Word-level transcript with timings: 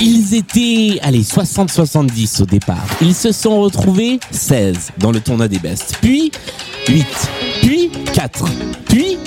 Ils 0.00 0.34
étaient, 0.34 0.98
allez, 1.02 1.22
60-70 1.22 2.42
au 2.42 2.46
départ. 2.46 2.84
Ils 3.00 3.14
se 3.14 3.32
sont 3.32 3.60
retrouvés 3.60 4.20
16 4.30 4.92
dans 4.98 5.12
le 5.12 5.20
tournoi 5.20 5.48
des 5.48 5.58
bestes. 5.58 5.96
Puis 6.00 6.30
8. 6.88 7.06
Puis 7.62 7.90
4. 8.12 8.44
Puis 8.88 9.18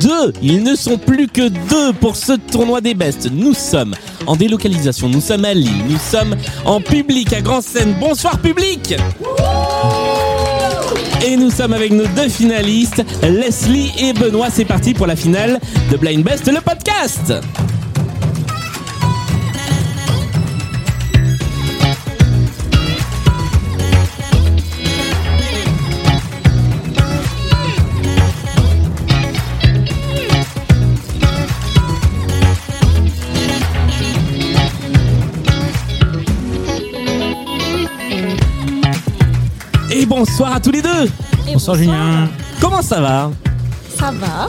2. 0.00 0.32
Ils 0.42 0.62
ne 0.62 0.74
sont 0.74 0.98
plus 0.98 1.28
que 1.28 1.48
2 1.48 1.92
pour 1.94 2.16
ce 2.16 2.32
tournoi 2.32 2.80
des 2.80 2.94
bestes. 2.94 3.30
Nous 3.30 3.54
sommes 3.54 3.94
en 4.26 4.36
délocalisation. 4.36 5.08
Nous 5.08 5.20
sommes 5.20 5.44
à 5.44 5.54
Lille. 5.54 5.84
Nous 5.88 5.98
sommes 5.98 6.34
en 6.64 6.80
public 6.80 7.32
à 7.32 7.40
Grand 7.40 7.60
Seine. 7.60 7.94
Bonsoir 8.00 8.38
public 8.38 8.94
et 11.24 11.36
nous 11.36 11.50
sommes 11.50 11.72
avec 11.72 11.92
nos 11.92 12.06
deux 12.06 12.28
finalistes, 12.28 13.02
Leslie 13.22 13.92
et 13.98 14.12
Benoît. 14.12 14.48
C'est 14.50 14.64
parti 14.64 14.94
pour 14.94 15.06
la 15.06 15.16
finale 15.16 15.58
de 15.90 15.96
Blind 15.96 16.22
Best, 16.22 16.46
le 16.46 16.60
podcast. 16.60 17.32
Bonsoir 40.26 40.54
à 40.54 40.60
tous 40.60 40.70
les 40.70 40.80
deux. 40.80 41.04
Et 41.46 41.52
Bonsoir 41.52 41.76
Julien. 41.76 42.30
Comment 42.58 42.80
ça 42.80 42.98
va 42.98 43.30
Ça 43.94 44.10
va 44.10 44.48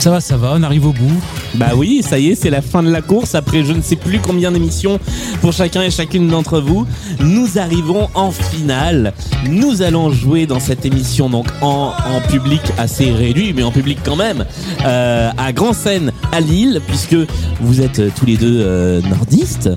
Ça 0.00 0.10
va, 0.10 0.20
ça 0.22 0.38
va, 0.38 0.52
on 0.54 0.62
arrive 0.62 0.86
au 0.86 0.92
bout. 0.92 1.20
Bah 1.54 1.72
oui, 1.76 2.02
ça 2.02 2.18
y 2.18 2.30
est, 2.30 2.34
c'est 2.34 2.48
la 2.48 2.62
fin 2.62 2.82
de 2.82 2.90
la 2.90 3.02
course. 3.02 3.34
Après 3.34 3.62
je 3.62 3.72
ne 3.72 3.82
sais 3.82 3.96
plus 3.96 4.20
combien 4.20 4.50
d'émissions 4.52 4.98
pour 5.42 5.52
chacun 5.52 5.82
et 5.82 5.90
chacune 5.90 6.28
d'entre 6.28 6.60
vous, 6.60 6.86
nous 7.20 7.58
arrivons 7.58 8.08
en 8.14 8.30
finale. 8.30 9.12
Nous 9.50 9.82
allons 9.82 10.10
jouer 10.10 10.46
dans 10.46 10.60
cette 10.60 10.86
émission 10.86 11.28
donc 11.28 11.46
en, 11.60 11.92
en 11.92 12.20
public 12.30 12.62
assez 12.78 13.10
réduit, 13.10 13.52
mais 13.52 13.64
en 13.64 13.72
public 13.72 13.98
quand 14.02 14.16
même, 14.16 14.46
euh, 14.86 15.30
à 15.36 15.52
Grand 15.52 15.74
Seine 15.74 16.10
à 16.32 16.40
Lille, 16.40 16.80
puisque 16.86 17.16
vous 17.60 17.82
êtes 17.82 18.14
tous 18.14 18.24
les 18.24 18.38
deux 18.38 18.62
euh, 18.62 19.02
nordistes, 19.02 19.68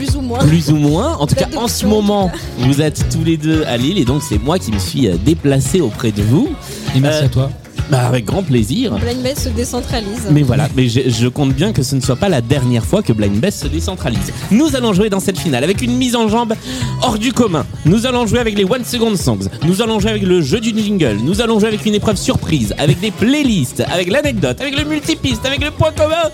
Plus 0.00 0.16
ou 0.16 0.22
moins. 0.22 0.38
plus 0.38 0.70
ou 0.70 0.76
moins. 0.76 1.16
En 1.18 1.26
tout 1.26 1.34
cas, 1.34 1.48
en 1.56 1.68
ce 1.68 1.84
moment, 1.84 2.30
vous 2.58 2.80
êtes 2.80 3.04
tous 3.12 3.22
les 3.24 3.36
deux 3.36 3.64
à 3.66 3.76
Lille, 3.76 3.98
et 3.98 4.04
donc 4.06 4.22
c'est 4.26 4.38
moi 4.42 4.58
qui 4.58 4.72
me 4.72 4.78
suis 4.78 5.08
euh, 5.08 5.16
déplacé 5.24 5.80
auprès 5.82 6.10
de 6.10 6.22
vous. 6.22 6.48
Et 6.96 7.00
merci 7.00 7.22
Euh, 7.22 7.26
à 7.26 7.28
toi. 7.28 7.50
Bah, 7.90 8.06
avec 8.06 8.24
grand 8.24 8.44
plaisir. 8.44 8.92
Blind 8.98 9.20
Best 9.20 9.40
se 9.40 9.48
décentralise. 9.48 10.28
Mais 10.30 10.42
voilà, 10.42 10.68
mais 10.76 10.88
je, 10.88 11.00
je 11.10 11.26
compte 11.26 11.52
bien 11.52 11.72
que 11.72 11.82
ce 11.82 11.96
ne 11.96 12.00
soit 12.00 12.14
pas 12.14 12.28
la 12.28 12.40
dernière 12.40 12.84
fois 12.86 13.02
que 13.02 13.12
Blind 13.12 13.34
Best 13.40 13.62
se 13.64 13.66
décentralise. 13.66 14.32
Nous 14.52 14.76
allons 14.76 14.92
jouer 14.92 15.10
dans 15.10 15.18
cette 15.18 15.38
finale 15.38 15.64
avec 15.64 15.82
une 15.82 15.96
mise 15.96 16.14
en 16.14 16.28
jambe 16.28 16.54
hors 17.02 17.18
du 17.18 17.32
commun. 17.32 17.66
Nous 17.84 18.06
allons 18.06 18.26
jouer 18.28 18.38
avec 18.38 18.56
les 18.56 18.64
One 18.64 18.84
Second 18.84 19.16
Songs. 19.16 19.48
Nous 19.66 19.82
allons 19.82 19.98
jouer 19.98 20.10
avec 20.10 20.22
le 20.22 20.40
jeu 20.40 20.60
du 20.60 20.70
jingle. 20.70 21.16
Nous 21.24 21.40
allons 21.40 21.58
jouer 21.58 21.68
avec 21.68 21.84
une 21.84 21.94
épreuve 21.96 22.16
surprise, 22.16 22.72
avec 22.78 23.00
des 23.00 23.10
playlists, 23.10 23.82
avec 23.92 24.08
l'anecdote, 24.08 24.60
avec 24.60 24.78
le 24.78 24.84
multipiste, 24.84 25.44
avec 25.44 25.64
le 25.64 25.72
point 25.72 25.90
commun. 25.90 26.30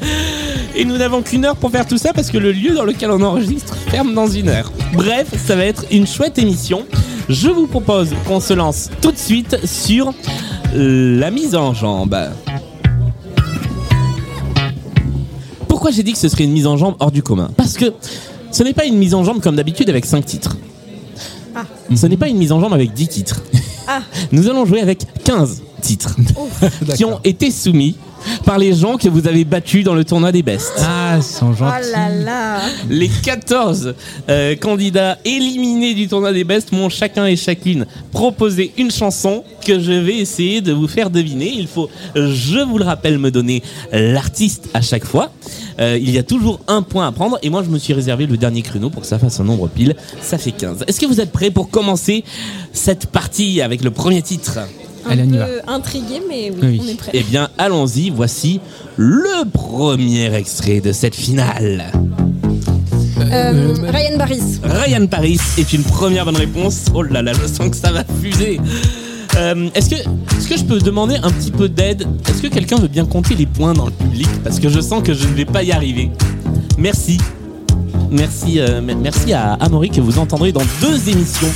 Et 0.78 0.84
nous 0.84 0.98
n'avons 0.98 1.22
qu'une 1.22 1.46
heure 1.46 1.56
pour 1.56 1.70
faire 1.70 1.86
tout 1.86 1.96
ça 1.96 2.12
parce 2.12 2.30
que 2.30 2.36
le 2.36 2.52
lieu 2.52 2.74
dans 2.74 2.84
lequel 2.84 3.10
on 3.10 3.22
enregistre 3.22 3.74
ferme 3.88 4.12
dans 4.12 4.26
une 4.26 4.50
heure. 4.50 4.70
Bref, 4.92 5.28
ça 5.42 5.56
va 5.56 5.64
être 5.64 5.86
une 5.90 6.06
chouette 6.06 6.38
émission. 6.38 6.84
Je 7.30 7.48
vous 7.48 7.66
propose 7.66 8.10
qu'on 8.28 8.40
se 8.40 8.52
lance 8.52 8.90
tout 9.00 9.10
de 9.10 9.16
suite 9.16 9.56
sur 9.64 10.12
la 10.74 11.30
mise 11.30 11.54
en 11.54 11.72
jambe. 11.72 12.14
Pourquoi 15.66 15.90
j'ai 15.92 16.02
dit 16.02 16.12
que 16.12 16.18
ce 16.18 16.28
serait 16.28 16.44
une 16.44 16.52
mise 16.52 16.66
en 16.66 16.76
jambe 16.76 16.96
hors 17.00 17.10
du 17.10 17.22
commun? 17.22 17.50
Parce 17.56 17.78
que 17.78 17.94
ce 18.50 18.62
n'est 18.62 18.74
pas 18.74 18.84
une 18.84 18.98
mise 18.98 19.14
en 19.14 19.24
jambe 19.24 19.40
comme 19.40 19.56
d'habitude 19.56 19.88
avec 19.88 20.04
5 20.04 20.26
titres. 20.26 20.58
Ah. 21.54 21.64
Ce 21.96 22.06
n'est 22.06 22.18
pas 22.18 22.28
une 22.28 22.36
mise 22.36 22.52
en 22.52 22.60
jambe 22.60 22.74
avec 22.74 22.92
10 22.92 23.08
titres. 23.08 23.42
Ah. 23.88 24.02
Nous 24.30 24.46
allons 24.50 24.66
jouer 24.66 24.82
avec 24.82 25.06
15 25.24 25.62
titres 25.80 26.16
qui 26.96 27.04
ont 27.06 27.20
été 27.24 27.50
soumis 27.50 27.96
par 28.44 28.58
les 28.58 28.72
gens 28.74 28.96
que 28.96 29.08
vous 29.08 29.26
avez 29.26 29.44
battus 29.44 29.84
dans 29.84 29.94
le 29.94 30.04
tournoi 30.04 30.32
des 30.32 30.42
bestes. 30.42 30.72
Ah, 30.78 31.14
ils 31.16 31.22
sont 31.22 31.50
Oh 31.52 31.54
gentils. 31.56 31.90
là 31.92 32.08
là 32.10 32.60
Les 32.88 33.08
14 33.08 33.94
euh, 34.28 34.56
candidats 34.56 35.18
éliminés 35.24 35.94
du 35.94 36.08
tournoi 36.08 36.32
des 36.32 36.44
bestes 36.44 36.72
m'ont 36.72 36.88
chacun 36.88 37.26
et 37.26 37.36
chacune 37.36 37.86
proposé 38.12 38.72
une 38.76 38.90
chanson 38.90 39.44
que 39.64 39.78
je 39.80 39.92
vais 39.92 40.16
essayer 40.16 40.60
de 40.60 40.72
vous 40.72 40.88
faire 40.88 41.10
deviner. 41.10 41.52
Il 41.56 41.66
faut, 41.66 41.88
je 42.14 42.58
vous 42.66 42.78
le 42.78 42.84
rappelle, 42.84 43.18
me 43.18 43.30
donner 43.30 43.62
l'artiste 43.92 44.68
à 44.74 44.80
chaque 44.80 45.04
fois. 45.04 45.30
Euh, 45.78 45.98
il 46.00 46.10
y 46.10 46.18
a 46.18 46.22
toujours 46.22 46.60
un 46.68 46.82
point 46.82 47.06
à 47.06 47.12
prendre 47.12 47.38
et 47.42 47.50
moi 47.50 47.62
je 47.62 47.70
me 47.70 47.78
suis 47.78 47.92
réservé 47.92 48.26
le 48.26 48.36
dernier 48.36 48.62
créneau 48.62 48.90
pour 48.90 49.02
que 49.02 49.08
ça 49.08 49.18
fasse 49.18 49.40
un 49.40 49.44
nombre 49.44 49.68
pile. 49.68 49.94
Ça 50.22 50.38
fait 50.38 50.52
15. 50.52 50.84
Est-ce 50.86 51.00
que 51.00 51.06
vous 51.06 51.20
êtes 51.20 51.32
prêts 51.32 51.50
pour 51.50 51.70
commencer 51.70 52.24
cette 52.72 53.06
partie 53.06 53.60
avec 53.60 53.82
le 53.84 53.90
premier 53.90 54.22
titre? 54.22 54.58
Un 55.06 55.10
Allez, 55.10 55.22
on 55.26 55.32
y 55.32 55.38
peu 55.38 55.60
intrigué, 55.66 56.22
mais 56.28 56.50
oui, 56.50 56.58
Oui. 56.62 56.80
on 56.84 56.88
est 56.88 56.94
prêt. 56.96 57.10
Eh 57.14 57.22
bien, 57.22 57.48
allons-y. 57.58 58.10
Voici 58.10 58.60
le 58.96 59.48
premier 59.50 60.34
extrait 60.34 60.80
de 60.80 60.92
cette 60.92 61.14
finale. 61.14 61.84
Euh, 63.20 63.74
Ryan 63.82 64.18
Barris. 64.18 64.60
Ryan 64.62 65.06
Paris 65.06 65.38
est 65.58 65.72
une 65.72 65.82
première 65.82 66.24
bonne 66.24 66.36
réponse. 66.36 66.84
Oh 66.94 67.02
là 67.02 67.22
là, 67.22 67.32
je 67.32 67.46
sens 67.46 67.70
que 67.70 67.76
ça 67.76 67.90
va 67.92 68.04
fuser. 68.22 68.60
Euh, 69.36 69.68
est-ce 69.74 69.90
que, 69.90 69.96
est-ce 69.96 70.48
que 70.48 70.56
je 70.56 70.64
peux 70.64 70.78
demander 70.78 71.16
un 71.22 71.30
petit 71.30 71.50
peu 71.50 71.68
d'aide? 71.68 72.06
Est-ce 72.28 72.40
que 72.42 72.46
quelqu'un 72.48 72.76
veut 72.76 72.88
bien 72.88 73.04
compter 73.04 73.34
les 73.34 73.46
points 73.46 73.74
dans 73.74 73.86
le 73.86 73.92
public? 73.92 74.28
Parce 74.44 74.58
que 74.60 74.68
je 74.68 74.80
sens 74.80 75.02
que 75.02 75.12
je 75.14 75.26
ne 75.26 75.34
vais 75.34 75.44
pas 75.44 75.62
y 75.62 75.72
arriver. 75.72 76.10
Merci. 76.78 77.18
Merci, 78.10 78.60
euh, 78.60 78.80
merci 78.80 79.32
à 79.32 79.54
Amaury 79.54 79.90
que 79.90 80.00
vous 80.00 80.18
entendrez 80.18 80.52
dans 80.52 80.62
deux 80.80 81.08
émissions. 81.10 81.48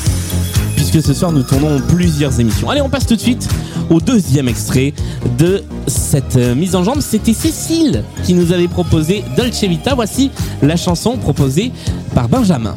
Puisque 0.90 1.06
ce 1.06 1.14
soir 1.14 1.30
nous 1.30 1.44
tournons 1.44 1.80
plusieurs 1.86 2.40
émissions. 2.40 2.68
Allez, 2.68 2.80
on 2.80 2.88
passe 2.88 3.06
tout 3.06 3.14
de 3.14 3.20
suite 3.20 3.48
au 3.90 4.00
deuxième 4.00 4.48
extrait 4.48 4.92
de 5.38 5.62
cette 5.86 6.34
euh, 6.36 6.56
mise 6.56 6.74
en 6.74 6.82
jambe. 6.82 7.00
C'était 7.00 7.32
Cécile 7.32 8.02
qui 8.24 8.34
nous 8.34 8.50
avait 8.50 8.66
proposé 8.66 9.22
Dolce 9.36 9.62
Vita. 9.62 9.94
Voici 9.94 10.32
la 10.62 10.74
chanson 10.74 11.16
proposée 11.16 11.70
par 12.12 12.28
Benjamin. 12.28 12.74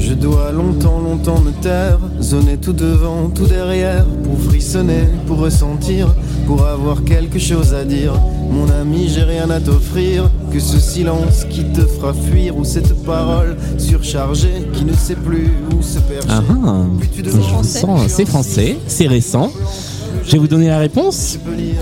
Je 0.00 0.14
dois 0.14 0.50
longtemps, 0.50 0.98
longtemps 0.98 1.40
me 1.40 1.52
taire, 1.62 2.00
zoner 2.20 2.56
tout 2.56 2.72
devant, 2.72 3.30
tout 3.30 3.46
derrière, 3.46 4.04
pour 4.24 4.36
frissonner, 4.40 5.04
pour 5.28 5.38
ressentir, 5.38 6.08
pour 6.46 6.64
avoir 6.66 7.04
quelque 7.04 7.38
chose 7.38 7.74
à 7.74 7.84
dire. 7.84 8.12
Mon 8.50 8.68
ami, 8.70 9.08
j'ai 9.08 9.22
rien 9.22 9.48
à 9.50 9.60
t'offrir, 9.60 10.30
que 10.52 10.60
ce 10.60 10.78
silence 10.78 11.44
qui 11.48 11.64
te 11.64 11.80
fera 11.82 12.12
fuir, 12.12 12.56
ou 12.56 12.64
cette 12.64 12.94
parole 13.04 13.56
surchargée 13.78 14.66
qui 14.74 14.84
ne 14.84 14.92
sait 14.92 15.14
plus 15.14 15.48
où 15.74 15.82
se 15.82 15.98
percher. 16.00 16.28
Ah 16.28 16.42
ah. 16.66 16.84
C'est 18.08 18.26
français, 18.26 18.76
c'est 18.86 19.06
récent. 19.06 19.50
Je 20.24 20.32
vais 20.32 20.38
vous 20.38 20.48
donner 20.48 20.68
la 20.68 20.78
réponse. 20.78 21.38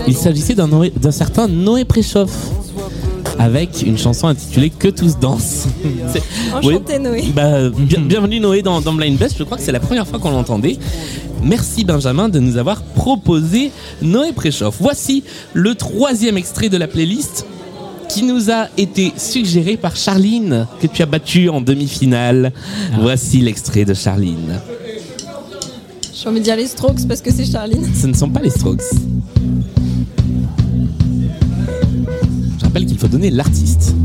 Il 0.07 0.15
s'agissait 0.15 0.55
d'un 0.55 0.67
Noé- 0.67 0.91
d'un 0.97 1.11
certain 1.11 1.47
Noé 1.47 1.85
Préchoff 1.85 2.31
avec 3.37 3.83
une 3.85 3.97
chanson 3.97 4.27
intitulée 4.27 4.69
Que 4.69 4.87
tous 4.87 5.17
dansent. 5.19 5.67
C'est- 6.13 6.23
Enchanté, 6.55 6.99
Noé. 6.99 7.23
Bah, 7.35 7.69
bien- 7.69 8.01
bienvenue 8.01 8.39
Noé 8.39 8.61
dans, 8.61 8.81
dans 8.81 8.93
Blind 8.93 9.17
Best. 9.17 9.35
Je 9.37 9.43
crois 9.43 9.57
que 9.57 9.63
c'est 9.63 9.71
la 9.71 9.79
première 9.79 10.07
fois 10.07 10.19
qu'on 10.19 10.31
l'entendait. 10.31 10.77
Merci 11.43 11.83
Benjamin 11.83 12.29
de 12.29 12.39
nous 12.39 12.57
avoir 12.57 12.83
proposé 12.83 13.71
Noé 14.01 14.31
Préchoff. 14.31 14.77
Voici 14.79 15.23
le 15.53 15.73
troisième 15.75 16.37
extrait 16.37 16.69
de 16.69 16.77
la 16.77 16.87
playlist 16.87 17.45
qui 18.09 18.23
nous 18.23 18.51
a 18.51 18.67
été 18.77 19.13
suggéré 19.17 19.77
par 19.77 19.95
Charline, 19.95 20.67
que 20.81 20.87
tu 20.87 21.01
as 21.01 21.05
battu 21.05 21.49
en 21.49 21.61
demi-finale. 21.61 22.51
Voici 22.99 23.39
l'extrait 23.39 23.85
de 23.85 23.93
Charline. 23.93 24.59
J'ai 26.13 26.29
envie 26.29 26.39
de 26.39 26.43
dire 26.43 26.57
les 26.57 26.67
Strokes 26.67 27.07
parce 27.07 27.21
que 27.21 27.31
c'est 27.31 27.45
Charline. 27.45 27.87
Ce 27.95 28.05
ne 28.05 28.13
sont 28.13 28.29
pas 28.29 28.41
les 28.41 28.49
Strokes. 28.51 28.83
Je 32.59 32.63
rappelle 32.63 32.85
qu'il 32.85 32.99
faut 32.99 33.07
donner 33.07 33.31
l'artiste. 33.31 33.95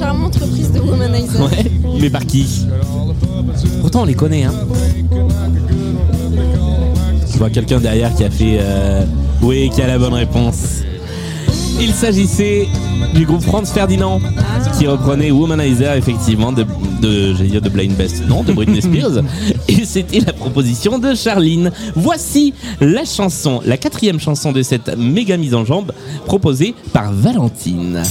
Charmante 0.00 0.36
reprise 0.36 0.72
de 0.72 0.80
Womanizer 0.80 1.40
Ouais, 1.42 1.70
mais 2.00 2.08
par 2.08 2.24
qui 2.24 2.46
Pourtant 3.82 4.02
on 4.02 4.04
les 4.06 4.14
connaît, 4.14 4.44
hein. 4.44 4.54
Je 7.30 7.36
vois 7.38 7.50
quelqu'un 7.50 7.78
derrière 7.80 8.14
qui 8.14 8.24
a 8.24 8.30
fait. 8.30 8.56
euh, 8.60 9.04
Oui, 9.42 9.70
qui 9.74 9.82
a 9.82 9.86
la 9.86 9.98
bonne 9.98 10.14
réponse. 10.14 10.80
Il 11.80 11.92
s'agissait 11.92 12.66
du 13.14 13.24
groupe 13.26 13.42
Franz 13.42 13.70
Ferdinand 13.72 14.20
qui 14.78 14.86
reprenait 14.86 15.30
Womanizer 15.30 15.94
effectivement 15.96 16.52
de, 16.52 16.64
de 17.02 17.34
j'allais 17.34 17.48
dire 17.50 17.62
de 17.62 17.68
Blind 17.68 17.94
Best, 17.94 18.26
non, 18.26 18.42
de 18.42 18.52
Britney 18.52 18.80
Spears. 18.82 19.22
Et 19.68 19.84
c'était 19.84 20.20
la 20.20 20.32
proposition 20.32 20.98
de 20.98 21.14
Charline. 21.14 21.70
Voici 21.94 22.54
la 22.80 23.04
chanson, 23.04 23.60
la 23.66 23.76
quatrième 23.76 24.18
chanson 24.20 24.52
de 24.52 24.62
cette 24.62 24.96
méga 24.98 25.36
mise 25.36 25.54
en 25.54 25.64
jambe 25.66 25.92
proposée 26.26 26.74
par 26.92 27.12
Valentine. 27.12 28.02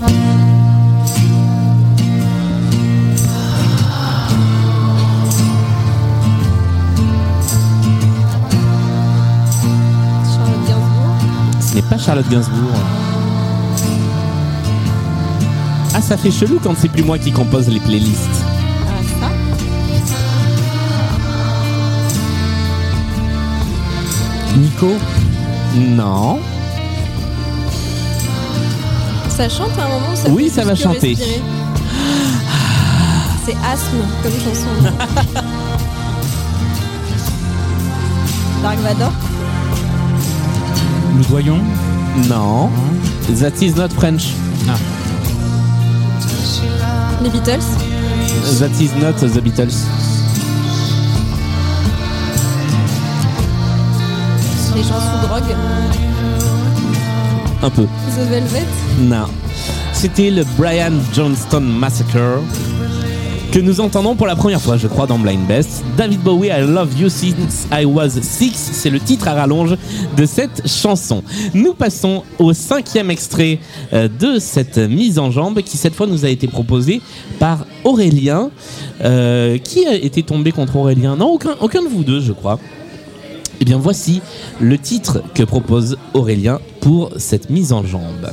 Charlotte 0.00 0.31
Ce 11.72 11.76
n'est 11.76 11.82
pas 11.84 11.96
Charlotte 11.96 12.28
Gainsbourg. 12.28 12.76
Ah, 15.94 16.02
ça 16.02 16.18
fait 16.18 16.30
chelou 16.30 16.60
quand 16.62 16.74
c'est 16.78 16.90
plus 16.90 17.02
moi 17.02 17.18
qui 17.18 17.32
compose 17.32 17.66
les 17.68 17.80
playlists. 17.80 18.44
Ah. 19.22 19.30
Nico 24.58 24.92
Non. 25.74 26.40
Ça 29.30 29.48
chante 29.48 29.70
à 29.78 29.86
un 29.86 29.88
moment 29.88 30.14
ça 30.14 30.28
Oui, 30.28 30.50
ça 30.50 30.66
va 30.66 30.74
chanter. 30.74 31.16
C'est 33.46 33.56
asthme 33.64 33.96
comme 34.22 34.32
chanson. 34.32 34.68
Dark 38.62 38.78
Vador. 38.80 39.12
Doyon 41.28 41.60
Non. 42.28 42.70
That 43.40 43.62
is 43.62 43.76
not 43.76 43.92
French. 43.92 44.34
Les 47.22 47.30
Beatles. 47.30 47.64
That 48.58 48.70
is 48.80 48.94
not 49.00 49.16
the 49.16 49.40
Beatles. 49.40 49.86
Les 54.74 54.82
gens 54.82 55.00
sous 55.00 55.26
drogue. 55.26 55.56
Un 57.62 57.70
peu. 57.70 57.82
The 57.84 58.28
Velvet. 58.28 58.66
Non. 59.00 59.26
C'était 59.92 60.30
le 60.30 60.44
Brian 60.58 60.92
Johnston 61.14 61.60
Massacre 61.60 62.40
que 63.52 63.60
nous 63.60 63.80
entendons 63.80 64.16
pour 64.16 64.26
la 64.26 64.34
première 64.34 64.62
fois, 64.62 64.78
je 64.78 64.86
crois, 64.88 65.06
dans 65.06 65.18
Blind 65.18 65.46
Best. 65.46 65.84
David 65.98 66.20
Bowie, 66.20 66.48
I 66.48 66.62
Love 66.62 66.98
You 66.98 67.10
Since 67.10 67.68
I 67.70 67.84
Was 67.84 68.18
Six, 68.22 68.54
c'est 68.54 68.88
le 68.88 68.98
titre 68.98 69.28
à 69.28 69.34
rallonge 69.34 69.76
de 70.16 70.24
cette 70.24 70.66
chanson. 70.66 71.22
Nous 71.52 71.74
passons 71.74 72.22
au 72.38 72.54
cinquième 72.54 73.10
extrait 73.10 73.58
euh, 73.92 74.08
de 74.08 74.38
cette 74.38 74.78
mise 74.78 75.18
en 75.18 75.30
jambe 75.30 75.60
qui 75.60 75.76
cette 75.76 75.94
fois 75.94 76.06
nous 76.06 76.24
a 76.24 76.30
été 76.30 76.48
proposée 76.48 77.02
par 77.38 77.66
Aurélien. 77.84 78.50
Euh, 79.04 79.58
qui 79.58 79.86
a 79.86 79.94
été 79.94 80.22
tombé 80.22 80.50
contre 80.52 80.76
Aurélien 80.76 81.16
Non, 81.16 81.26
aucun, 81.26 81.56
aucun 81.60 81.82
de 81.82 81.88
vous 81.88 82.04
deux, 82.04 82.20
je 82.20 82.32
crois. 82.32 82.58
Eh 83.60 83.66
bien, 83.66 83.76
voici 83.76 84.22
le 84.60 84.78
titre 84.78 85.22
que 85.34 85.42
propose 85.42 85.98
Aurélien 86.14 86.58
pour 86.80 87.10
cette 87.18 87.50
mise 87.50 87.72
en 87.74 87.84
jambe. 87.84 88.30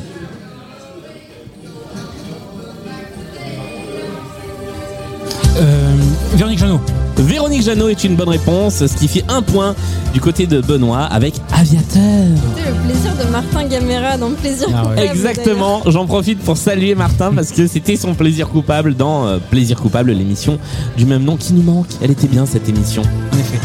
Véronique 6.36 6.60
Jeannot. 6.60 6.80
Véronique 7.18 7.64
Jeannot 7.64 7.90
est 7.90 8.04
une 8.04 8.16
bonne 8.16 8.30
réponse, 8.30 8.86
ce 8.86 8.96
qui 8.98 9.08
fait 9.08 9.26
un 9.28 9.42
point 9.42 9.76
du 10.14 10.22
côté 10.22 10.48
de 10.48 10.62
Benoît 10.62 11.04
avec 11.04 11.36
Aviateur. 11.54 12.28
C'était 12.56 12.70
le 12.70 12.76
plaisir 12.88 13.12
de 13.16 13.32
Martin 13.32 13.64
Gamera 13.66 14.18
dans 14.18 14.30
plaisir 14.36 14.68
Ah 14.74 14.88
ouais. 14.88 14.96
coupable, 15.00 15.12
Exactement, 15.12 15.82
j'en 15.88 16.06
profite 16.06 16.40
pour 16.40 16.56
saluer 16.58 16.96
Martin 16.96 17.32
parce 17.34 17.52
que 17.52 17.68
c'était 17.68 17.98
son 17.98 18.14
plaisir 18.14 18.48
coupable 18.50 18.96
dans 18.96 19.26
euh, 19.26 19.38
Plaisir 19.50 19.80
coupable, 19.82 20.12
l'émission 20.12 20.60
du 20.98 21.06
même 21.06 21.24
nom 21.24 21.36
qui 21.36 21.54
nous 21.54 21.64
manque. 21.64 21.88
Elle 22.02 22.12
était 22.12 22.28
bien 22.28 22.46
cette 22.46 22.70
émission. 22.70 23.02
En 23.34 23.38
effet. 23.38 23.60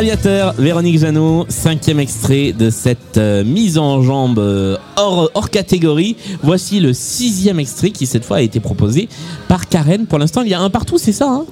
Aviateur, 0.00 0.54
Véronique 0.56 0.98
Jeannot, 0.98 1.44
cinquième 1.50 2.00
extrait 2.00 2.54
de 2.54 2.70
cette 2.70 3.18
euh, 3.18 3.44
mise 3.44 3.76
en 3.76 4.00
jambe 4.00 4.38
euh, 4.38 4.78
hors, 4.96 5.30
hors 5.34 5.50
catégorie. 5.50 6.16
Voici 6.42 6.80
le 6.80 6.94
sixième 6.94 7.60
extrait 7.60 7.90
qui 7.90 8.06
cette 8.06 8.24
fois 8.24 8.38
a 8.38 8.40
été 8.40 8.60
proposé 8.60 9.10
par 9.46 9.68
Karen. 9.68 10.06
Pour 10.06 10.18
l'instant, 10.18 10.40
il 10.40 10.48
y 10.48 10.54
a 10.54 10.60
un 10.62 10.70
partout, 10.70 10.96
c'est 10.96 11.12
ça 11.12 11.28
hein? 11.28 11.44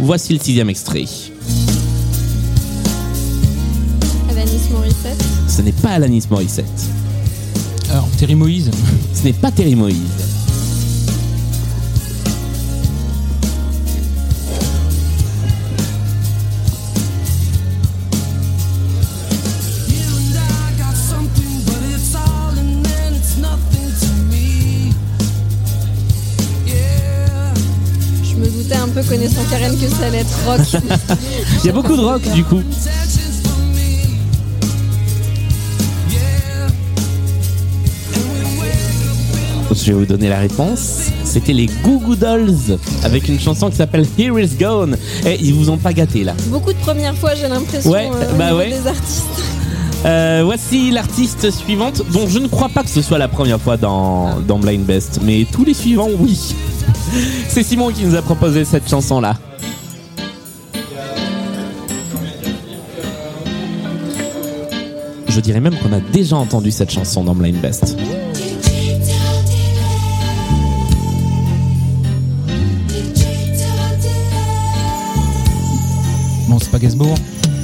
Voici 0.00 0.32
le 0.32 0.40
sixième 0.40 0.68
extrait. 0.68 1.04
Alanis 4.28 4.68
Morissette. 4.72 5.24
Ce 5.46 5.62
n'est 5.62 5.70
pas 5.70 5.90
Alanis 5.90 6.24
Morissette. 6.28 6.66
Alors, 7.88 8.08
Terry 8.18 8.34
Moïse. 8.34 8.68
Ce 9.14 9.22
n'est 9.22 9.32
pas 9.32 9.52
Terry 9.52 9.76
Moïse. 9.76 10.31
Peu 28.92 29.02
connaissant 29.02 29.42
Karen 29.50 29.76
que 29.78 29.88
ça 29.88 30.06
allait 30.06 30.18
être 30.18 30.38
rock. 30.46 30.82
Il 31.62 31.66
y 31.66 31.70
a 31.70 31.72
beaucoup 31.72 31.96
de 31.96 32.02
rock 32.02 32.22
du 32.34 32.44
coup. 32.44 32.62
Je 39.74 39.86
vais 39.86 39.92
vous 39.92 40.06
donner 40.06 40.28
la 40.28 40.38
réponse. 40.38 41.08
C'était 41.24 41.54
les 41.54 41.66
Goo 41.82 41.98
Goo 41.98 42.14
Dolls 42.14 42.78
avec 43.04 43.28
une 43.28 43.40
chanson 43.40 43.70
qui 43.70 43.76
s'appelle 43.76 44.06
Here 44.18 44.38
Is 44.38 44.56
Gone. 44.60 44.96
Et 45.26 45.38
ils 45.40 45.54
vous 45.54 45.70
ont 45.70 45.78
pas 45.78 45.94
gâté 45.94 46.24
là. 46.24 46.34
Beaucoup 46.48 46.72
de 46.72 46.78
premières 46.78 47.16
fois, 47.16 47.34
j'ai 47.34 47.48
l'impression. 47.48 47.90
Ouais, 47.90 48.10
euh, 48.12 48.32
bah 48.36 48.54
ouais. 48.54 48.68
Des 48.68 48.86
artistes. 48.86 49.24
Euh, 50.04 50.42
voici 50.44 50.90
l'artiste 50.90 51.50
suivante, 51.50 52.02
dont 52.12 52.26
je 52.28 52.40
ne 52.40 52.48
crois 52.48 52.68
pas 52.68 52.82
que 52.82 52.90
ce 52.90 53.00
soit 53.00 53.18
la 53.18 53.28
première 53.28 53.60
fois 53.60 53.76
dans, 53.76 54.40
dans 54.40 54.58
Blind 54.58 54.84
Best, 54.84 55.20
mais 55.22 55.46
tous 55.50 55.64
les 55.64 55.74
suivants, 55.74 56.08
oui. 56.18 56.54
C'est 57.48 57.62
Simon 57.62 57.90
qui 57.90 58.04
nous 58.04 58.14
a 58.14 58.22
proposé 58.22 58.64
cette 58.64 58.88
chanson-là. 58.88 59.36
Je 65.28 65.40
dirais 65.40 65.60
même 65.60 65.74
qu'on 65.78 65.92
a 65.92 66.00
déjà 66.00 66.36
entendu 66.36 66.70
cette 66.70 66.90
chanson 66.90 67.24
dans 67.24 67.34
Blind 67.34 67.60
Best. 67.60 67.96
Bon, 76.48 76.58
c'est 76.60 76.70
pas 76.70 76.78
Gainsbourg. 76.78 77.14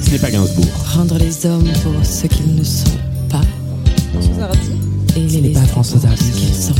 Ce 0.01 0.09
n'est 0.09 0.17
pas 0.17 0.31
Gainsbourg. 0.31 0.65
Rendre 0.95 1.19
les 1.19 1.45
hommes 1.45 1.69
pour 1.83 1.93
ce 2.03 2.25
qu'ils 2.25 2.55
ne 2.55 2.63
sont 2.63 2.89
pas 3.29 3.41
François 4.13 4.45
Hardy. 4.45 4.71
et 5.15 5.19
les 5.19 5.41
n'est 5.41 5.49
pas 5.49 5.61
François 5.67 5.99
Hardy. 6.07 6.71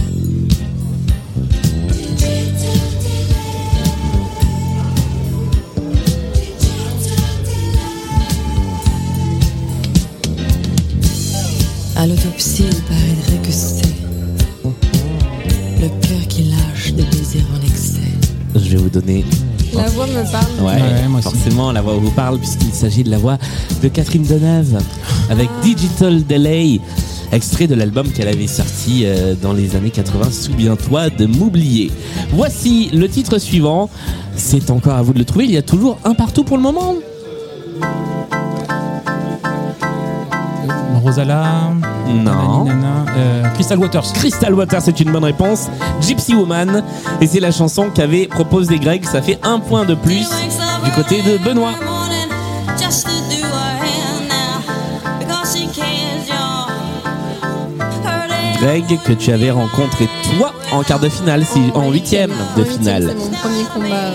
Il 12.39 12.75
paraîtrait 12.83 13.37
que 13.43 13.51
c'est 13.51 13.81
le 15.81 15.87
cœur 16.07 16.27
qui 16.29 16.43
lâche 16.43 16.93
des 16.93 17.03
baisers 17.03 17.43
en 17.53 17.65
excès. 17.65 17.99
Je 18.55 18.69
vais 18.69 18.77
vous 18.77 18.89
donner 18.89 19.25
La 19.73 19.83
voix 19.89 20.07
me 20.07 20.23
parle. 20.31 20.45
Ouais, 20.61 20.81
Ouais, 20.81 21.07
moi 21.09 21.19
aussi. 21.19 21.29
forcément, 21.29 21.71
la 21.73 21.81
voix 21.81 21.95
vous 21.95 22.11
parle 22.11 22.37
puisqu'il 22.39 22.71
s'agit 22.73 23.03
de 23.03 23.09
la 23.11 23.17
voix 23.17 23.37
de 23.83 23.87
Catherine 23.89 24.23
Deneuve 24.23 24.81
avec 25.29 25.49
Digital 25.63 26.25
Delay, 26.25 26.79
extrait 27.33 27.67
de 27.67 27.75
l'album 27.75 28.07
qu'elle 28.09 28.29
avait 28.29 28.47
sorti 28.47 29.01
euh, 29.03 29.35
dans 29.41 29.51
les 29.53 29.75
années 29.75 29.91
80, 29.91 30.31
Souviens-toi 30.31 31.09
de 31.09 31.25
m'oublier. 31.25 31.91
Voici 32.31 32.89
le 32.93 33.09
titre 33.09 33.37
suivant. 33.37 33.89
C'est 34.37 34.69
encore 34.71 34.93
à 34.95 35.01
vous 35.01 35.11
de 35.11 35.19
le 35.19 35.25
trouver. 35.25 35.43
Il 35.43 35.51
y 35.51 35.57
a 35.57 35.61
toujours 35.61 35.97
un 36.05 36.13
partout 36.13 36.45
pour 36.45 36.55
le 36.55 36.63
moment. 36.63 36.95
Rosala. 41.03 41.73
Non. 42.09 42.65
nanani, 42.65 42.69
nana, 42.69 43.05
euh, 43.17 43.43
Crystal 43.53 43.79
Waters. 43.79 44.13
Crystal 44.13 44.53
Water, 44.53 44.81
c'est 44.81 44.99
une 44.99 45.11
bonne 45.11 45.23
réponse. 45.23 45.67
Gypsy 46.01 46.33
Woman, 46.35 46.83
et 47.21 47.27
c'est 47.27 47.39
la 47.39 47.51
chanson 47.51 47.89
qu'avait 47.93 48.27
proposé 48.27 48.79
Greg. 48.79 49.05
Ça 49.05 49.21
fait 49.21 49.39
un 49.43 49.59
point 49.59 49.85
de 49.85 49.95
plus 49.95 50.27
du 50.83 50.91
côté 50.91 51.21
de 51.21 51.37
Benoît. 51.43 51.73
Greg, 58.61 58.99
que 59.05 59.13
tu 59.13 59.31
avais 59.31 59.51
rencontré 59.51 60.09
toi 60.37 60.53
en 60.73 60.83
quart 60.83 60.99
de 60.99 61.07
finale, 61.07 61.45
si, 61.45 61.71
en 61.73 61.89
huitième 61.91 62.31
de 62.57 62.61
En 62.61 62.65
finale. 62.65 63.05
C'est 63.07 63.15
mon 63.15 63.29
premier 63.29 63.63
combat. 63.73 64.11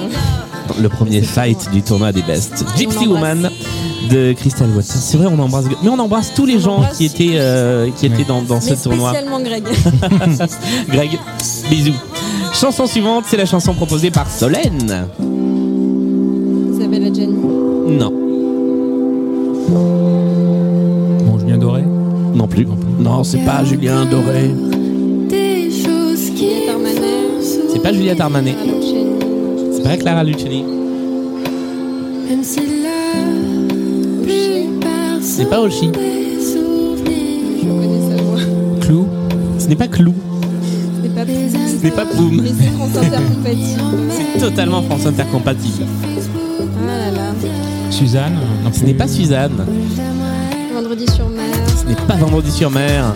Le 0.81 0.89
premier 0.89 1.23
fight 1.23 1.71
du 1.71 1.83
tournoi 1.83 2.13
des 2.13 2.23
Best. 2.23 2.65
Gypsy. 2.77 3.07
Woman 3.07 3.51
de 4.11 4.33
Crystal 4.33 4.69
Waters. 4.71 4.85
C'est 4.85 5.17
vrai, 5.17 5.27
on 5.27 5.39
embrasse, 5.39 5.65
mais 5.83 5.89
on 5.89 5.99
embrasse 5.99 6.33
tous 6.35 6.47
les 6.47 6.57
On 6.57 6.61
gens 6.61 6.83
qui 6.97 7.05
étaient, 7.07 7.35
euh, 7.35 7.89
qui 7.97 8.07
étaient 8.07 8.25
dans, 8.25 8.43
dans 8.43 8.61
ce 8.61 8.71
Mais 8.71 8.77
tournoi. 8.77 9.11
spécialement 9.11 9.41
Greg. 9.41 9.65
Greg, 10.89 11.11
bisous. 11.71 11.93
Chanson 12.53 12.87
suivante, 12.87 13.25
c'est 13.27 13.37
la 13.37 13.47
chanson 13.47 13.75
proposée 13.75 14.11
par 14.11 14.31
Solène. 14.31 15.07
Isabelle 16.73 17.05
Adjani. 17.07 17.35
Non, 17.99 18.13
Bon, 21.27 21.39
Julien 21.39 21.59
Doré. 21.59 21.83
non 22.35 22.47
plus. 22.49 22.67
Non, 22.99 23.25
c'est 23.25 23.45
pas 23.45 23.65
Julien 23.65 24.05
Doré. 24.07 24.51
Des 25.29 25.71
choses 25.71 26.31
qui 26.37 26.49
Juliette 26.49 26.69
Armanet. 26.71 27.41
C'est 27.73 27.83
pas 27.83 27.93
Juliette 27.93 28.21
Armanet. 28.21 28.55
C'est 29.73 29.83
pas 29.83 29.97
Clara 29.97 30.23
Luciani. 30.25 30.65
Même 32.29 32.43
si 32.43 32.61
la 32.61 33.44
C'est 35.45 35.51
pas 35.51 35.61
Oshi. 35.61 35.91
Clou. 38.81 39.07
Ce 39.59 39.67
n'est 39.67 39.77
pas 39.77 39.89
Clou. 39.89 40.15
C'est 41.03 41.15
pas 41.15 41.27
Ce 41.27 41.85
n'est 41.85 41.91
pas 41.91 42.05
c'est 44.11 44.41
totalement 44.41 44.83
France 44.85 45.05
Inter 45.05 45.25
compatible. 45.31 45.85
Ah 46.83 46.87
là 46.87 47.11
là. 47.11 47.35
Suzanne. 47.91 48.39
Non, 48.65 48.73
Ce 48.73 48.85
n'est 48.85 48.95
pas 48.95 49.07
Suzanne. 49.07 49.67
Vendredi 50.73 51.05
sur 51.13 51.29
mer. 51.29 51.45
Ce 51.79 51.85
n'est 51.87 52.07
pas 52.07 52.17
Vendredi 52.17 52.51
sur 52.51 52.71
mer. 52.71 53.15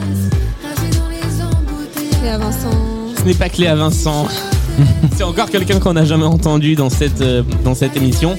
Cléa 2.21 2.37
Vincent. 2.37 2.71
Ce 3.17 3.23
n'est 3.23 3.35
pas 3.35 3.49
Cléa 3.49 3.75
Vincent. 3.75 4.27
C'est 5.17 5.25
encore 5.25 5.51
quelqu'un 5.51 5.81
qu'on 5.81 5.95
n'a 5.95 6.05
jamais 6.05 6.25
entendu 6.25 6.75
dans 6.75 6.91
cette, 6.91 7.21
euh, 7.21 7.43
dans 7.65 7.75
cette 7.75 7.97
émission. 7.97 8.37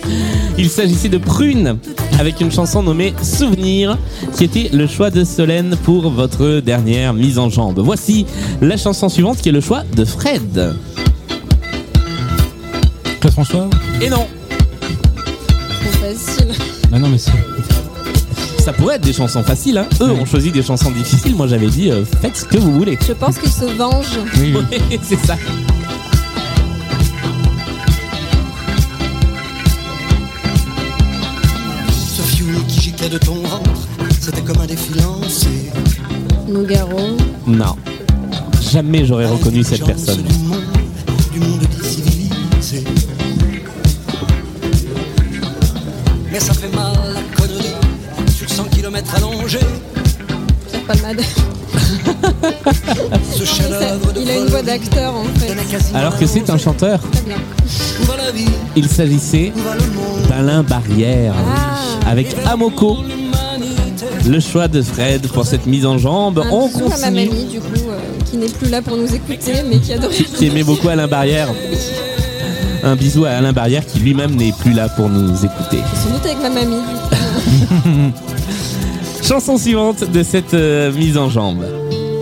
Il 0.57 0.69
s'agissait 0.69 1.09
de 1.09 1.17
Prune, 1.17 1.77
avec 2.17 2.41
une 2.41 2.51
chanson 2.51 2.81
nommée 2.83 3.13
Souvenir, 3.21 3.97
qui 4.35 4.43
était 4.45 4.69
le 4.73 4.87
choix 4.87 5.09
de 5.09 5.23
Solène 5.23 5.75
pour 5.83 6.09
votre 6.09 6.59
dernière 6.59 7.13
mise 7.13 7.37
en 7.39 7.49
jambe. 7.49 7.79
Voici 7.79 8.25
la 8.61 8.77
chanson 8.77 9.09
suivante 9.09 9.37
qui 9.37 9.49
est 9.49 9.53
le 9.53 9.61
choix 9.61 9.83
de 9.95 10.03
Fred. 10.05 10.73
Claude 13.19 13.33
François? 13.33 13.69
Et 14.01 14.09
non, 14.09 14.27
Trop 15.81 15.91
facile. 16.01 16.47
Bah 16.89 16.99
non, 16.99 17.09
mais 17.09 17.17
c'est. 17.17 17.31
ça 18.63 18.73
pourrait 18.73 18.95
être 18.95 19.03
des 19.03 19.13
chansons 19.13 19.43
faciles. 19.43 19.77
hein. 19.77 19.87
Eux 20.01 20.11
ont 20.11 20.25
choisi 20.25 20.51
des 20.51 20.63
chansons 20.63 20.91
difficiles. 20.91 21.35
Moi 21.35 21.47
j'avais 21.47 21.67
dit 21.67 21.91
euh, 21.91 22.03
faites 22.21 22.37
ce 22.37 22.45
que 22.45 22.57
vous 22.57 22.71
voulez. 22.73 22.97
Je 23.07 23.13
pense 23.13 23.37
qu'il 23.37 23.51
se 23.51 23.65
venge. 23.65 24.19
Oui, 24.39 24.53
oui. 24.71 24.99
C'est 25.01 25.19
ça. 25.25 25.35
Giclait 32.99 33.09
de 33.09 33.17
ton 33.17 33.35
ventre, 33.35 33.87
c'était 34.19 34.41
comme 34.41 34.59
un 34.61 34.65
défi 34.65 34.93
lancé. 34.93 35.47
Nougaro. 36.47 37.17
Non. 37.47 37.75
Jamais 38.61 39.05
j'aurais 39.05 39.27
reconnu 39.27 39.63
cette 39.63 39.85
personne. 39.85 40.23
Du 40.23 40.37
monde, 40.39 40.63
du 41.31 41.39
monde 41.39 41.61
décivilisé. 41.81 42.83
Mais 46.31 46.39
ça 46.39 46.53
fait 46.53 46.75
mal 46.75 46.93
la 47.13 47.21
connerie 47.37 47.75
sur 48.35 48.49
100 48.49 48.63
km 48.65 49.15
allongé. 49.15 49.59
Pierre 50.69 50.83
Palmade. 50.83 51.21
Il 54.29 54.35
a 54.35 54.37
une 54.41 54.47
voix 54.47 54.61
d'acteur 54.61 55.15
en 55.15 55.23
fait. 55.39 55.55
Alors 55.95 56.17
que 56.17 56.25
c'est 56.27 56.49
un 56.49 56.57
chanteur. 56.57 56.99
Très 57.11 57.21
bien. 57.21 57.37
Il 58.75 58.87
s'agissait 58.87 59.51
d'Alain 60.29 60.63
Barrière 60.63 61.33
Ah. 61.35 62.09
avec 62.09 62.35
Amoko. 62.45 62.97
Le 64.27 64.39
choix 64.39 64.67
de 64.67 64.81
Fred 64.81 65.27
pour 65.29 65.45
cette 65.45 65.65
mise 65.65 65.85
en 65.85 65.97
jambe. 65.97 66.39
Un 66.39 66.49
On 66.51 66.67
bisou 66.67 66.79
à 66.85 66.89
ma 66.89 66.95
continue. 66.95 67.29
mamie 67.29 67.45
du 67.45 67.59
coup, 67.59 67.89
euh, 67.89 67.97
qui 68.29 68.37
n'est 68.37 68.47
plus 68.49 68.69
là 68.69 68.81
pour 68.81 68.95
nous 68.97 69.13
écouter, 69.15 69.53
mais 69.67 69.79
qui 69.79 69.93
adorait. 69.93 70.13
Qui 70.13 70.45
aimait 70.47 70.63
beaucoup 70.63 70.89
Alain 70.89 71.07
Barrière. 71.07 71.47
Un 72.83 72.95
bisou 72.95 73.25
à 73.25 73.29
Alain 73.31 73.51
Barrière 73.53 73.85
qui 73.85 73.99
lui-même 73.99 74.35
n'est 74.35 74.51
plus 74.53 74.73
là 74.73 74.87
pour 74.89 75.09
nous 75.09 75.33
écouter. 75.43 75.79
Sans 76.03 76.11
doute 76.11 76.25
avec 76.25 76.41
ma 76.41 76.49
mamie. 76.49 78.11
Chanson 79.23 79.57
suivante 79.57 80.03
de 80.09 80.23
cette 80.23 80.53
euh, 80.53 80.91
mise 80.93 81.17
en 81.17 81.29
jambe. 81.29 81.65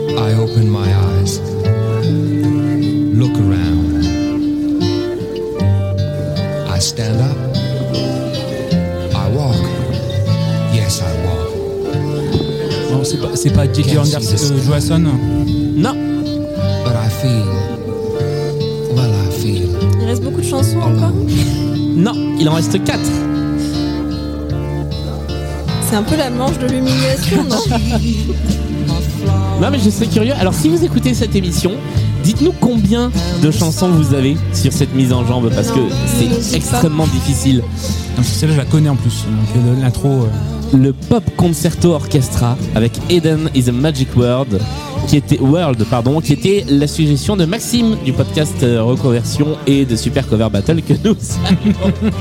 I 0.09 0.33
open 0.39 0.67
my 0.69 0.87
eyes. 0.89 1.41
C'est 13.37 13.51
pas, 13.51 13.71
J.J. 13.71 13.97
Anderson, 13.97 14.53
euh. 14.53 14.63
Johansson. 14.65 14.99
Non, 14.99 15.93
But 16.83 16.93
I 16.93 17.09
feel. 17.21 17.45
Well, 18.95 19.11
I 19.11 19.31
feel. 19.39 19.69
Il 20.01 20.05
reste 20.07 20.23
beaucoup 20.23 20.41
de 20.41 20.45
chansons 20.45 20.77
encore? 20.79 21.13
non, 21.95 22.13
il 22.39 22.47
en 22.49 22.53
reste 22.53 22.83
4. 22.83 22.99
C'est 25.89 25.95
un 25.95 26.03
peu 26.03 26.15
la 26.17 26.29
manche 26.29 26.57
de 26.59 26.67
l'humiliation, 26.67 27.43
non? 27.43 27.57
Non 29.61 29.69
mais 29.71 29.79
je 29.79 29.89
serais 29.89 30.05
curieux. 30.07 30.33
Alors 30.39 30.53
si 30.53 30.69
vous 30.69 30.83
écoutez 30.83 31.13
cette 31.15 31.35
émission, 31.35 31.71
dites-nous 32.23 32.53
combien 32.59 33.09
de 33.41 33.49
chansons 33.51 33.89
vous 33.89 34.13
avez 34.13 34.37
sur 34.53 34.71
cette 34.71 34.93
mise 34.93 35.11
en 35.13 35.25
jambe 35.25 35.49
parce 35.55 35.69
que 35.71 35.79
c'est 36.05 36.55
extrêmement 36.55 37.07
difficile. 37.07 37.57
Non, 37.57 37.63
parce 38.17 38.27
que 38.29 38.33
Celle-là, 38.35 38.53
je 38.55 38.59
la 38.59 38.65
connais 38.65 38.89
en 38.89 38.95
plus. 38.95 39.23
Donc 39.25 39.55
euh, 39.65 39.81
l'intro. 39.81 40.09
euh, 40.09 40.27
Le 40.73 40.93
Pop 40.93 41.23
Concerto 41.37 41.93
Orchestra 41.93 42.57
avec 42.75 42.91
Eden 43.09 43.49
is 43.55 43.69
a 43.69 43.71
Magic 43.71 44.15
Word 44.15 44.47
qui 45.07 45.17
était 45.17 45.39
World 45.39 45.83
pardon 45.89 46.19
qui 46.21 46.33
était 46.33 46.65
la 46.67 46.87
suggestion 46.87 47.37
de 47.37 47.45
Maxime 47.45 47.95
du 48.03 48.13
podcast 48.13 48.61
euh, 48.63 48.83
Reconversion 48.83 49.57
et 49.65 49.85
de 49.85 49.95
Super 49.95 50.27
Cover 50.27 50.49
Battle 50.51 50.81
que 50.81 50.93
nous 51.03 51.15
saluons. 51.19 51.93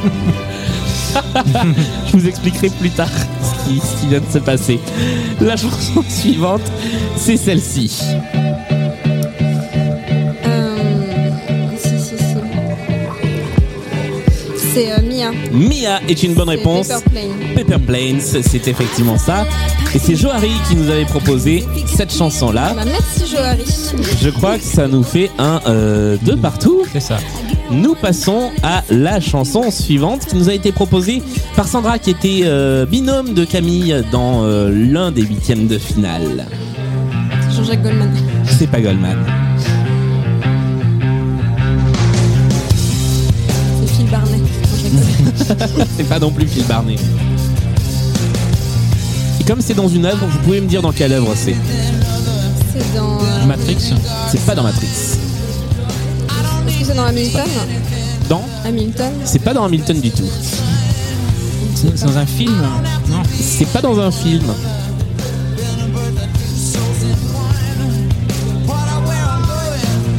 Je 2.07 2.17
vous 2.17 2.29
expliquerai 2.29 2.69
plus 2.71 2.91
tard 2.91 3.09
ce 3.11 3.69
qui, 3.69 3.81
ce 3.81 4.01
qui 4.01 4.07
vient 4.09 4.21
de 4.21 4.33
se 4.33 4.39
passer. 4.39 4.79
La 5.41 5.57
chanson 5.57 6.03
suivante, 6.09 6.63
c'est 7.17 7.37
celle-ci. 7.37 7.91
Euh, 10.47 10.77
Si, 11.79 11.89
si, 11.89 12.17
si. 12.19 12.25
C'est 14.75 14.93
euh, 14.93 14.99
Mia. 15.31 15.99
Mia 15.99 16.01
est 16.09 16.23
une 16.23 16.35
bonne 16.35 16.49
réponse. 16.49 16.89
Paper 16.89 17.11
Plane. 17.11 17.55
Paper 17.55 17.85
Planes, 17.85 18.21
c'est 18.21 18.69
effectivement 18.69 19.19
ça. 19.19 19.47
Et 19.95 19.99
c'est 19.99 20.17
Johari 20.17 20.53
qui 20.69 20.77
nous 20.77 20.91
avait 20.91 21.05
proposé 21.05 21.65
cette 21.87 22.13
chanson-là. 22.13 22.75
Bah, 22.75 22.83
merci 22.85 23.31
Johari. 23.31 23.65
Je 24.21 24.31
crois 24.31 24.59
que 24.59 24.65
ça 24.65 24.89
nous 24.89 25.03
fait 25.03 25.31
un 25.39 25.61
euh, 25.67 26.17
deux 26.23 26.37
partout. 26.37 26.85
C'est 26.93 27.01
ça. 27.01 27.19
Nous 27.71 27.95
passons 27.95 28.51
à 28.63 28.85
la 28.91 29.21
chanson 29.21 29.71
suivante 29.71 30.27
qui 30.27 30.37
nous 30.37 30.49
a 30.49 30.55
été 30.55 30.71
proposée 30.71 31.23
par 31.57 31.67
Sandra 31.67 31.99
qui 31.99 32.11
était 32.11 32.43
euh, 32.45 32.87
binôme 32.87 33.35
de 33.35 33.45
Camille 33.45 34.05
dans 34.13 34.45
euh, 34.45 34.71
l'un 34.71 35.11
des 35.11 35.23
huitièmes 35.23 35.67
de 35.67 35.79
finale. 35.79 36.47
Jean-Jacques 37.51 37.83
Goldman. 37.83 38.13
C'est 38.45 38.71
pas 38.71 38.81
Goldman. 38.81 39.46
C'est 45.97 46.09
pas 46.09 46.19
non 46.19 46.31
plus 46.31 46.47
Phil 46.47 46.65
Barnet. 46.65 46.97
Et 49.41 49.45
comme 49.45 49.61
c'est 49.61 49.75
dans 49.75 49.89
une 49.89 50.07
œuvre, 50.07 50.27
vous 50.27 50.39
pouvez 50.39 50.61
me 50.61 50.67
dire 50.67 50.83
dans 50.83 50.93
quelle 50.93 51.13
œuvre 51.13 51.33
c'est. 51.35 51.55
C'est 52.73 52.95
dans. 52.95 53.19
Matrix. 53.47 53.93
C'est 54.31 54.45
pas 54.45 54.55
dans 54.55 54.63
Matrix. 54.65 54.87
Est-ce 54.87 56.79
que 56.79 56.85
c'est 56.85 56.95
dans 56.95 57.05
Hamilton 57.05 57.47
Dans 58.29 58.45
Hamilton 58.65 59.13
C'est 59.25 59.39
pas 59.39 59.55
dans 59.55 59.65
Hamilton 59.65 60.01
du 60.01 60.11
tout. 60.11 60.29
C'est 61.75 61.97
c'est 61.97 62.07
dans 62.07 62.17
un 62.17 62.27
film 62.27 62.63
Non. 63.09 63.23
C'est 63.39 63.67
pas 63.67 63.83
dans 63.83 64.01
un 64.01 64.11
film. 64.11 64.43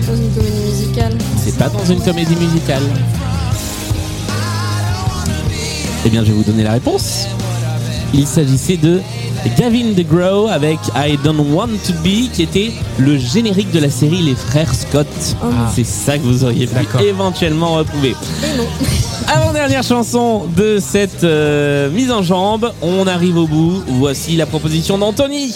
Dans 0.08 0.16
une 0.16 0.32
comédie 0.34 0.60
musicale. 0.72 1.18
C'est 1.44 1.58
pas 1.58 1.70
dans 1.70 1.86
une 1.86 2.02
comédie 2.02 2.36
musicale. 2.36 2.84
Eh 6.08 6.10
bien, 6.10 6.24
je 6.24 6.28
vais 6.28 6.36
vous 6.38 6.44
donner 6.44 6.64
la 6.64 6.72
réponse. 6.72 7.28
Il 8.14 8.26
s'agissait 8.26 8.78
de 8.78 9.02
Gavin 9.58 9.92
DeGraw 9.92 10.48
avec 10.48 10.80
I 10.96 11.18
Don't 11.22 11.52
Want 11.52 11.68
to 11.86 11.92
Be, 12.02 12.32
qui 12.32 12.44
était 12.44 12.72
le 12.98 13.18
générique 13.18 13.72
de 13.72 13.80
la 13.82 13.90
série 13.90 14.22
Les 14.22 14.36
Frères 14.36 14.74
Scott. 14.74 15.06
Ah. 15.44 15.70
C'est 15.76 15.86
ça 15.86 16.18
que 16.18 16.24
vous 16.24 16.46
auriez 16.46 16.66
pu 16.66 17.04
éventuellement 17.04 17.74
retrouver. 17.74 18.16
Avant-dernière 19.28 19.84
chanson 19.84 20.46
de 20.56 20.80
cette 20.80 21.26
euh, 21.26 21.90
mise 21.90 22.10
en 22.10 22.24
jambe, 22.24 22.72
on 22.82 23.06
arrive 23.06 23.36
au 23.36 23.46
bout. 23.46 23.84
Voici 23.88 24.38
la 24.38 24.46
proposition 24.46 24.98
d'Anthony. 24.98 25.54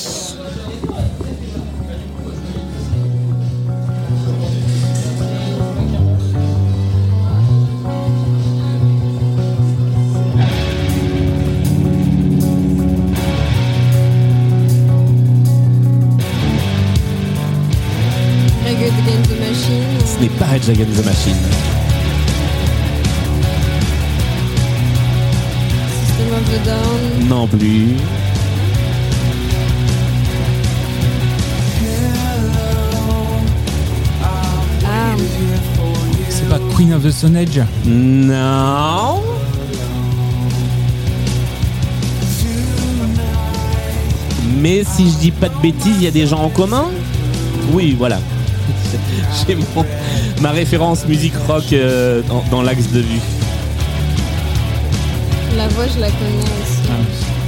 Rage 20.62 20.70
Against 20.70 20.98
the 20.98 21.06
Machine. 21.06 21.36
System 25.90 26.34
of 26.34 26.54
a 26.54 26.66
Down. 26.66 27.28
Non 27.28 27.48
plus. 27.48 27.96
Ah, 34.86 35.16
C'est 36.30 36.48
pas 36.50 36.60
Queen 36.76 36.94
of 36.94 37.04
the 37.04 37.12
Stone 37.12 37.36
Age 37.38 37.62
Non. 37.86 39.22
Mais 44.60 44.84
si 44.84 45.10
je 45.10 45.18
dis 45.18 45.32
pas 45.32 45.50
de 45.50 45.58
bêtises, 45.62 45.96
il 45.98 46.04
y 46.04 46.08
a 46.08 46.12
des 46.12 46.28
gens 46.28 46.40
en 46.44 46.50
commun? 46.50 46.86
Oui, 47.74 47.96
voilà. 47.98 48.20
J'ai 49.48 49.56
mon- 49.56 49.86
ma 50.42 50.52
référence 50.52 51.06
musique 51.08 51.34
rock 51.48 51.72
euh, 51.74 52.22
dans, 52.28 52.44
dans 52.50 52.62
l'axe 52.62 52.90
de 52.92 53.00
vue. 53.00 53.20
la 55.56 55.68
voix, 55.70 55.86
je 55.94 56.00
la 56.00 56.08
connais 56.08 56.44
aussi. 56.44 56.82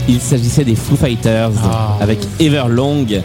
Il 0.10 0.20
s'agissait 0.20 0.66
des 0.66 0.76
Foo 0.76 0.96
Fighters 0.96 1.52
Ah. 1.64 1.98
avec 2.02 2.20
Everlong. 2.40 3.22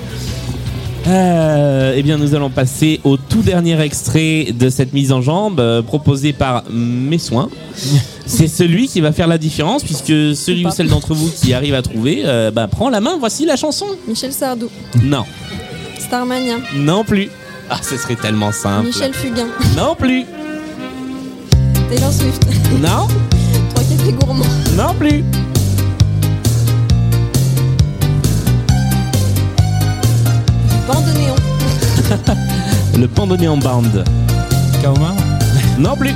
Euh, 1.06 1.94
eh 1.96 2.02
bien, 2.02 2.18
nous 2.18 2.34
allons 2.34 2.50
passer 2.50 3.00
au 3.04 3.16
tout 3.16 3.40
dernier 3.42 3.80
extrait 3.80 4.48
de 4.52 4.68
cette 4.68 4.92
mise 4.92 5.10
en 5.10 5.22
jambe 5.22 5.58
euh, 5.58 5.80
proposé 5.82 6.32
par 6.32 6.64
Mes 6.70 7.18
Soins. 7.18 7.48
C'est 8.26 8.48
celui 8.48 8.88
qui 8.88 9.00
va 9.00 9.12
faire 9.12 9.26
la 9.26 9.38
différence 9.38 9.82
puisque 9.82 10.06
celui 10.36 10.60
ou 10.60 10.68
pas. 10.68 10.70
celle 10.70 10.88
d'entre 10.88 11.14
vous 11.14 11.30
qui 11.30 11.54
arrive 11.54 11.74
à 11.74 11.82
trouver 11.82 12.22
euh, 12.26 12.50
bah, 12.50 12.68
prend 12.68 12.90
la 12.90 13.00
main. 13.00 13.16
Voici 13.18 13.46
la 13.46 13.56
chanson. 13.56 13.86
Michel 14.06 14.32
Sardou. 14.32 14.68
Non, 15.02 15.24
Starmania. 15.98 16.56
non 16.76 17.04
plus. 17.04 17.30
Ah, 17.70 17.78
ce 17.82 17.96
serait 17.96 18.16
tellement 18.16 18.52
simple. 18.52 18.86
Michel 18.86 19.12
Fugain. 19.14 19.46
Non 19.76 19.94
plus. 19.94 20.24
Taylor 21.90 22.12
Swift. 22.12 22.42
Non, 22.80 23.06
Trois 23.74 23.84
cafés 23.84 24.12
gourmands. 24.12 24.44
non 24.76 24.94
plus. 24.94 25.22
Bande 30.86 31.04
néon. 31.14 31.34
Le 32.98 33.06
bandonné 33.06 33.48
en 33.48 33.56
bande. 33.56 34.04
Kaoma 34.82 35.14
Non 35.78 35.94
plus. 35.96 36.14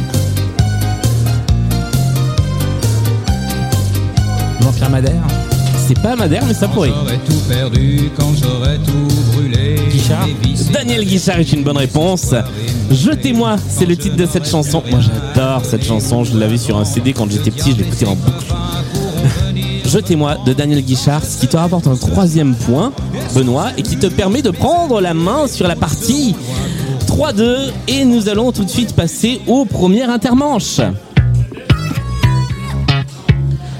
Jean-Pierre 4.62 4.90
Madère 4.90 5.22
C'est 5.86 6.00
pas 6.00 6.16
Madère, 6.16 6.44
mais 6.46 6.54
ça 6.54 6.68
pourrait. 6.68 6.90
J'aurais 6.96 7.18
tout 7.18 7.40
perdu 7.48 8.10
quand 8.16 8.32
j'aurais 8.40 8.78
tout 8.78 9.08
Daniel 10.72 11.04
Guichard 11.04 11.38
est 11.38 11.52
une 11.52 11.62
bonne 11.62 11.76
réponse. 11.76 12.34
Jetez-moi, 12.90 13.56
c'est 13.68 13.86
le 13.86 13.96
titre 13.96 14.16
de 14.16 14.26
cette 14.26 14.48
chanson. 14.48 14.82
Moi 14.90 15.00
j'adore 15.00 15.64
cette 15.64 15.84
chanson, 15.84 16.24
je 16.24 16.36
l'avais 16.36 16.58
sur 16.58 16.76
un 16.76 16.84
CD 16.84 17.12
quand 17.12 17.30
j'étais 17.30 17.50
petit, 17.50 17.72
je 17.72 17.78
l'écoutais 17.78 18.06
en 18.06 18.16
boucle. 18.16 18.54
Jetez-moi 19.86 20.38
de 20.46 20.52
Daniel 20.52 20.82
Guichard, 20.82 21.24
ce 21.24 21.38
qui 21.38 21.48
te 21.48 21.56
rapporte 21.56 21.86
un 21.86 21.96
troisième 21.96 22.54
point, 22.54 22.92
Benoît, 23.34 23.68
et 23.76 23.82
qui 23.82 23.96
te 23.96 24.06
permet 24.06 24.42
de 24.42 24.50
prendre 24.50 25.00
la 25.00 25.14
main 25.14 25.46
sur 25.46 25.68
la 25.68 25.76
partie 25.76 26.34
3-2. 27.06 27.70
Et 27.88 28.04
nous 28.04 28.28
allons 28.28 28.52
tout 28.52 28.64
de 28.64 28.70
suite 28.70 28.94
passer 28.94 29.40
au 29.46 29.64
premier 29.64 30.04
intermanche. 30.04 30.80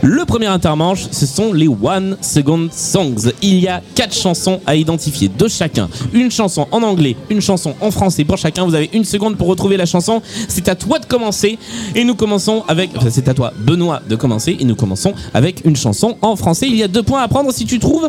Le 0.05 0.25
premier 0.25 0.47
intermanche, 0.47 1.07
ce 1.13 1.27
sont 1.27 1.53
les 1.53 1.69
One 1.69 2.17
Second 2.21 2.69
Songs. 2.73 3.31
Il 3.41 3.61
y 3.61 3.69
a 3.69 3.81
quatre 3.95 4.17
chansons 4.17 4.61
à 4.67 4.75
identifier 4.75 5.29
de 5.29 5.47
chacun. 5.47 5.89
Une 6.13 6.29
chanson 6.29 6.67
en 6.73 6.83
anglais, 6.83 7.17
une 7.31 7.41
chanson 7.41 7.77
en 7.81 7.93
français 7.93 8.25
pour 8.25 8.37
chacun. 8.37 8.67
Vous 8.67 8.75
avez 8.75 8.91
une 8.93 9.05
seconde 9.05 9.37
pour 9.37 9.47
retrouver 9.47 9.77
la 9.77 9.87
chanson. 9.87 10.21
C'est 10.49 10.69
à 10.69 10.75
toi 10.75 10.99
de 10.99 11.07
commencer. 11.07 11.57
Et 11.95 12.03
nous 12.03 12.17
commençons 12.17 12.65
avec. 12.67 12.91
enfin, 12.97 13.11
c'est 13.11 13.29
à 13.29 13.35
toi, 13.35 13.53
Benoît, 13.57 14.03
de 14.09 14.17
commencer. 14.17 14.57
Et 14.59 14.65
nous 14.65 14.75
commençons 14.75 15.15
avec 15.35 15.65
une 15.65 15.77
chanson 15.77 16.17
en 16.21 16.35
français. 16.35 16.67
Il 16.69 16.75
y 16.75 16.83
a 16.83 16.89
deux 16.89 17.05
points 17.05 17.23
à 17.23 17.29
prendre 17.29 17.53
si 17.53 17.65
tu 17.65 17.79
trouves. 17.79 18.09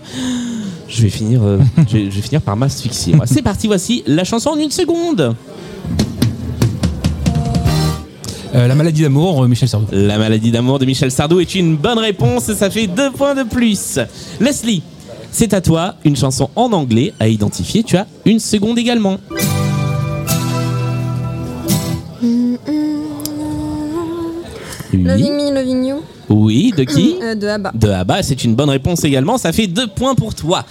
Je 0.89 1.03
vais 1.03 1.09
finir, 1.09 1.43
euh, 1.43 1.59
je 1.87 1.97
vais, 1.97 2.39
par 2.39 2.57
m'asphyxier. 2.57 3.13
C'est 3.25 3.43
parti, 3.43 3.67
voici 3.67 4.01
la 4.07 4.23
chanson 4.23 4.49
en 4.49 4.57
une 4.57 4.71
seconde. 4.71 5.35
Euh, 8.55 8.67
La 8.67 8.75
maladie 8.75 9.01
d'amour, 9.01 9.43
euh, 9.43 9.47
Michel 9.47 9.67
Sardou. 9.67 9.87
La 9.91 10.17
maladie 10.17 10.51
d'amour 10.51 10.79
de 10.79 10.85
Michel 10.85 11.11
Sardou 11.11 11.39
est 11.39 11.55
une 11.55 11.75
bonne 11.75 11.97
réponse 11.99 12.49
et 12.49 12.55
ça 12.55 12.69
fait 12.69 12.87
deux 12.87 13.11
points 13.11 13.33
de 13.35 13.43
plus. 13.43 13.99
Leslie, 14.39 14.83
c'est 15.31 15.53
à 15.53 15.61
toi 15.61 15.95
une 16.05 16.15
chanson 16.15 16.49
en 16.55 16.71
anglais 16.71 17.13
à 17.19 17.27
identifier. 17.27 17.83
Tu 17.83 17.97
as 17.97 18.05
une 18.25 18.39
seconde 18.39 18.77
également. 18.77 19.17
Loving 24.93 25.31
Oui, 25.33 25.51
Me, 25.51 25.53
Loving 25.55 25.85
You. 25.85 25.95
oui 26.29 26.73
de 26.77 26.83
qui 26.93 27.15
Euh, 27.21 27.35
de 27.35 27.47
Abba. 27.47 27.71
De 27.73 27.89
Abba, 27.89 28.21
c'est 28.23 28.43
une 28.43 28.55
bonne 28.55 28.69
réponse 28.69 29.03
également. 29.03 29.37
Ça 29.37 29.51
fait 29.51 29.67
deux 29.67 29.87
points 29.87 30.15
pour 30.15 30.35
toi. 30.35 30.63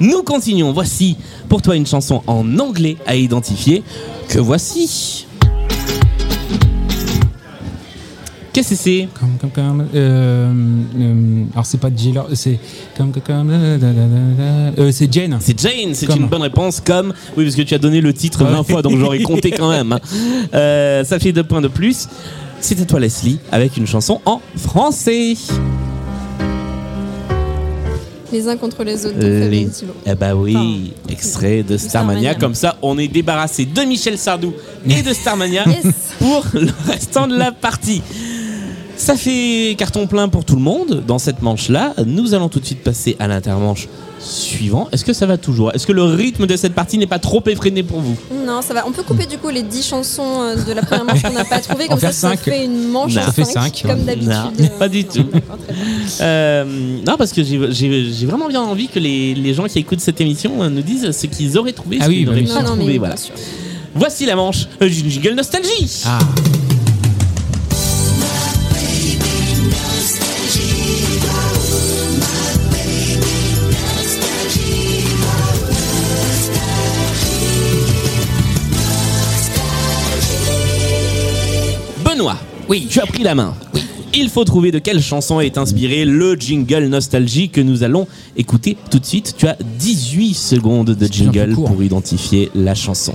Nous 0.00 0.22
continuons. 0.22 0.72
Voici 0.72 1.16
pour 1.48 1.60
toi 1.62 1.76
une 1.76 1.86
chanson 1.86 2.22
en 2.26 2.58
anglais 2.58 2.96
à 3.06 3.14
identifier. 3.16 3.82
Que 4.28 4.38
voici. 4.38 5.25
Qu'est-ce 8.56 8.70
que 8.70 8.74
c'est 8.76 9.08
Comme, 9.20 9.36
comme, 9.38 9.50
comme. 9.50 9.86
Euh, 9.94 10.50
euh, 10.98 11.44
alors, 11.52 11.66
c'est 11.66 11.76
pas 11.78 11.90
Jailer, 11.94 12.24
c'est. 12.32 12.58
Comme, 12.96 13.12
comme, 13.12 13.22
comme. 13.22 13.48
da, 13.48 13.76
da, 13.76 13.92
da, 13.92 13.92
da, 13.92 14.70
da. 14.72 14.82
Euh, 14.82 14.90
c'est 14.92 15.12
Jane. 15.12 15.36
C'est 15.40 15.60
Jane, 15.60 15.92
c'est 15.94 16.06
Comme. 16.06 16.20
une 16.22 16.26
bonne 16.28 16.40
réponse. 16.40 16.80
Comme, 16.80 17.12
oui, 17.36 17.44
parce 17.44 17.54
que 17.54 17.60
tu 17.60 17.74
as 17.74 17.78
donné 17.78 18.00
le 18.00 18.14
titre 18.14 18.42
Ouais. 18.44 18.50
20 18.50 18.62
fois, 18.62 18.80
donc 18.80 18.96
j'aurais 18.96 19.18
compté 19.22 19.50
quand 19.50 19.68
même. 19.68 19.92
hein. 19.92 20.00
Euh, 20.54 21.04
ça 21.04 21.18
fait 21.18 21.32
deux 21.32 21.44
points 21.44 21.60
de 21.60 21.68
plus. 21.68 22.08
C'est 22.58 22.80
à 22.80 22.84
toi, 22.86 22.98
Leslie, 22.98 23.38
avec 23.52 23.76
une 23.76 23.86
chanson 23.86 24.22
en 24.24 24.40
français. 24.56 25.34
Les 28.32 28.48
uns 28.48 28.56
contre 28.56 28.82
les 28.84 29.04
autres. 29.04 29.20
Fabien. 29.20 29.68
Eh 30.06 30.14
bah 30.14 30.34
oui, 30.34 30.92
extrait 31.10 31.62
de 31.62 31.76
Starmania. 31.76 32.20
Starmania. 32.20 32.34
Comme 32.34 32.54
ça, 32.54 32.76
on 32.80 32.96
est 32.98 33.06
débarrassé 33.08 33.66
de 33.66 33.82
Michel 33.82 34.16
Sardou 34.16 34.52
et 34.88 35.02
de 35.02 35.12
Starmania 35.12 35.64
Yes. 35.66 35.92
pour 36.18 36.44
le 36.54 36.68
restant 36.90 37.28
de 37.28 37.36
la 37.36 37.52
partie. 37.52 38.02
Ça 38.96 39.14
fait 39.14 39.74
carton 39.78 40.06
plein 40.06 40.28
pour 40.28 40.44
tout 40.44 40.56
le 40.56 40.62
monde 40.62 41.02
dans 41.06 41.18
cette 41.18 41.42
manche-là. 41.42 41.94
Nous 42.06 42.32
allons 42.34 42.48
tout 42.48 42.60
de 42.60 42.64
suite 42.66 42.82
passer 42.82 43.14
à 43.18 43.28
l'intermanche 43.28 43.88
suivant. 44.18 44.88
Est-ce 44.90 45.04
que 45.04 45.12
ça 45.12 45.26
va 45.26 45.36
toujours? 45.36 45.72
Est-ce 45.74 45.86
que 45.86 45.92
le 45.92 46.02
rythme 46.02 46.46
de 46.46 46.56
cette 46.56 46.72
partie 46.74 46.96
n'est 46.96 47.06
pas 47.06 47.18
trop 47.18 47.42
effréné 47.46 47.82
pour 47.82 48.00
vous? 48.00 48.16
Non, 48.46 48.62
ça 48.62 48.72
va. 48.72 48.84
On 48.86 48.92
peut 48.92 49.02
couper 49.02 49.26
du 49.26 49.36
coup 49.36 49.50
les 49.50 49.62
10 49.62 49.86
chansons 49.86 50.40
euh, 50.42 50.56
de 50.56 50.72
la 50.72 50.80
première 50.82 51.04
manche 51.04 51.22
qu'on 51.22 51.32
n'a 51.32 51.44
pas 51.44 51.60
trouvées. 51.60 51.86
Comme 51.88 52.00
ça, 52.00 52.10
ça 52.10 52.36
fait 52.36 52.64
une 52.64 52.88
manche 52.88 53.14
Non. 53.14 53.20
en 53.22 53.24
Ça 53.26 53.32
fait 53.32 53.44
5, 53.44 53.52
cinq, 53.52 53.82
ouais. 53.84 53.90
comme 53.94 54.04
d'habitude. 54.04 54.30
Non, 54.30 54.68
pas 54.78 54.88
du 54.88 55.04
tout. 55.04 55.26
Euh, 56.22 56.64
non, 57.06 57.16
parce 57.18 57.32
que 57.32 57.42
j'ai- 57.44 58.26
vraiment 58.26 58.48
bien 58.48 58.62
envie 58.62 58.88
que 58.88 58.98
les, 58.98 59.34
les 59.34 59.52
gens 59.54 59.64
qui 59.66 59.78
écoutent 59.78 60.00
cette 60.00 60.20
émission 60.22 60.62
euh, 60.62 60.70
nous 60.70 60.82
disent 60.82 61.10
ce 61.12 61.26
qu'ils 61.26 61.58
auraient 61.58 61.72
trouvé, 61.72 61.98
Ah 62.00 62.04
ce 62.04 62.08
oui, 62.08 62.16
qu'ils 62.16 62.26
bah 62.26 62.32
n'auraient 62.32 62.42
oui. 62.46 62.48
pas 62.48 62.62
Non, 62.62 62.70
non, 62.70 62.76
trouvé. 62.76 62.92
mais 62.94 62.98
Voilà. 62.98 63.14
Voici 63.94 64.24
la 64.26 64.36
manche 64.36 64.66
euh, 64.82 64.88
jingle 64.88 65.34
nostalgie. 65.34 66.02
Ah. 66.06 66.18
Oui, 82.68 82.86
tu 82.90 83.00
as 83.00 83.06
pris 83.06 83.22
la 83.22 83.34
main. 83.34 83.54
Il 84.14 84.28
faut 84.28 84.44
trouver 84.44 84.72
de 84.72 84.78
quelle 84.78 85.00
chanson 85.00 85.40
est 85.40 85.58
inspiré 85.58 86.04
le 86.04 86.34
jingle 86.34 86.86
nostalgie 86.86 87.48
que 87.48 87.60
nous 87.60 87.82
allons 87.82 88.08
écouter 88.36 88.76
tout 88.90 88.98
de 88.98 89.04
suite. 89.04 89.34
Tu 89.36 89.46
as 89.46 89.56
18 89.78 90.34
secondes 90.34 90.90
de 90.90 91.06
jingle 91.06 91.52
pour 91.54 91.82
identifier 91.82 92.50
la 92.54 92.74
chanson. 92.74 93.14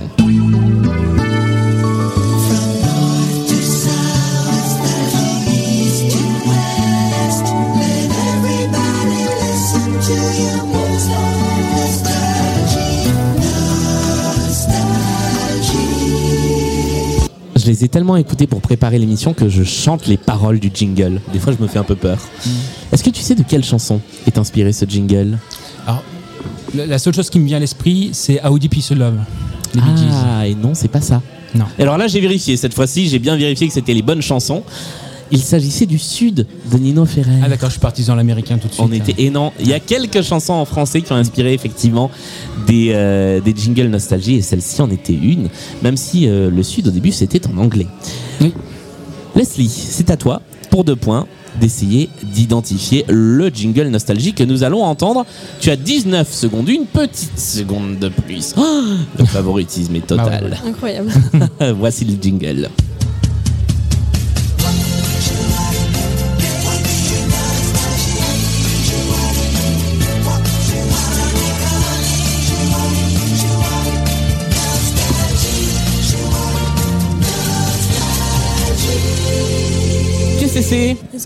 Les 17.72 17.84
ai 17.84 17.88
tellement 17.88 18.16
écoutés 18.16 18.46
pour 18.46 18.60
préparer 18.60 18.98
l'émission 18.98 19.32
que 19.32 19.48
je 19.48 19.64
chante 19.64 20.06
les 20.06 20.16
paroles 20.16 20.60
du 20.60 20.70
jingle. 20.72 21.20
Des 21.32 21.38
fois, 21.38 21.52
je 21.56 21.62
me 21.62 21.68
fais 21.68 21.78
un 21.78 21.84
peu 21.84 21.96
peur. 21.96 22.18
Mm. 22.44 22.50
Est-ce 22.92 23.02
que 23.02 23.10
tu 23.10 23.22
sais 23.22 23.34
de 23.34 23.42
quelle 23.42 23.64
chanson 23.64 24.00
est 24.26 24.38
inspiré 24.38 24.72
ce 24.72 24.84
jingle 24.84 25.38
Alors, 25.86 26.02
la, 26.74 26.98
seule 26.98 27.14
chose 27.14 27.30
qui 27.30 27.40
me 27.40 27.46
vient 27.46 27.56
à 27.56 27.60
l'esprit, 27.60 28.10
c'est 28.12 28.34
Is 28.44 28.88
the 28.88 28.92
Love. 28.92 29.18
Les. 29.74 29.80
Ah, 29.80 30.46
et 30.46 30.54
non, 30.54 30.74
c'est 30.74 30.88
pas 30.88 31.00
ça. 31.00 31.22
Non. 31.54 31.64
Alors 31.78 31.96
là, 31.96 32.06
j'ai 32.06 32.20
vérifié. 32.20 32.56
Cette 32.56 32.74
fois-ci, 32.74 33.08
j'ai 33.08 33.18
bien 33.18 33.36
vérifié 33.36 33.66
que 33.68 33.72
c'était 33.72 33.94
les 33.94 34.02
bonnes 34.02 34.22
chansons. 34.22 34.62
Il 35.32 35.40
s'agissait 35.40 35.86
du 35.86 35.98
Sud 35.98 36.46
de 36.70 36.78
Nino 36.78 37.06
Ferrer. 37.06 37.30
Ah 37.42 37.48
d'accord, 37.48 37.70
je 37.70 37.72
suis 37.74 37.80
parti 37.80 38.04
dans 38.04 38.14
l'américain 38.14 38.58
tout 38.58 38.68
de 38.68 38.72
suite. 38.74 38.86
On 38.86 38.92
était 38.92 39.14
et 39.16 39.30
non, 39.30 39.50
il 39.58 39.66
y 39.68 39.72
a 39.72 39.80
quelques 39.80 40.22
chansons 40.22 40.52
en 40.52 40.66
français 40.66 41.00
qui 41.00 41.10
ont 41.12 41.16
inspiré 41.16 41.54
effectivement 41.54 42.10
des, 42.66 42.90
euh, 42.92 43.40
des 43.40 43.54
jingles 43.56 43.88
nostalgie 43.88 44.34
et 44.36 44.42
celle-ci 44.42 44.82
en 44.82 44.90
était 44.90 45.14
une, 45.14 45.48
même 45.82 45.96
si 45.96 46.28
euh, 46.28 46.50
le 46.50 46.62
Sud 46.62 46.88
au 46.88 46.90
début 46.90 47.12
c'était 47.12 47.46
en 47.48 47.56
anglais. 47.56 47.86
Oui. 48.42 48.52
Leslie, 49.34 49.68
c'est 49.70 50.10
à 50.10 50.18
toi 50.18 50.42
pour 50.70 50.84
deux 50.84 50.96
points 50.96 51.26
d'essayer 51.60 52.08
d'identifier 52.22 53.04
le 53.08 53.48
jingle 53.48 53.88
nostalgie 53.88 54.32
que 54.32 54.44
nous 54.44 54.64
allons 54.64 54.82
entendre. 54.82 55.24
Tu 55.60 55.70
as 55.70 55.76
19 55.76 56.30
secondes, 56.32 56.68
une 56.68 56.86
petite 56.86 57.38
seconde 57.38 57.98
de 57.98 58.08
plus. 58.08 58.54
Oh, 58.56 58.80
le 59.18 59.24
favoritisme 59.24 59.94
est 59.96 60.06
total. 60.06 60.58
Incroyable. 60.66 61.10
Voici 61.78 62.04
le 62.04 62.14
jingle. 62.20 62.68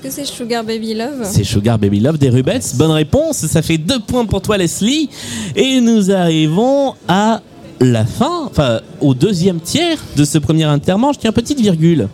Que 0.07 0.13
c'est 0.13 0.25
Sugar 0.25 0.63
Baby 0.63 0.95
Love? 0.95 1.25
C'est 1.25 1.43
Sugar 1.43 1.79
Baby 1.79 1.99
Love 2.01 2.19
des 2.19 2.29
Rubettes. 2.29 2.75
Bonne 2.77 2.93
réponse. 2.93 3.39
Ça 3.47 3.61
fait 3.61 3.79
deux 3.79 3.99
points 3.99 4.25
pour 4.25 4.41
toi, 4.41 4.57
Leslie. 4.57 5.11
Et 5.57 5.81
nous 5.81 6.13
arrivons 6.13 6.95
à 7.09 7.41
la 7.81 8.05
fin, 8.07 8.45
enfin 8.47 8.81
au 9.01 9.15
deuxième 9.15 9.61
tiers 9.61 9.99
de 10.17 10.25
ce 10.25 10.39
premier 10.39 10.65
intermanche. 10.65 11.17
Tiens, 11.19 11.33
petite 11.33 11.61
virgule. 11.61 12.09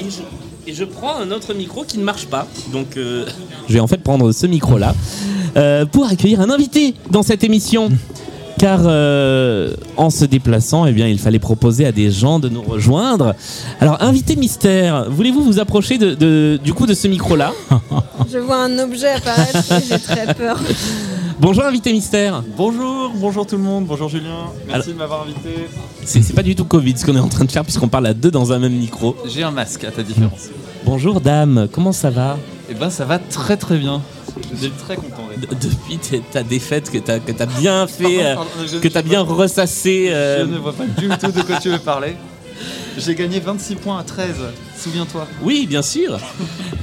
Et 0.00 0.10
je, 0.10 0.70
et 0.70 0.74
je 0.74 0.84
prends 0.84 1.16
un 1.16 1.30
autre 1.30 1.54
micro 1.54 1.84
qui 1.84 1.98
ne 1.98 2.04
marche 2.04 2.26
pas. 2.26 2.48
Donc, 2.72 2.96
euh, 2.96 3.24
je 3.68 3.74
vais 3.74 3.80
en 3.80 3.86
fait 3.86 3.98
prendre 3.98 4.32
ce 4.32 4.46
micro-là 4.46 4.94
euh, 5.56 5.86
pour 5.86 6.06
accueillir 6.06 6.40
un 6.40 6.50
invité 6.50 6.94
dans 7.10 7.22
cette 7.22 7.44
émission. 7.44 7.88
Car 8.58 8.80
euh, 8.84 9.74
en 9.98 10.08
se 10.08 10.24
déplaçant, 10.24 10.86
eh 10.86 10.92
bien, 10.92 11.06
il 11.08 11.18
fallait 11.18 11.38
proposer 11.38 11.84
à 11.84 11.92
des 11.92 12.10
gens 12.10 12.38
de 12.38 12.48
nous 12.48 12.62
rejoindre. 12.62 13.34
Alors, 13.80 14.02
invité 14.02 14.34
mystère, 14.34 15.10
voulez-vous 15.10 15.42
vous 15.44 15.58
approcher 15.58 15.98
de, 15.98 16.14
de- 16.14 16.58
du 16.64 16.72
coup 16.72 16.86
de 16.86 16.94
ce 16.94 17.06
micro-là 17.06 17.52
Je 18.32 18.38
vois 18.38 18.56
un 18.64 18.78
objet 18.78 19.10
apparaître 19.10 19.58
et 19.72 19.82
j'ai 19.86 19.98
très 19.98 20.32
peur. 20.34 20.58
Bonjour, 21.38 21.64
invité 21.64 21.92
mystère. 21.92 22.42
Bonjour, 22.56 23.12
bonjour 23.14 23.46
tout 23.46 23.58
le 23.58 23.62
monde, 23.62 23.84
bonjour 23.84 24.08
Julien, 24.08 24.46
merci 24.66 24.72
Alors- 24.72 24.86
de 24.86 24.92
m'avoir 24.94 25.22
invité. 25.24 25.66
C'est 26.02 26.22
c'est 26.22 26.32
pas 26.32 26.42
du 26.42 26.54
tout 26.54 26.64
Covid 26.64 26.96
ce 26.96 27.04
qu'on 27.04 27.14
est 27.14 27.20
en 27.20 27.28
train 27.28 27.44
de 27.44 27.52
faire 27.52 27.62
puisqu'on 27.62 27.88
parle 27.88 28.06
à 28.06 28.14
deux 28.14 28.30
dans 28.30 28.54
un 28.54 28.58
même 28.58 28.72
micro. 28.72 29.14
J'ai 29.28 29.42
un 29.42 29.50
masque 29.50 29.84
à 29.84 29.90
ta 29.90 30.02
différence. 30.02 30.48
Bonjour, 30.86 31.20
dame. 31.20 31.68
Comment 31.72 31.92
ça 31.92 32.10
va 32.10 32.38
Et 32.70 32.74
ben 32.74 32.90
ça 32.90 33.04
va 33.04 33.18
très 33.18 33.56
très 33.56 33.76
bien. 33.76 34.00
Je 34.52 34.58
suis 34.58 34.70
très 34.70 34.96
content. 34.96 35.22
De- 35.36 35.46
Depuis 35.54 35.98
ta 36.32 36.42
défaite 36.42 36.90
que 36.90 36.98
t'as 36.98 37.18
que 37.18 37.32
t'as 37.32 37.46
bien 37.46 37.86
fait, 37.86 38.24
euh, 38.24 38.34
Pardon, 38.34 38.50
pardon, 38.54 38.68
je- 38.72 38.78
que 38.78 38.88
t'as 38.88 39.02
bien 39.02 39.22
vois- 39.22 39.36
ressassé. 39.36 40.08
euh, 40.10 40.46
Je 40.46 40.52
ne 40.52 40.58
vois 40.58 40.72
pas 40.72 40.84
du 40.86 41.08
tout 41.08 41.32
de 41.32 41.42
quoi 41.42 41.56
tu 41.60 41.68
veux 41.70 41.78
parler. 41.78 42.16
J'ai 42.98 43.14
gagné 43.14 43.40
26 43.40 43.74
points 43.74 43.98
à 43.98 44.02
13, 44.02 44.36
souviens-toi. 44.78 45.26
Oui, 45.42 45.66
bien 45.68 45.82
sûr. 45.82 46.18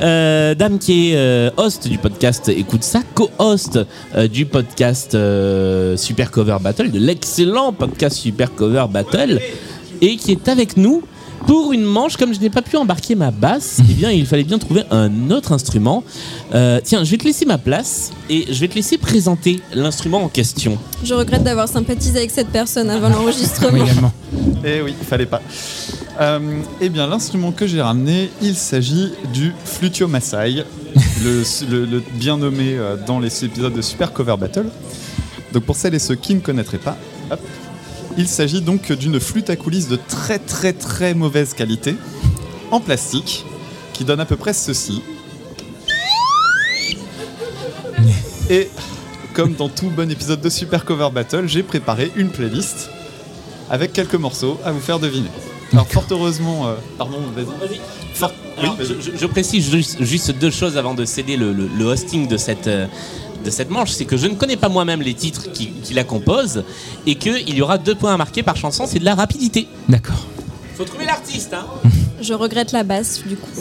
Euh, 0.02 0.54
Dame 0.54 0.78
qui 0.78 1.10
est 1.12 1.16
euh, 1.16 1.50
host 1.58 1.88
du 1.88 1.98
podcast 1.98 2.50
Écoute 2.50 2.84
ça, 2.84 3.02
co-host 3.16 3.80
euh, 4.16 4.28
du 4.28 4.46
podcast 4.46 5.16
euh, 5.16 5.98
Super 5.98 6.30
Cover 6.30 6.58
Battle, 6.62 6.92
de 6.92 7.00
l'excellent 7.00 7.74
podcast 7.74 8.16
Super 8.18 8.54
Cover 8.54 8.86
Battle, 8.92 9.40
et 10.02 10.16
qui 10.18 10.34
est 10.34 10.48
avec 10.50 10.78
nous 10.78 11.02
pour 11.48 11.74
une 11.74 11.84
manche. 11.84 12.18
Comme 12.18 12.34
je 12.34 12.40
n'ai 12.40 12.50
pas 12.50 12.62
pu 12.62 12.76
embarquer 12.78 13.16
ma 13.16 13.32
basse, 13.32 13.78
eh 13.90 13.94
bien, 13.94 14.12
il 14.12 14.26
fallait 14.26 14.44
bien 14.44 14.58
trouver 14.60 14.84
un 14.92 15.32
autre 15.32 15.52
instrument. 15.52 16.04
Euh, 16.54 16.80
tiens, 16.84 17.04
je 17.04 17.12
vais 17.12 17.18
te 17.18 17.24
laisser 17.26 17.46
ma 17.46 17.58
place 17.58 18.12
et 18.30 18.46
je 18.52 18.60
vais 18.60 18.68
te 18.68 18.76
laisser 18.76 18.98
présenter 18.98 19.60
l'instrument 19.74 20.24
en 20.24 20.30
question. 20.30 20.78
Je 21.04 21.14
regrette 21.14 21.44
d'avoir 21.44 21.68
sympathisé 21.68 22.18
avec 22.18 22.32
cette 22.32 22.50
personne 22.50 22.90
avant 22.90 23.10
l'enregistrement. 23.10 23.70
Oui, 23.74 23.82
également. 23.82 24.12
Eh 24.66 24.82
oui, 24.82 24.94
il 24.98 25.06
fallait 25.06 25.26
pas. 25.26 25.42
Euh, 26.22 26.40
eh 26.80 26.88
bien, 26.88 27.06
l'instrument 27.06 27.52
que 27.52 27.68
j'ai 27.68 27.82
ramené, 27.82 28.30
il 28.42 28.56
s'agit 28.56 29.12
du 29.34 29.54
flutio 29.66 30.08
Maasai, 30.08 30.64
le, 31.22 31.44
le- 31.70 31.86
le 31.86 32.04
bien 32.14 32.38
nommé 32.38 32.76
euh, 32.78 32.96
dans 33.06 33.20
les 33.20 33.44
épisodes 33.44 33.74
de 33.74 33.82
Super 33.82 34.14
Cover 34.14 34.36
Battle. 34.40 34.68
Donc, 35.52 35.64
pour 35.64 35.76
celles 35.76 35.96
et 35.96 36.00
ceux 36.00 36.16
qui 36.16 36.34
ne 36.34 36.40
connaîtraient 36.40 36.78
pas, 36.78 36.96
hop, 37.30 37.42
il 38.18 38.28
s'agit 38.28 38.62
donc 38.62 38.92
d'une 38.92 39.20
flûte 39.20 39.50
à 39.50 39.56
coulisses 39.56 39.88
de 39.88 39.98
très 40.08 40.40
très 40.40 40.74
très 40.74 41.14
mauvaise 41.14 41.54
qualité, 41.54 41.96
en 42.72 42.80
plastique, 42.80 43.46
qui 43.94 44.04
donne 44.06 44.20
à 44.20 44.26
peu 44.26 44.36
près 44.36 44.54
ceci. 44.54 45.02
Et 48.50 48.70
comme 49.34 49.54
dans 49.54 49.70
tout 49.70 49.90
bon 49.90 50.10
épisode 50.12 50.42
de 50.42 50.50
Super 50.50 50.86
Cover 50.86 51.10
Battle, 51.14 51.48
j'ai 51.48 51.64
préparé 51.64 52.12
une 52.16 52.30
playlist 52.30 52.90
avec 53.70 53.94
quelques 53.94 54.16
morceaux 54.16 54.60
à 54.66 54.72
vous 54.72 54.80
faire 54.82 55.00
deviner. 55.00 55.30
Alors 55.72 55.88
fort 55.88 56.06
heureusement, 56.12 56.68
euh, 56.68 56.74
pardon, 56.98 57.18
vas-y. 57.36 57.80
Fort- 58.14 58.32
oui, 58.60 58.64
Alors, 58.66 58.78
je, 59.20 59.26
précise 59.26 59.72
juste, 59.72 60.04
juste 60.04 60.32
deux 60.38 60.52
choses 60.52 60.78
avant 60.78 60.94
de 60.94 61.04
céder 61.06 61.36
le, 61.36 61.52
le- 61.52 61.68
le 61.68 61.86
hosting 61.86 62.28
de 62.28 62.38
cette, 62.38 62.68
euh, 62.68 62.86
de 63.44 63.50
cette 63.50 63.70
manche. 63.70 63.92
C'est 63.92 64.06
que 64.06 64.18
je 64.18 64.28
ne 64.28 64.36
connais 64.36 64.58
pas 64.58 64.70
moi-même 64.70 65.02
les 65.02 65.14
titres 65.14 65.52
qui, 65.52 65.68
qui 65.72 65.94
la 65.94 66.04
composent 66.04 66.64
et 67.06 67.16
qu'il 67.16 67.54
y 67.54 67.62
aura 67.62 67.78
deux 67.78 67.96
points 67.96 68.14
à 68.14 68.18
marquer 68.18 68.44
par 68.44 68.56
chanson. 68.56 68.86
C'est 68.88 69.00
de 69.00 69.06
la 69.06 69.16
rapidité. 69.16 69.68
D'accord. 69.90 70.26
Faut 70.76 70.86
trouver 70.86 71.06
l'artiste, 71.06 71.54
hein. 71.54 71.66
Je 72.22 72.34
regrette 72.34 72.72
la 72.72 72.84
basse 72.84 73.22
du 73.26 73.36
coup. 73.36 73.50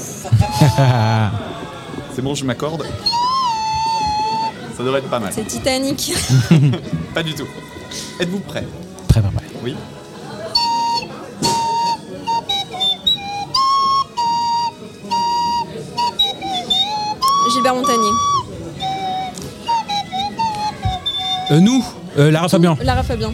c'est 2.14 2.22
bon, 2.22 2.34
je 2.34 2.44
m'accorde. 2.44 2.84
Ça 4.76 4.84
devrait 4.84 5.00
être 5.00 5.10
pas 5.10 5.18
mal. 5.18 5.32
C'est 5.34 5.46
Titanic. 5.46 6.14
Pas 7.14 7.22
du 7.22 7.34
tout. 7.34 7.46
Êtes-vous 8.20 8.40
Très 9.08 9.20
bien, 9.20 9.30
ouais. 9.30 9.50
Oui. 9.62 9.74
Gilbert 17.52 17.74
Montagnier. 17.74 18.31
Euh, 21.52 21.60
nous, 21.60 21.84
euh, 22.18 22.30
Lara 22.30 22.48
Fabian. 22.48 22.76
Lara 22.82 23.02
Fabian. 23.02 23.32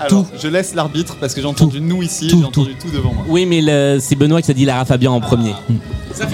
Alors, 0.00 0.26
je 0.40 0.46
laisse 0.48 0.74
l'arbitre 0.74 1.16
parce 1.20 1.34
que 1.34 1.40
j'ai 1.40 1.46
entendu 1.46 1.80
nous 1.80 2.02
ici, 2.02 2.28
Tout, 2.28 2.38
j'ai 2.40 2.44
entendu 2.46 2.74
tout 2.76 2.90
devant 2.90 3.12
moi. 3.12 3.24
Oui, 3.28 3.46
mais 3.46 3.60
le- 3.62 3.98
c'est 4.00 4.14
Benoît 4.16 4.42
qui 4.42 4.50
a 4.50 4.54
dit 4.54 4.64
Lara 4.64 4.84
Fabian 4.84 5.14
en 5.14 5.20
premier. 5.20 5.54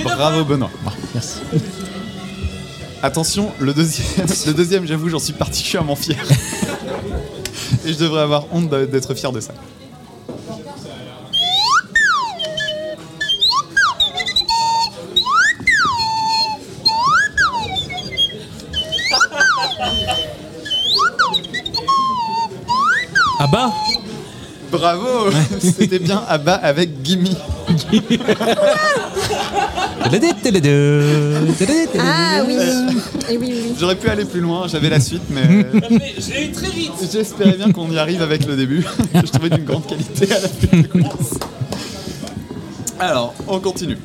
Bravo 0.05 0.45
Benoît. 0.45 0.71
Merci. 1.15 1.39
Attention, 3.03 3.51
le 3.59 3.73
deuxième, 3.75 4.27
le 4.47 4.53
deuxième 4.55 4.87
j'avoue, 4.87 5.09
j'en 5.09 5.19
suis 5.19 5.33
particulièrement 5.35 5.97
fier. 5.97 6.17
Et 7.87 7.93
je 7.93 7.99
devrais 7.99 8.23
avoir 8.23 8.47
honte 8.53 8.71
d'être 8.71 9.15
fier 9.15 9.31
de 9.33 9.41
ça. 9.41 9.53
Bah 23.51 23.71
Bravo 24.71 25.31
C'était 25.61 25.99
bien 25.99 26.23
à 26.27 26.39
bas 26.39 26.55
avec 26.55 27.03
Gimme. 27.03 27.29
Ah 32.01 32.43
oui. 32.47 32.57
Et 33.31 33.37
oui, 33.37 33.53
oui. 33.53 33.75
J'aurais 33.79 33.97
pu 33.97 34.09
aller 34.09 34.25
plus 34.25 34.41
loin, 34.41 34.67
j'avais 34.67 34.89
la 34.89 35.01
suite, 35.01 35.23
mais 35.31 35.67
Je 36.19 36.33
l'ai 36.33 36.47
eu 36.47 36.53
très 36.53 36.71
vite. 36.71 36.93
j'espérais 37.13 37.57
bien 37.57 37.71
qu'on 37.71 37.91
y 37.91 37.99
arrive 37.99 38.23
avec 38.23 38.47
le 38.47 38.57
début, 38.57 38.83
que 38.83 39.21
je 39.27 39.33
trouvais 39.33 39.51
d'une 39.51 39.65
grande 39.65 39.87
qualité 39.87 40.33
à 40.33 40.41
la 40.41 40.49
fin. 40.49 40.83
Alors, 42.99 43.35
on 43.47 43.61
continue. 43.61 43.99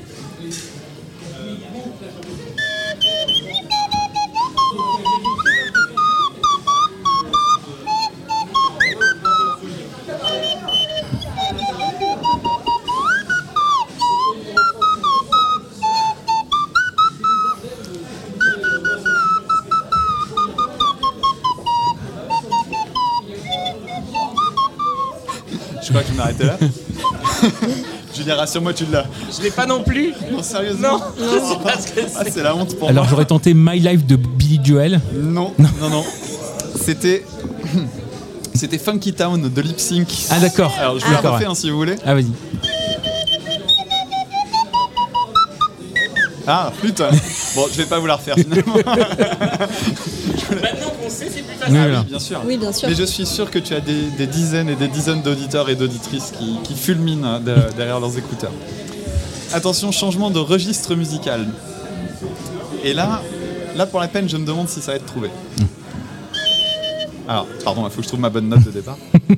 Vais 26.39 26.45
m'arrêter 26.45 26.67
là. 26.67 27.67
Julien, 28.15 28.35
rassure-moi, 28.35 28.73
tu 28.73 28.85
l'as. 28.91 29.05
Je 29.37 29.43
l'ai 29.43 29.51
pas 29.51 29.65
non 29.65 29.83
plus. 29.83 30.13
Non, 30.31 30.41
sérieusement 30.41 30.97
Non, 30.97 31.03
je 31.17 31.53
sais 31.53 31.59
pas 31.63 31.79
ce 31.79 31.87
que 31.91 31.99
Ah, 32.15 32.21
c'est. 32.23 32.31
c'est 32.31 32.43
la 32.43 32.55
honte 32.55 32.75
pour 32.77 32.89
Alors 32.89 33.03
moi. 33.03 33.09
j'aurais 33.11 33.25
tenté 33.25 33.53
My 33.53 33.79
Life 33.79 34.05
de 34.05 34.15
Billy 34.15 34.59
Joel. 34.63 34.99
Non, 35.13 35.53
non, 35.59 35.89
non. 35.89 36.03
C'était. 36.81 37.23
C'était 38.55 38.79
Funky 38.79 39.13
Town 39.13 39.49
de 39.53 39.61
Lip 39.61 39.79
Sync. 39.79 40.07
Ah 40.31 40.39
d'accord. 40.39 40.73
Alors 40.79 40.99
je 40.99 41.05
vous 41.05 41.11
la 41.11 41.17
D'accord, 41.21 41.39
ouais. 41.39 41.45
hein, 41.45 41.55
si 41.55 41.69
vous 41.69 41.77
voulez. 41.77 41.95
Ah 42.05 42.13
vas-y. 42.15 42.25
Ah 46.51 46.71
putain. 46.81 47.09
Bon, 47.55 47.65
je 47.71 47.77
vais 47.77 47.85
pas 47.85 47.99
vous 47.99 48.07
la 48.07 48.15
refaire 48.15 48.33
finalement. 48.35 48.73
Maintenant 48.75 48.95
qu'on 51.01 51.09
sait, 51.09 51.29
c'est 51.29 51.43
plus 51.43 51.55
facile. 51.59 51.73
Oui, 51.73 51.77
Ah 51.77 51.87
voilà. 51.87 52.01
bien 52.03 52.19
sûr. 52.19 52.41
Oui, 52.45 52.57
bien 52.57 52.71
sûr. 52.73 52.89
Mais 52.89 52.95
je 52.95 53.03
suis 53.03 53.25
sûr 53.27 53.51
que 53.51 53.59
tu 53.59 53.73
as 53.75 53.79
des, 53.81 54.09
des 54.17 54.25
dizaines 54.27 54.69
et 54.69 54.75
des 54.75 54.87
dizaines 54.87 55.21
d'auditeurs 55.21 55.69
et 55.69 55.75
d'auditrices 55.75 56.31
qui, 56.37 56.57
qui 56.63 56.75
fulminent 56.75 57.23
hein, 57.35 57.39
de- 57.39 57.55
derrière 57.77 57.99
leurs 57.99 58.17
écouteurs. 58.17 58.51
Attention, 59.53 59.91
changement 59.91 60.31
de 60.31 60.39
registre 60.39 60.95
musical. 60.95 61.47
Et 62.83 62.93
là, 62.93 63.21
là 63.75 63.85
pour 63.85 63.99
la 63.99 64.07
peine, 64.07 64.27
je 64.27 64.37
me 64.37 64.45
demande 64.45 64.69
si 64.69 64.81
ça 64.81 64.91
va 64.91 64.97
être 64.97 65.05
trouvé. 65.05 65.29
Alors, 67.27 67.45
pardon, 67.63 67.83
il 67.85 67.91
faut 67.91 67.97
que 67.97 68.03
je 68.03 68.07
trouve 68.07 68.21
ma 68.21 68.29
bonne 68.31 68.49
note 68.49 68.63
de 68.63 68.71
départ. 68.71 68.97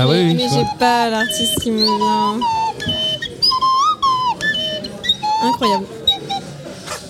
Bah 0.00 0.06
mais, 0.08 0.22
oui, 0.22 0.26
oui, 0.28 0.34
mais 0.34 0.48
je 0.48 0.54
j'ai 0.54 0.78
pas 0.78 1.10
l'artiste 1.10 1.60
qui 1.60 1.70
me 1.70 1.78
vient. 1.78 2.40
Incroyable. 5.42 5.84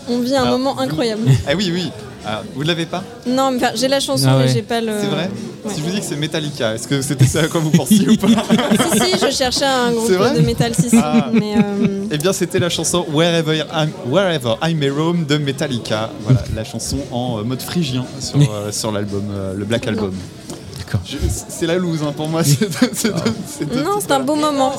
On 0.09 0.19
vit 0.19 0.35
un 0.35 0.43
Alors, 0.43 0.59
moment 0.59 0.81
incroyable. 0.81 1.23
Ah 1.47 1.53
oui, 1.57 1.71
oui. 1.73 1.91
Ah, 2.27 2.43
vous 2.55 2.63
ne 2.63 2.69
l'avez 2.69 2.87
pas 2.87 3.05
Non, 3.27 3.53
mais 3.53 3.59
enfin, 3.59 3.73
j'ai 3.77 3.87
la 3.87 4.01
chanson, 4.01 4.27
Ah 4.29 4.37
ouais. 4.37 4.47
mais 4.47 4.53
j'ai 4.53 4.63
pas 4.63 4.81
le. 4.81 4.93
C'est 5.01 5.07
vrai 5.07 5.31
Ouais. 5.63 5.75
Si 5.75 5.81
je 5.81 5.85
vous 5.85 5.91
dis 5.91 6.01
que 6.01 6.07
c'est 6.07 6.17
Metallica, 6.17 6.75
est-ce 6.75 6.89
que 6.89 7.03
c'était 7.03 7.27
ça 7.27 7.41
à 7.41 7.47
quoi 7.47 7.61
vous 7.61 7.71
pensiez 7.71 8.09
ou 8.09 8.17
pas 8.17 8.29
Si, 8.95 8.99
si, 8.99 9.27
je 9.27 9.31
cherchais 9.31 9.67
un 9.67 9.93
groupe 9.93 10.07
C'est 10.07 10.17
vrai 10.17 10.35
de 10.35 10.41
métal, 10.41 10.75
si, 10.75 10.89
si. 10.89 10.97
Ah. 10.99 11.29
Mais 11.33 11.55
euh, 11.59 12.07
Eh 12.11 12.17
bien, 12.17 12.33
c'était 12.33 12.59
la 12.59 12.71
chanson 12.71 13.05
Wherever, 13.13 13.59
I'm, 13.71 13.91
Wherever 14.07 14.55
I 14.63 14.75
May 14.75 14.89
Roam 14.89 15.27
de 15.27 15.37
Metallica. 15.37 16.09
Voilà, 16.23 16.43
la 16.57 16.65
chanson 16.65 16.97
en 17.11 17.39
euh, 17.39 17.43
mode 17.45 17.61
phrygien 17.61 18.07
sur, 18.21 18.39
euh, 18.39 18.73
sur 18.73 18.91
l'album, 18.91 19.25
euh, 19.31 19.53
le 19.55 19.67
Black 19.67 19.87
Album. 19.87 20.15
D'accord. 20.91 21.07
C'est 21.49 21.67
la 21.67 21.77
loose 21.77 22.03
hein, 22.03 22.13
pour 22.17 22.29
moi. 22.29 22.43
non, 23.85 23.99
c'est 24.01 24.11
un 24.11 24.21
beau 24.21 24.35
moment. 24.35 24.75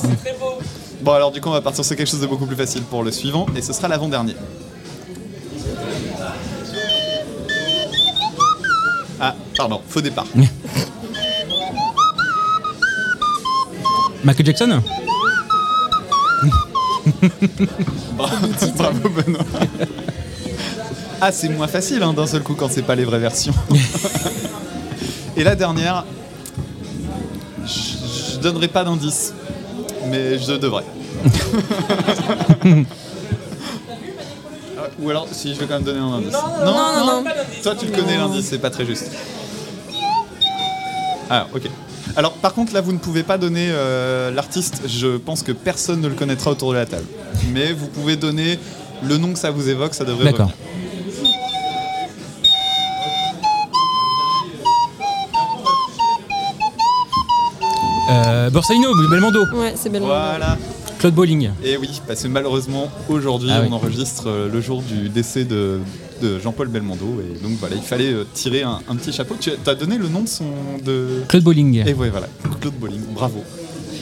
Bon, 1.00 1.12
alors 1.12 1.32
du 1.32 1.40
coup, 1.40 1.48
on 1.48 1.52
va 1.52 1.62
partir 1.62 1.82
sur 1.84 1.96
quelque 1.96 2.10
chose 2.10 2.20
de 2.20 2.26
beaucoup 2.26 2.44
plus 2.44 2.56
facile 2.56 2.82
pour 2.82 3.02
le 3.02 3.10
suivant, 3.10 3.46
et 3.56 3.62
ce 3.62 3.72
sera 3.72 3.88
l'avant-dernier. 3.88 4.36
Ah, 9.18 9.34
pardon, 9.56 9.80
faux 9.88 10.02
départ. 10.02 10.26
Michael 14.24 14.46
Jackson? 14.46 14.82
Bravo 18.16 19.08
Benoît. 19.08 19.44
Ah, 21.20 21.32
c'est 21.32 21.48
moins 21.48 21.68
facile 21.68 22.02
hein, 22.02 22.12
d'un 22.12 22.26
seul 22.26 22.42
coup 22.42 22.54
quand 22.54 22.68
c'est 22.70 22.82
pas 22.82 22.96
les 22.96 23.04
vraies 23.04 23.18
versions. 23.18 23.54
Et 25.36 25.44
la 25.44 25.54
dernière, 25.54 26.04
je, 27.64 28.32
je 28.34 28.38
donnerai 28.38 28.68
pas 28.68 28.84
d'indice, 28.84 29.32
mais 30.08 30.38
je 30.38 30.52
devrais. 30.52 30.84
Ou 35.00 35.10
alors, 35.10 35.26
si 35.32 35.54
je 35.54 35.58
vais 35.60 35.66
quand 35.66 35.74
même 35.74 35.82
donner 35.82 35.98
un 36.00 36.12
indice. 36.12 36.32
non, 36.32 36.64
non, 36.64 37.22
non. 37.22 37.24
Toi, 37.62 37.74
tu 37.74 37.86
le 37.86 37.92
connais 37.92 38.16
l'indice, 38.16 38.46
c'est 38.46 38.58
pas 38.58 38.70
très 38.70 38.86
juste. 38.86 39.10
Ah, 41.28 41.46
ok. 41.52 41.62
Alors, 42.14 42.32
par 42.34 42.52
contre, 42.52 42.74
là, 42.74 42.80
vous 42.80 42.92
ne 42.92 42.98
pouvez 42.98 43.22
pas 43.22 43.38
donner 43.38 43.68
euh, 43.70 44.30
l'artiste. 44.30 44.82
Je 44.86 45.16
pense 45.16 45.42
que 45.42 45.52
personne 45.52 46.00
ne 46.00 46.08
le 46.08 46.14
connaîtra 46.14 46.50
autour 46.50 46.72
de 46.72 46.76
la 46.76 46.86
table. 46.86 47.06
Mais 47.52 47.72
vous 47.72 47.86
pouvez 47.86 48.16
donner 48.16 48.58
le 49.02 49.16
nom 49.16 49.32
que 49.32 49.38
ça 49.38 49.50
vous 49.50 49.68
évoque, 49.68 49.94
ça 49.94 50.04
devrait 50.04 50.26
D'accord. 50.26 50.46
revenir. 50.46 50.56
Euh, 58.12 58.50
Borsalino, 58.50 58.88
Belmondo, 59.10 59.44
Ouais, 59.54 59.72
c'est 59.76 59.88
belle. 59.90 60.02
Voilà. 60.02 60.56
Claude 60.98 61.14
Bolling. 61.14 61.50
Et 61.64 61.76
oui, 61.76 62.00
parce 62.06 62.22
que 62.22 62.28
malheureusement, 62.28 62.88
aujourd'hui, 63.08 63.50
Ah 63.52 63.60
oui. 63.62 63.68
on 63.70 63.74
enregistre 63.74 64.24
euh, 64.28 64.48
le 64.52 64.60
jour 64.60 64.82
du 64.82 65.08
décès 65.08 65.44
de, 65.44 65.80
de 66.20 66.38
Jean-Paul 66.38 66.68
Belmondo. 66.68 67.20
Et 67.20 67.42
donc, 67.42 67.52
voilà, 67.58 67.74
il 67.76 67.82
fallait 67.82 68.12
euh, 68.12 68.24
tirer 68.34 68.62
un, 68.62 68.80
un 68.88 68.96
petit 68.96 69.12
chapeau. 69.12 69.34
Tu 69.40 69.50
as 69.66 69.74
donné 69.74 69.98
le 69.98 70.08
nom 70.08 70.20
de 70.20 70.28
son. 70.28 70.44
De... 70.84 71.22
Claude 71.28 71.42
Bolling. 71.42 71.84
Et 71.86 71.94
ouais, 71.94 72.10
voilà, 72.10 72.26
Claude 72.60 72.74
Bolling, 72.74 73.02
bravo. 73.14 73.42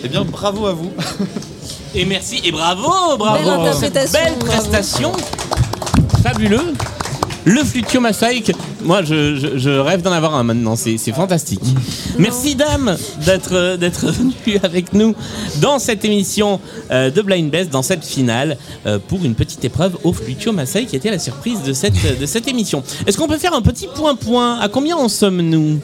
Eh 0.04 0.08
bien, 0.08 0.24
bravo 0.24 0.66
à 0.66 0.72
vous. 0.72 0.90
Et 1.94 2.04
merci 2.04 2.40
et 2.44 2.52
bravo, 2.52 3.16
bravo. 3.18 3.38
Belle 3.38 3.48
interprétation, 3.48 4.12
Belle 4.18 4.34
bravo. 4.38 4.52
prestation. 4.52 5.12
Fabuleux. 6.22 6.74
Le 7.50 7.64
Flutio 7.64 8.00
Masaïk, 8.00 8.52
moi 8.84 9.02
je, 9.02 9.34
je- 9.34 9.58
je 9.58 9.70
rêve 9.70 10.02
d'en 10.02 10.12
avoir 10.12 10.36
un 10.36 10.44
maintenant, 10.44 10.76
c'est 10.76 10.96
fantastique. 11.12 11.60
Merci 12.16 12.54
dame 12.54 12.96
d'être 13.26 13.54
euh, 13.54 13.76
venue 13.76 14.60
avec 14.62 14.92
nous 14.92 15.16
dans 15.60 15.80
cette 15.80 16.04
émission 16.04 16.60
euh, 16.92 17.10
de 17.10 17.20
Blind 17.22 17.50
Best, 17.50 17.70
dans 17.70 17.82
cette 17.82 18.04
finale, 18.04 18.56
euh, 18.86 19.00
pour 19.04 19.24
une 19.24 19.34
petite 19.34 19.64
épreuve 19.64 19.96
au 20.04 20.12
Flutio 20.12 20.52
Masaïk 20.52 20.90
qui 20.90 20.96
était 20.96 21.10
la 21.10 21.18
surprise 21.18 21.62
de 21.66 21.72
cette, 21.72 22.20
de 22.20 22.24
cette 22.26 22.46
émission. 22.46 22.84
Est-ce 23.06 23.18
qu'on 23.18 23.26
peut 23.26 23.38
faire 23.38 23.54
un 23.54 23.62
petit 23.62 23.88
point-point? 23.92 24.60
À 24.60 24.68
combien 24.68 24.96
en 24.96 25.08
sommes-nous? 25.08 25.80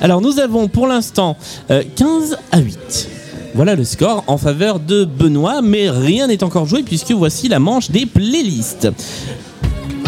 Alors 0.00 0.20
nous 0.20 0.38
avons 0.38 0.68
pour 0.68 0.86
l'instant 0.86 1.36
euh, 1.72 1.82
15 1.96 2.36
à 2.52 2.58
8. 2.60 3.08
Voilà 3.54 3.74
le 3.74 3.84
score 3.84 4.22
en 4.28 4.36
faveur 4.38 4.78
de 4.78 5.04
Benoît, 5.04 5.62
mais 5.62 5.90
rien 5.90 6.28
n'est 6.28 6.44
encore 6.44 6.66
joué 6.66 6.82
puisque 6.84 7.10
voici 7.12 7.48
la 7.48 7.58
manche 7.58 7.90
des 7.90 8.06
playlists. 8.06 8.88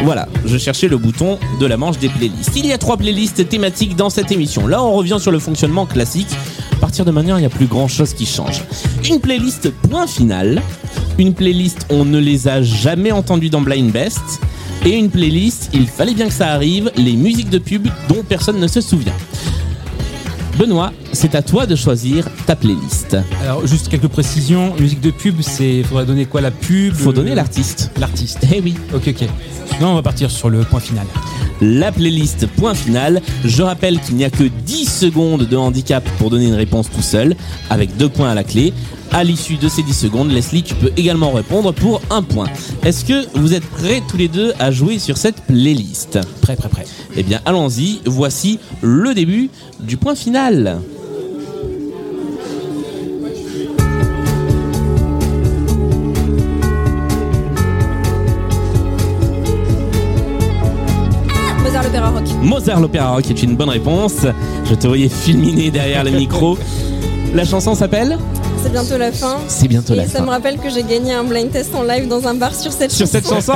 Voilà, 0.04 0.28
je 0.44 0.56
cherchais 0.58 0.88
le 0.88 0.96
bouton 0.96 1.38
de 1.60 1.66
la 1.66 1.76
manche 1.76 1.98
des 1.98 2.08
playlists. 2.08 2.52
Il 2.56 2.66
y 2.66 2.72
a 2.72 2.78
trois 2.78 2.96
playlists 2.96 3.48
thématiques 3.48 3.96
dans 3.96 4.10
cette 4.10 4.30
émission. 4.30 4.66
Là, 4.66 4.82
on 4.82 4.92
revient 4.92 5.18
sur 5.18 5.32
le 5.32 5.38
fonctionnement 5.38 5.86
classique. 5.86 6.28
À 6.72 6.76
partir 6.76 7.04
de 7.04 7.10
maintenant, 7.10 7.36
il 7.36 7.40
n'y 7.40 7.46
a 7.46 7.50
plus 7.50 7.66
grand 7.66 7.88
chose 7.88 8.14
qui 8.14 8.24
change. 8.24 8.62
Une 9.08 9.20
playlist 9.20 9.70
point 9.70 10.06
final. 10.06 10.62
Une 11.18 11.34
playlist 11.34 11.86
on 11.90 12.04
ne 12.04 12.18
les 12.18 12.48
a 12.48 12.62
jamais 12.62 13.10
entendues 13.12 13.50
dans 13.50 13.60
Blind 13.60 13.90
Best. 13.90 14.40
Et 14.86 14.90
une 14.90 15.10
playlist, 15.10 15.70
il 15.74 15.88
fallait 15.88 16.14
bien 16.14 16.28
que 16.28 16.34
ça 16.34 16.48
arrive, 16.48 16.92
les 16.96 17.14
musiques 17.14 17.50
de 17.50 17.58
pub 17.58 17.88
dont 18.08 18.22
personne 18.26 18.60
ne 18.60 18.68
se 18.68 18.80
souvient. 18.80 19.14
Benoît, 20.58 20.92
c'est 21.12 21.34
à 21.34 21.42
toi 21.42 21.66
de 21.66 21.76
choisir 21.76 22.26
ta 22.46 22.56
playlist. 22.56 23.16
Alors, 23.42 23.64
juste 23.66 23.88
quelques 23.88 24.08
précisions. 24.08 24.74
Musique 24.80 25.00
de 25.00 25.10
pub, 25.10 25.40
c'est. 25.40 25.82
Faudrait 25.84 26.04
donner 26.06 26.26
quoi 26.26 26.40
La 26.40 26.50
pub 26.50 26.94
Faut 26.94 27.10
le- 27.10 27.14
donner 27.16 27.34
l'artiste. 27.34 27.90
L'artiste. 27.98 28.40
Eh 28.52 28.60
oui. 28.60 28.74
Ok, 28.94 29.08
ok. 29.08 29.28
Non, 29.80 29.90
on 29.90 29.94
va 29.94 30.02
partir 30.02 30.30
sur 30.30 30.50
le 30.50 30.60
point 30.64 30.80
final. 30.80 31.06
La 31.60 31.92
playlist 31.92 32.46
point 32.46 32.74
final. 32.74 33.20
Je 33.44 33.62
rappelle 33.62 34.00
qu'il 34.00 34.16
n'y 34.16 34.24
a 34.24 34.30
que 34.30 34.44
10 34.44 34.84
secondes 34.86 35.42
de 35.42 35.56
handicap 35.56 36.08
pour 36.18 36.30
donner 36.30 36.46
une 36.46 36.54
réponse 36.54 36.88
tout 36.90 37.02
seul, 37.02 37.34
avec 37.70 37.96
deux 37.96 38.08
points 38.08 38.30
à 38.30 38.34
la 38.34 38.44
clé. 38.44 38.72
À 39.10 39.24
l'issue 39.24 39.56
de 39.56 39.68
ces 39.68 39.82
10 39.82 39.92
secondes, 39.94 40.30
Leslie, 40.30 40.62
tu 40.62 40.74
peux 40.74 40.92
également 40.96 41.32
répondre 41.32 41.72
pour 41.72 42.02
un 42.10 42.22
point. 42.22 42.46
Est-ce 42.84 43.04
que 43.04 43.26
vous 43.38 43.54
êtes 43.54 43.64
prêts 43.64 44.02
tous 44.08 44.18
les 44.18 44.28
deux 44.28 44.52
à 44.58 44.70
jouer 44.70 44.98
sur 44.98 45.16
cette 45.16 45.40
playlist? 45.42 46.18
Prêt, 46.42 46.56
prêt, 46.56 46.68
prêt. 46.68 46.86
Eh 47.16 47.22
bien, 47.22 47.40
allons-y. 47.44 48.00
Voici 48.04 48.58
le 48.82 49.14
début 49.14 49.50
du 49.80 49.96
point 49.96 50.14
final. 50.14 50.80
Mozart 62.58 62.80
l'opéra 62.80 63.10
rock 63.12 63.30
est 63.30 63.42
une 63.44 63.54
bonne 63.54 63.68
réponse. 63.68 64.26
Je 64.64 64.74
te 64.74 64.88
voyais 64.88 65.08
fulminer 65.08 65.70
derrière 65.70 66.02
le 66.02 66.10
micro. 66.10 66.58
La 67.32 67.44
chanson 67.44 67.72
s'appelle 67.76 68.18
C'est 68.60 68.72
bientôt 68.72 68.98
la 68.98 69.12
fin. 69.12 69.36
C'est 69.46 69.68
bientôt 69.68 69.92
Et 69.92 69.98
la 69.98 70.08
ça 70.08 70.18
fin. 70.18 70.24
me 70.24 70.30
rappelle 70.30 70.58
que 70.58 70.68
j'ai 70.68 70.82
gagné 70.82 71.12
un 71.12 71.22
blind 71.22 71.52
test 71.52 71.72
en 71.76 71.84
live 71.84 72.08
dans 72.08 72.26
un 72.26 72.34
bar 72.34 72.52
sur 72.52 72.72
cette 72.72 72.90
Sur 72.90 73.06
chanson. 73.06 73.12
cette 73.12 73.28
chanson, 73.28 73.52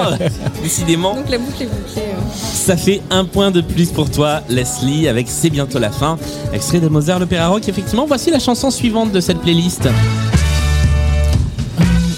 décidément, 0.62 1.16
Donc 1.16 1.28
la 1.30 1.38
boucle 1.38 1.64
est 1.64 1.66
bouclée. 1.66 2.02
euh. 2.02 2.20
ça 2.54 2.76
fait 2.76 3.02
un 3.10 3.24
point 3.24 3.50
de 3.50 3.60
plus 3.60 3.88
pour 3.88 4.08
toi, 4.08 4.40
Leslie, 4.48 5.08
avec 5.08 5.26
C'est 5.28 5.50
bientôt 5.50 5.80
la 5.80 5.90
fin. 5.90 6.16
Extrait 6.52 6.78
de 6.78 6.86
Mozart 6.86 7.18
l'opéra 7.18 7.48
rock. 7.48 7.68
Effectivement, 7.68 8.04
voici 8.06 8.30
la 8.30 8.38
chanson 8.38 8.70
suivante 8.70 9.10
de 9.10 9.20
cette 9.20 9.38
playlist. 9.40 9.86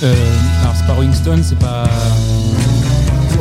Euh, 0.03 0.14
alors, 0.62 0.75
c'est 0.77 0.87
pas 0.87 0.92
Rolling 0.92 1.14
Stone, 1.14 1.42
c'est 1.42 1.59
pas. 1.59 1.85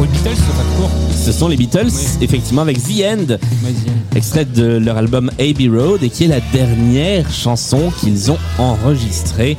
All 0.03 0.09
Beatles, 0.09 0.35
c'est 0.35 0.57
pas 0.57 0.63
court. 0.77 0.89
Ce 1.15 1.31
sont 1.31 1.47
les 1.47 1.55
Beatles, 1.55 1.87
Oui. 1.91 2.07
effectivement, 2.21 2.61
avec 2.61 2.81
The 2.83 3.03
End, 3.05 3.37
extrait 4.15 4.45
de 4.45 4.77
leur 4.77 4.97
album 4.97 5.31
Abbey 5.39 5.69
Road, 5.69 6.03
et 6.03 6.09
qui 6.09 6.25
est 6.25 6.27
la 6.27 6.41
dernière 6.53 7.31
chanson 7.31 7.91
qu'ils 7.99 8.29
ont 8.31 8.37
enregistrée. 8.57 9.57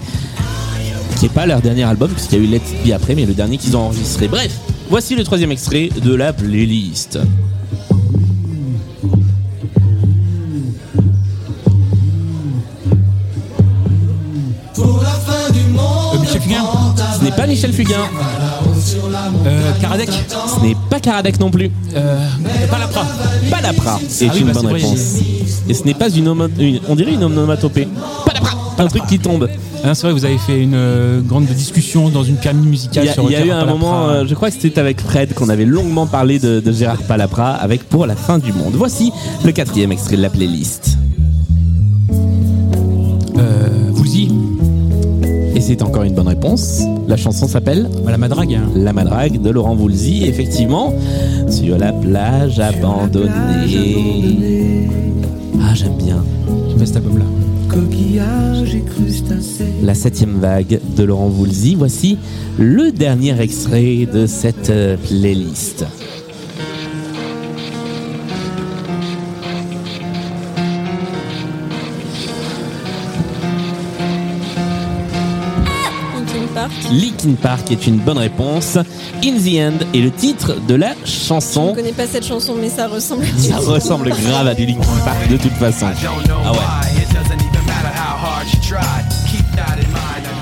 Qui 1.17 1.25
n'est 1.25 1.29
pas 1.31 1.47
leur 1.47 1.63
dernier 1.63 1.85
album, 1.85 2.11
puisqu'il 2.11 2.39
y 2.39 2.43
a 2.43 2.45
eu 2.45 2.49
Let 2.49 2.57
It 2.57 2.87
Be 2.89 2.93
après, 2.93 3.15
mais 3.15 3.25
le 3.25 3.33
dernier 3.35 3.57
qu'ils 3.57 3.77
ont 3.77 3.81
enregistré. 3.87 4.29
Bref, 4.29 4.53
Voici 4.91 5.15
le 5.15 5.25
troisième 5.25 5.51
extrait 5.51 5.89
de 6.05 6.15
la 6.15 6.35
playlist. 6.35 7.19
Euh, 14.79 16.19
Michel 16.21 16.41
Fugain 16.41 16.65
Ce 17.19 17.25
n'est 17.25 17.31
pas 17.33 17.47
Michel 17.47 17.73
Fugain, 17.73 18.05
euh, 19.47 19.73
Karadec 19.81 20.09
ce 20.11 20.65
n'est 20.65 20.77
pas 20.91 21.01
Karadec 21.01 21.39
non 21.41 21.51
plus. 21.51 21.71
euh, 21.97 22.19
Palapra 22.71 23.05
Palapra 23.51 24.01
est 24.21 24.27
Ah 24.29 24.33
oui, 24.35 24.41
une 24.41 24.47
bah, 24.47 24.53
bonne 24.55 24.67
réponse. 24.73 25.17
Et 25.69 25.75
ce 25.75 25.85
n'est 25.85 25.95
pas 25.95 26.09
une, 26.11 26.49
une- 26.59 26.81
on 26.89 26.95
dirait 26.95 27.13
une 27.15 27.25
onomatopée. 27.25 27.89
Palapra, 28.25 28.51
un 28.79 28.87
truc 28.87 29.07
qui 29.07 29.19
tombe. 29.19 29.49
Ah 29.87 29.95
C'est 29.95 30.07
vrai, 30.07 30.13
vous 30.13 30.25
avez 30.25 30.39
fait 30.39 30.61
une 30.63 30.73
euh, 30.75 31.21
grande 31.21 31.45
discussion 31.47 32.09
dans 32.09 32.25
une 32.25 32.39
Il 32.43 32.55
musicale 32.57 33.05
y 33.05 33.09
a, 33.09 33.13
sur 33.13 33.25
il 33.25 33.33
y 33.33 33.37
a 33.37 33.41
eu 33.45 33.51
un 33.51 33.61
Palapra. 33.61 33.75
moment, 33.75 34.09
euh, 34.09 34.25
je 34.27 34.35
crois 34.35 34.51
que 34.51 34.57
c'était 34.59 34.81
avec 34.81 35.01
Fred 35.01 35.35
qu'on 35.35 35.49
avait 35.51 35.67
longuement 35.67 36.07
parlé 36.07 36.39
de, 36.39 36.61
de 36.61 36.73
Gérard 36.73 37.03
Palapra 37.03 37.51
avec 37.51 37.85
Pour 37.89 38.07
la 38.07 38.17
fin 38.17 38.39
du 38.39 38.53
monde. 38.53 38.73
Voici 38.77 39.13
le 39.45 39.53
quatrième 39.53 39.93
extrait 39.93 40.17
de 40.17 40.23
la 40.23 40.31
playlist. 40.31 40.94
C'est 45.67 45.81
encore 45.81 46.03
une 46.03 46.13
bonne 46.13 46.29
réponse. 46.29 46.83
La 47.09 47.17
chanson 47.17 47.49
s'appelle 47.49 47.89
la 48.07 48.19
madrague. 48.19 48.61
La 48.77 48.93
Madrague 48.93 49.41
de 49.41 49.49
Laurent 49.49 49.75
Voulzy, 49.75 50.25
effectivement, 50.27 50.93
sur 51.49 51.79
la 51.79 51.91
plage 51.91 52.61
abandonnée. 52.61 53.31
Ah, 55.63 55.73
j'aime 55.75 55.97
bien. 55.97 56.23
J'aime 56.69 56.77
bien 56.77 56.87
cet 56.87 56.97
album-là. 56.97 57.25
La 59.83 59.95
septième 59.95 60.39
vague 60.39 60.81
de 60.97 61.03
Laurent 61.03 61.29
Voulzy. 61.29 61.77
Voici 61.77 62.19
le 62.59 62.93
dernier 62.93 63.41
extrait 63.41 64.07
de 64.13 64.27
cette 64.27 64.69
euh, 64.69 64.99
playlist. 64.99 65.87
Linkin 76.95 77.35
Park. 77.41 77.71
Est 77.71 77.87
une 77.87 77.99
bonne 77.99 78.19
réponse. 78.19 78.77
In 78.77 79.37
the 79.39 79.59
End 79.59 79.85
est 79.95 80.01
le 80.01 80.11
titre 80.11 80.55
de 80.69 80.75
la 80.75 80.95
Je 81.05 81.11
chanson. 81.11 81.71
ne 81.71 81.75
connais 81.75 81.93
pas 81.93 82.07
cette 82.07 82.27
chanson, 82.27 82.55
mais 82.61 82.69
ça 82.69 82.87
ressemble. 82.89 83.25
Ça 83.39 83.57
ressemble 83.59 84.11
grave 84.11 84.47
à 84.47 84.55
du 84.55 84.67
Linkin 84.67 84.83
Park 85.05 85.29
de 85.29 85.37
toute 85.37 85.53
façon. 85.53 85.87
Ah 86.45 86.53
ouais. 86.53 86.59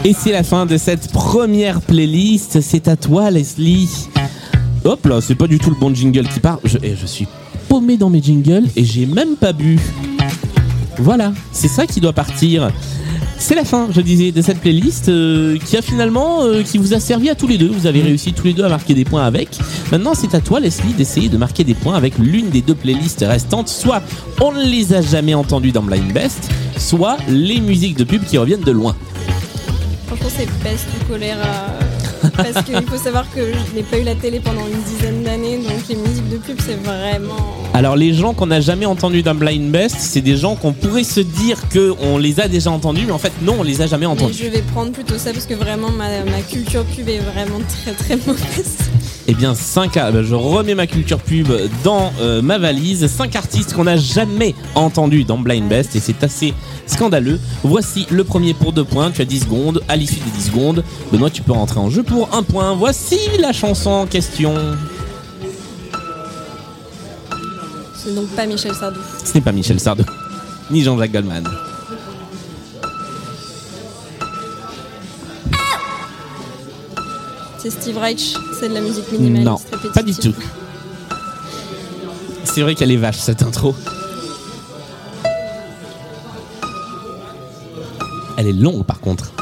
Et 0.04 0.14
c'est 0.18 0.32
la 0.32 0.42
fin 0.42 0.66
de 0.66 0.76
cette 0.76 1.12
première 1.12 1.80
playlist. 1.80 2.60
C'est 2.60 2.88
à 2.88 2.96
toi, 2.96 3.30
Leslie. 3.30 3.88
Hop 4.84 5.06
là, 5.06 5.20
c'est 5.20 5.36
pas 5.36 5.46
du 5.46 5.58
tout 5.58 5.70
le 5.70 5.76
bon 5.76 5.94
jingle 5.94 6.26
qui 6.26 6.40
part. 6.40 6.58
Je, 6.64 6.76
eh, 6.82 6.96
je 7.00 7.06
suis 7.06 7.28
paumé 7.68 7.96
dans 7.96 8.10
mes 8.10 8.20
jingles 8.20 8.64
et 8.74 8.84
j'ai 8.84 9.06
même 9.06 9.36
pas 9.36 9.52
bu. 9.52 9.78
Voilà, 10.98 11.32
c'est 11.52 11.68
ça 11.68 11.86
qui 11.86 12.00
doit 12.00 12.12
partir. 12.12 12.70
C'est 13.42 13.56
la 13.56 13.64
fin, 13.64 13.88
je 13.90 14.00
disais, 14.00 14.30
de 14.30 14.40
cette 14.40 14.60
playlist 14.60 15.08
euh, 15.08 15.58
qui 15.58 15.76
a 15.76 15.82
finalement, 15.82 16.44
euh, 16.44 16.62
qui 16.62 16.78
vous 16.78 16.94
a 16.94 17.00
servi 17.00 17.28
à 17.28 17.34
tous 17.34 17.48
les 17.48 17.58
deux. 17.58 17.66
Vous 17.66 17.88
avez 17.88 18.00
réussi 18.00 18.32
tous 18.32 18.46
les 18.46 18.52
deux 18.52 18.62
à 18.62 18.68
marquer 18.68 18.94
des 18.94 19.04
points 19.04 19.24
avec. 19.24 19.58
Maintenant, 19.90 20.14
c'est 20.14 20.36
à 20.36 20.40
toi, 20.40 20.60
Leslie, 20.60 20.92
d'essayer 20.92 21.28
de 21.28 21.36
marquer 21.36 21.64
des 21.64 21.74
points 21.74 21.96
avec 21.96 22.18
l'une 22.18 22.50
des 22.50 22.60
deux 22.60 22.76
playlists 22.76 23.24
restantes. 23.26 23.68
Soit 23.68 24.00
on 24.40 24.52
ne 24.52 24.62
les 24.62 24.94
a 24.94 25.02
jamais 25.02 25.34
entendues 25.34 25.72
dans 25.72 25.82
Blind 25.82 26.12
Best, 26.12 26.50
soit 26.78 27.16
les 27.28 27.60
musiques 27.60 27.98
de 27.98 28.04
pub 28.04 28.24
qui 28.24 28.38
reviennent 28.38 28.60
de 28.60 28.70
loin. 28.70 28.94
Franchement, 30.06 30.28
c'est 30.36 30.48
peste 30.62 30.86
ou 31.00 31.12
choléra. 31.12 31.66
Parce 32.36 32.64
qu'il 32.64 32.82
faut 32.82 32.96
savoir 32.96 33.24
que 33.34 33.40
je 33.40 33.74
n'ai 33.76 33.82
pas 33.82 33.98
eu 33.98 34.02
la 34.04 34.14
télé 34.14 34.40
pendant 34.40 34.66
une 34.66 34.82
dizaine 34.82 35.22
d'années, 35.22 35.58
donc 35.58 35.88
les 35.88 35.96
musiques 35.96 36.28
de 36.28 36.36
pub, 36.36 36.58
c'est 36.64 36.80
vraiment. 36.82 37.56
Alors 37.74 37.96
les 37.96 38.12
gens 38.14 38.34
qu'on 38.34 38.46
n'a 38.46 38.60
jamais 38.60 38.86
entendus 38.86 39.22
dans 39.22 39.34
Blind 39.34 39.70
Best, 39.70 39.96
c'est 39.98 40.20
des 40.20 40.36
gens 40.36 40.54
qu'on 40.56 40.72
pourrait 40.72 41.04
se 41.04 41.20
dire 41.20 41.58
qu'on 41.72 42.18
les 42.18 42.40
a 42.40 42.48
déjà 42.48 42.70
entendus, 42.70 43.04
mais 43.06 43.12
en 43.12 43.18
fait 43.18 43.32
non, 43.42 43.56
on 43.60 43.62
les 43.62 43.80
a 43.82 43.86
jamais 43.86 44.06
Mais 44.06 44.12
entendus. 44.12 44.34
je 44.42 44.48
vais 44.48 44.62
prendre 44.62 44.92
plutôt 44.92 45.18
ça 45.18 45.32
parce 45.32 45.46
que 45.46 45.54
vraiment 45.54 45.90
ma, 45.90 46.24
ma 46.24 46.40
culture 46.42 46.84
pub 46.84 47.08
est 47.08 47.18
vraiment 47.18 47.60
très 47.82 47.92
très 47.92 48.16
mauvaise. 48.26 48.76
Eh 49.28 49.34
bien 49.34 49.54
5 49.54 49.92
je 50.22 50.34
remets 50.34 50.74
ma 50.74 50.86
culture 50.86 51.18
pub 51.20 51.48
dans 51.84 52.12
euh, 52.20 52.42
ma 52.42 52.58
valise, 52.58 53.06
5 53.06 53.36
artistes 53.36 53.72
qu'on 53.72 53.84
n'a 53.84 53.96
jamais 53.96 54.54
entendus 54.74 55.24
dans 55.24 55.38
Blind 55.38 55.68
Best 55.68 55.94
et 55.94 56.00
c'est 56.00 56.24
assez 56.24 56.54
scandaleux. 56.86 57.38
Voici 57.62 58.06
le 58.10 58.24
premier 58.24 58.52
pour 58.52 58.72
2 58.72 58.82
points, 58.84 59.10
tu 59.12 59.22
as 59.22 59.24
10 59.24 59.40
secondes, 59.40 59.82
à 59.88 59.96
l'issue 59.96 60.20
des 60.20 60.30
10 60.30 60.46
secondes, 60.46 60.84
Benoît 61.12 61.30
tu 61.30 61.42
peux 61.42 61.52
rentrer 61.52 61.78
en 61.78 61.88
jeu 61.88 62.02
pour 62.02 62.34
1 62.34 62.42
point. 62.42 62.74
Voici 62.74 63.18
la 63.38 63.52
chanson 63.52 63.90
en 63.90 64.06
question. 64.06 64.54
C'est 67.94 68.14
donc 68.14 68.28
pas 68.30 68.46
Michel 68.46 68.74
Sardou. 68.74 68.98
Ce 69.24 69.34
n'est 69.34 69.40
pas 69.40 69.52
Michel 69.52 69.78
Sardou, 69.78 70.04
ni 70.70 70.82
Jean-Jacques 70.82 71.12
Goldman. 71.12 71.44
C'est 77.62 77.70
Steve 77.70 77.98
Reich, 77.98 78.34
c'est 78.58 78.68
de 78.68 78.74
la 78.74 78.80
musique 78.80 79.10
minimaliste 79.12 79.46
Non, 79.46 79.56
répétitive. 79.70 79.92
pas 79.92 80.02
du 80.02 80.14
tout. 80.14 80.34
C'est 82.44 82.62
vrai 82.62 82.74
qu'elle 82.74 82.90
est 82.90 82.96
vache 82.96 83.18
cette 83.18 83.42
intro. 83.42 83.74
Elle 88.36 88.48
est 88.48 88.52
longue 88.52 88.84
par 88.84 89.00
contre. 89.00 89.32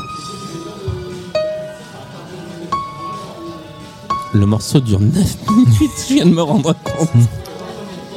Le 4.34 4.46
morceau 4.46 4.80
dure 4.80 5.00
9 5.00 5.14
minutes, 5.50 5.90
je 6.08 6.14
viens 6.14 6.26
de 6.26 6.30
me 6.30 6.42
rendre 6.42 6.74
compte. 6.84 7.08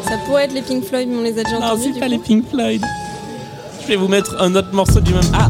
Ça 0.05 0.17
pourrait 0.27 0.43
être 0.45 0.53
les 0.53 0.61
Pink 0.61 0.83
Floyd, 0.85 1.07
mais 1.09 1.17
on 1.17 1.21
les 1.23 1.39
a 1.39 1.43
déjà 1.43 1.59
Non, 1.59 1.65
entendus. 1.67 1.83
c'est 1.85 1.91
du 1.93 1.99
pas 1.99 2.05
coup. 2.05 2.11
les 2.11 2.19
Pink 2.19 2.49
Floyd. 2.49 2.83
Je 3.81 3.87
vais 3.87 3.95
vous 3.95 4.07
mettre 4.09 4.35
un 4.39 4.53
autre 4.55 4.73
morceau 4.73 4.99
du 4.99 5.13
même. 5.13 5.23
Ah, 5.33 5.49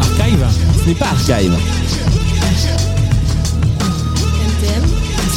Archive 0.00 0.44
ce 0.82 0.88
n'est 0.88 0.94
pas 0.96 1.06
Archive. 1.06 1.52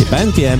C'est. 0.09 0.59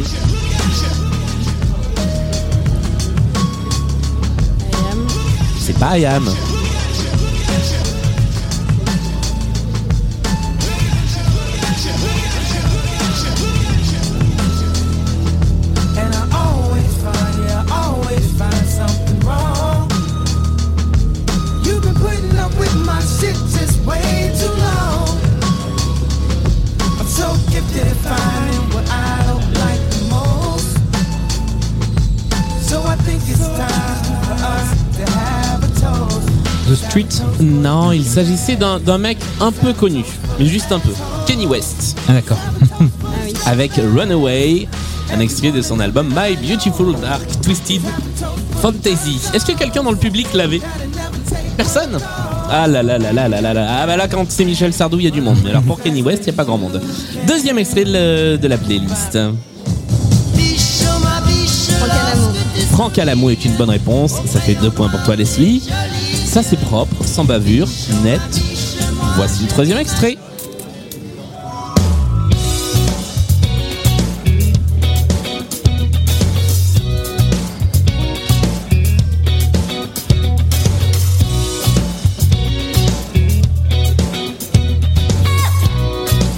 C'est 5.59 5.77
pas 5.79 5.97
IAM. 5.97 6.46
Street 36.97 37.23
Non, 37.41 37.91
il 37.91 38.03
s'agissait 38.03 38.55
d'un 38.55 38.97
mec 38.97 39.17
un 39.39 39.51
peu 39.51 39.73
connu, 39.73 40.03
mais 40.39 40.45
juste 40.45 40.71
un 40.71 40.79
peu. 40.79 40.91
Kenny 41.27 41.45
West. 41.45 41.97
Ah 42.07 42.13
d'accord. 42.13 42.37
Ah 42.79 42.83
oui. 43.23 43.33
avec 43.45 43.73
Runaway, 43.73 44.67
un 45.13 45.19
extrait 45.19 45.51
de 45.51 45.61
son 45.61 45.79
album 45.79 46.07
My 46.09 46.35
Beautiful 46.35 46.95
Dark 46.99 47.41
Twisted 47.41 47.81
Fantasy. 48.61 49.19
Est-ce 49.33 49.45
que 49.45 49.51
quelqu'un 49.51 49.83
dans 49.83 49.91
le 49.91 49.97
public 49.97 50.27
l'avait? 50.33 50.61
Personne? 51.55 51.99
Ah 52.49 52.67
là 52.67 52.81
là 52.81 52.97
là 52.97 53.11
là 53.13 53.27
là 53.27 53.41
là 53.41 53.53
là. 53.53 53.67
Ah 53.81 53.85
bah 53.85 53.97
là 53.97 54.07
quand 54.07 54.25
c'est 54.29 54.45
Michel 54.45 54.73
Sardou, 54.73 54.97
il 54.99 55.05
y 55.05 55.07
a 55.07 55.11
du 55.11 55.21
monde. 55.21 55.37
Mais 55.43 55.51
alors 55.51 55.63
pour 55.63 55.81
Kenny 55.81 56.01
West, 56.01 56.23
il 56.23 56.29
n'y 56.29 56.33
a 56.35 56.37
pas 56.37 56.45
grand 56.45 56.57
monde. 56.57 56.81
Deuxième 57.27 57.59
extrait 57.59 57.85
de, 57.85 58.47
la 58.47 58.57
playlist. 58.57 59.19
Franck 61.77 61.91
Alamo. 61.91 62.33
Franck 62.71 62.99
Alamo 62.99 63.29
est 63.29 63.45
une 63.45 63.53
bonne 63.53 63.69
réponse. 63.69 64.13
Ça 64.25 64.39
fait 64.39 64.55
deux 64.55 64.71
points 64.71 64.89
pour 64.89 65.03
toi 65.03 65.15
Leslie. 65.15 65.69
Ça 66.27 66.43
c'est 66.43 66.59
propre, 66.59 67.03
sans 67.03 67.23
bavure, 67.23 67.67
net. 68.03 68.21
Voici 69.15 69.43
le 69.43 69.47
troisième 69.47 69.79
extrait. 69.79 70.17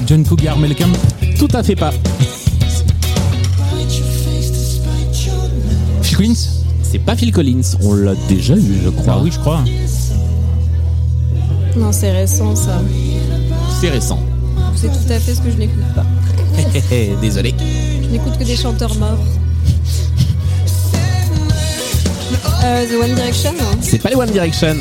John 0.05 0.23
Cougar 0.23 0.57
Mellencamp 0.57 0.87
Tout 1.37 1.49
à 1.51 1.63
fait 1.63 1.75
pas. 1.75 1.91
Collins 6.19 6.58
C'est 6.91 6.97
pas 6.97 7.15
Phil 7.15 7.31
Collins. 7.31 7.61
On 7.83 7.93
l'a 7.93 8.15
déjà 8.27 8.55
eu, 8.55 8.79
je 8.83 8.89
crois. 8.89 9.13
Ah 9.17 9.21
oui, 9.23 9.31
je 9.31 9.39
crois. 9.39 9.63
Non, 11.77 11.91
c'est 11.91 12.11
récent 12.11 12.55
ça. 12.55 12.81
C'est 13.79 13.89
récent. 13.89 14.19
C'est 14.75 14.87
tout 14.87 15.13
à 15.13 15.19
fait 15.19 15.35
ce 15.35 15.41
que 15.41 15.51
je 15.51 15.57
n'écoute 15.57 15.83
pas. 15.93 16.05
Désolé. 17.21 17.53
Je 18.01 18.07
n'écoute 18.09 18.37
que 18.39 18.43
des 18.43 18.55
chanteurs 18.55 18.95
morts. 18.95 19.19
Euh, 22.61 22.85
The 22.85 23.01
One 23.01 23.15
Direction 23.15 23.51
hein. 23.61 23.77
C'est 23.81 23.99
pas 23.99 24.09
les 24.09 24.15
One 24.15 24.31
Direction. 24.31 24.75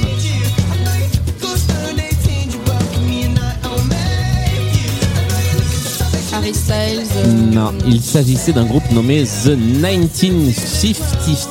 Euh, 6.51 7.27
Non, 7.53 7.73
il 7.87 8.01
s'agissait 8.01 8.53
d'un 8.53 8.65
groupe 8.65 8.91
nommé 8.93 9.25
The 9.25 9.49
1975, 9.49 11.49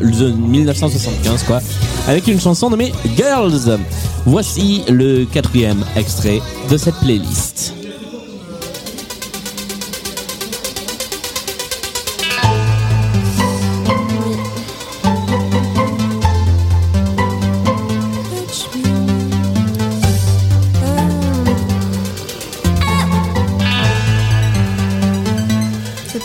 The 0.00 0.34
1975 0.36 1.42
quoi, 1.42 1.60
avec 2.08 2.26
une 2.26 2.40
chanson 2.40 2.70
nommée 2.70 2.92
Girls. 3.16 3.78
Voici 4.24 4.84
le 4.88 5.26
quatrième 5.26 5.84
extrait 5.96 6.40
de 6.70 6.78
cette 6.78 6.94
playlist. 6.96 7.74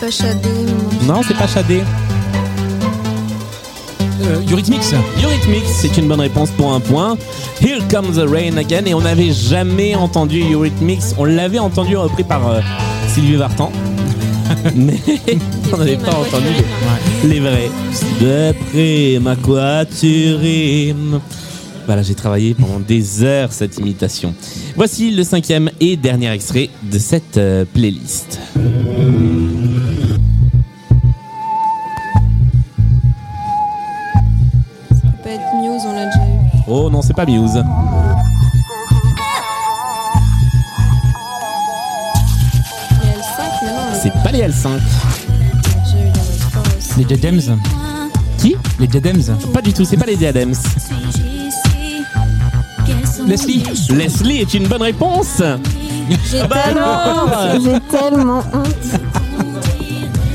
Pas 0.10 0.16
Shadé. 0.16 0.50
non. 1.08 1.22
C'est 1.28 1.38
pas 1.38 1.48
Shadé. 1.48 1.82
Euh, 4.22 4.42
Eurythmics 4.52 4.82
Eurythmics, 5.24 5.68
c'est 5.68 5.98
une 5.98 6.08
bonne 6.08 6.20
réponse 6.20 6.50
pour 6.52 6.74
un 6.74 6.80
point. 6.80 7.16
Here 7.62 7.80
Comes 7.90 8.14
the 8.14 8.28
Rain 8.28 8.58
Again, 8.58 8.86
et 8.86 8.94
on 8.96 9.02
n'avait 9.02 9.32
jamais 9.32 9.96
entendu 9.96 10.42
Eurythmics. 10.52 11.04
On 11.18 11.26
l'avait 11.26 11.60
entendu 11.60 11.96
repris 11.96 12.24
par 12.24 12.48
euh, 12.48 12.60
Sylvie 13.08 13.36
Vartan. 13.36 13.72
Mais 14.76 15.00
on 15.72 15.78
n'avait 15.78 15.98
pas 15.98 16.16
entendu 16.16 16.48
les, 17.24 17.30
les 17.30 17.40
vrais. 17.40 17.70
D'après 18.20 19.20
ma 19.22 19.36
quaturime. 19.36 21.20
Voilà, 21.86 22.02
j'ai 22.02 22.16
travaillé 22.16 22.56
pendant 22.56 22.80
des 22.80 23.24
heures 23.24 23.52
cette 23.52 23.78
imitation. 23.78 24.34
Voici 24.76 25.12
le 25.12 25.24
cinquième 25.24 25.70
et 25.80 25.98
dernier 25.98 26.32
extrait 26.32 26.70
de 26.84 26.98
cette 26.98 27.38
euh, 27.38 27.64
playlist. 27.72 28.40
Oh 36.70 36.90
non, 36.90 37.02
c'est 37.02 37.14
pas 37.16 37.26
Muse. 37.26 37.56
Et 43.04 43.08
L5 43.08 43.42
maintenant. 43.42 43.82
on 43.88 43.92
l'a 43.92 44.00
C'est 44.02 44.14
pas 44.24 44.32
les 44.32 44.42
L5. 44.48 44.52
déjà 44.54 45.98
eu 45.98 46.12
dans 46.12 46.22
le 46.22 46.40
sport 46.40 46.64
aussi. 46.78 46.90
Les 46.98 47.06
Diadems 47.06 47.58
Qui? 48.38 48.56
Les 48.80 48.88
Diadems 48.88 49.24
Pas 49.54 49.62
du 49.62 49.74
tout, 49.74 49.86
c'est 49.86 49.98
pas 49.98 50.06
les 50.06 50.16
Diadems. 50.16 50.54
Leslie 53.28 53.64
Leslie 53.90 54.38
est 54.38 54.54
une 54.54 54.68
bonne 54.68 54.82
réponse. 54.82 55.42
J'ai 56.32 56.42
Ah 56.42 56.48
bah 56.48 56.56
tellement, 56.64 57.64
j'ai 57.64 57.80
tellement 57.82 58.40
honte. 58.54 59.00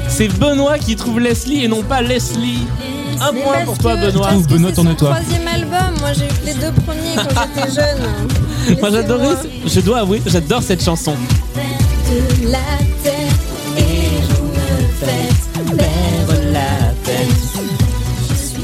C'est 0.08 0.28
Benoît 0.28 0.78
qui 0.78 0.94
trouve 0.94 1.18
Leslie 1.18 1.64
et 1.64 1.68
non 1.68 1.82
pas 1.82 2.02
Leslie. 2.02 2.66
Un 3.20 3.32
Mais 3.32 3.40
point 3.42 3.64
pour 3.64 3.78
toi, 3.78 3.96
que- 3.96 4.06
Benoît. 4.12 4.30
Benoît, 4.48 4.70
tourne-toi. 4.72 5.16
Moi, 6.00 6.12
j'ai 6.12 6.26
eu 6.26 6.46
les 6.46 6.54
deux 6.54 6.72
premiers 6.84 7.16
quand 7.16 7.46
j'étais 7.54 7.70
jeune. 7.80 8.78
Moi 8.80 8.90
j'adorais, 8.90 9.36
je 9.66 9.80
dois 9.80 9.98
avouer, 9.98 10.22
j'adore 10.26 10.62
cette 10.62 10.82
chanson. 10.82 11.14
De 11.14 12.50
la 12.50 12.58
tête 13.02 13.14
et 13.76 14.22
vous 14.28 14.44
me 14.46 14.88
faites 14.98 15.76
perdre 15.76 16.42
la 16.52 16.94
tête. 17.04 17.44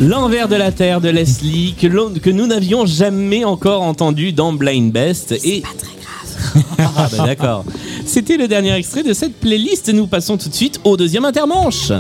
L'envers 0.00 0.48
de 0.48 0.56
la 0.56 0.72
terre 0.72 1.00
de 1.00 1.11
Leslie 1.11 1.74
que 1.74 2.30
nous 2.30 2.46
n'avions 2.46 2.86
jamais 2.86 3.44
encore 3.44 3.82
entendu 3.82 4.32
dans 4.32 4.52
Blind 4.52 4.90
Best 4.92 5.32
et 5.44 5.61
Pas 5.61 5.68
très 5.76 5.96
grave. 6.00 6.64
ah 6.96 7.08
bah 7.11 7.26
d'accord. 7.26 7.64
C'était 8.06 8.38
le 8.38 8.48
dernier 8.48 8.72
extrait 8.74 9.02
de 9.02 9.12
cette 9.12 9.38
playlist. 9.38 9.92
Nous 9.92 10.06
passons 10.06 10.38
tout 10.38 10.48
de 10.48 10.54
suite 10.54 10.80
au 10.84 10.96
deuxième 10.96 11.26
intermanche. 11.26 11.92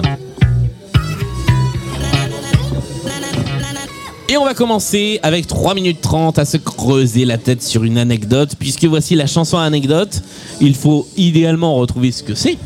Et 4.32 4.36
on 4.36 4.44
va 4.44 4.54
commencer 4.54 5.18
avec 5.24 5.48
3 5.48 5.74
minutes 5.74 6.00
30 6.02 6.38
à 6.38 6.44
se 6.44 6.56
creuser 6.56 7.24
la 7.24 7.36
tête 7.36 7.64
sur 7.64 7.82
une 7.82 7.98
anecdote, 7.98 8.50
puisque 8.56 8.84
voici 8.84 9.16
la 9.16 9.26
chanson 9.26 9.58
anecdote. 9.58 10.22
Il 10.60 10.76
faut 10.76 11.08
idéalement 11.16 11.74
retrouver 11.74 12.12
ce 12.12 12.22
que 12.22 12.36
c'est, 12.36 12.56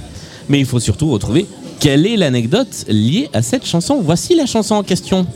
mais 0.50 0.60
il 0.60 0.66
faut 0.66 0.78
surtout 0.78 1.10
retrouver 1.10 1.46
quelle 1.80 2.06
est 2.06 2.18
l'anecdote 2.18 2.84
liée 2.88 3.30
à 3.32 3.40
cette 3.40 3.64
chanson. 3.64 4.02
Voici 4.04 4.34
la 4.34 4.44
chanson 4.44 4.74
en 4.74 4.82
question. 4.82 5.26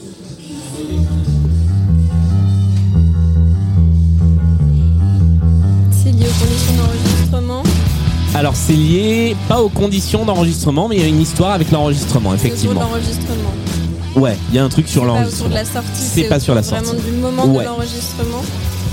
C'est 5.91 6.13
lié 6.13 6.27
aux 6.27 6.45
conditions 6.45 6.75
d'enregistrement. 6.77 7.63
Alors 8.35 8.55
c'est 8.55 8.75
lié 8.75 9.35
pas 9.49 9.63
aux 9.63 9.71
conditions 9.71 10.27
d'enregistrement, 10.27 10.89
mais 10.89 10.97
il 10.97 11.01
y 11.01 11.05
a 11.07 11.09
une 11.09 11.23
histoire 11.23 11.53
avec 11.53 11.71
l'enregistrement, 11.71 12.35
effectivement. 12.35 12.83
l'enregistrement. 12.83 13.68
Ouais, 14.19 14.37
il 14.51 14.57
y 14.57 14.59
a 14.59 14.65
un 14.65 14.69
truc 14.69 14.89
sur 14.89 15.03
C'est 15.03 15.07
de 15.09 15.13
l'enregistrement. 15.13 15.55
la 15.55 15.65
sortie. 15.65 15.89
C'est 15.95 16.25
pas 16.25 16.41
sur 16.41 16.55
la 16.55 16.63
sortie. 16.63 16.85
Vraiment 16.85 17.03
du 17.03 17.13
moment 17.13 17.47
Ouais. 17.47 17.65
de 17.65 17.69
l'enregistrement 17.69 18.43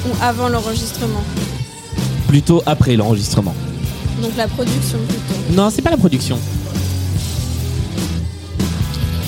ou 0.07 0.09
avant 0.21 0.49
l'enregistrement. 0.49 1.23
Plutôt 2.27 2.61
après 2.65 2.95
l'enregistrement. 2.95 3.53
Donc 4.21 4.31
la 4.37 4.47
production 4.47 4.97
plutôt. 5.07 5.53
Non, 5.61 5.69
c'est 5.73 5.81
pas 5.81 5.89
la 5.91 5.97
production. 5.97 6.37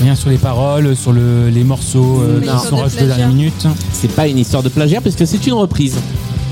Rien 0.01 0.15
sur 0.15 0.29
les 0.29 0.37
paroles, 0.37 0.95
sur 0.95 1.11
le- 1.11 1.49
les 1.49 1.63
morceaux 1.63 2.21
euh, 2.21 2.39
qui 2.41 2.67
sont 2.67 2.75
rajoutés 2.77 2.97
plagiats. 3.05 3.05
dernière 3.17 3.29
minute. 3.29 3.67
C'est 3.93 4.11
pas 4.11 4.27
une 4.27 4.37
histoire 4.37 4.61
de 4.61 4.69
plagiat 4.69 5.01
parce 5.01 5.15
que 5.15 5.25
c'est 5.25 5.45
une 5.47 5.53
reprise. 5.53 5.95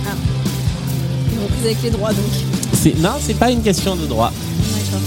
Une 0.03 1.43
reprise 1.43 1.65
avec 1.65 1.77
les 1.83 1.89
droits 1.91 2.09
donc. 2.09 2.25
C'est 2.73 2.97
non, 2.99 3.11
c'est 3.21 3.35
pas 3.37 3.51
une 3.51 3.61
question 3.61 3.95
de 3.95 4.05
droit. 4.07 4.31
D'accord. 4.73 4.99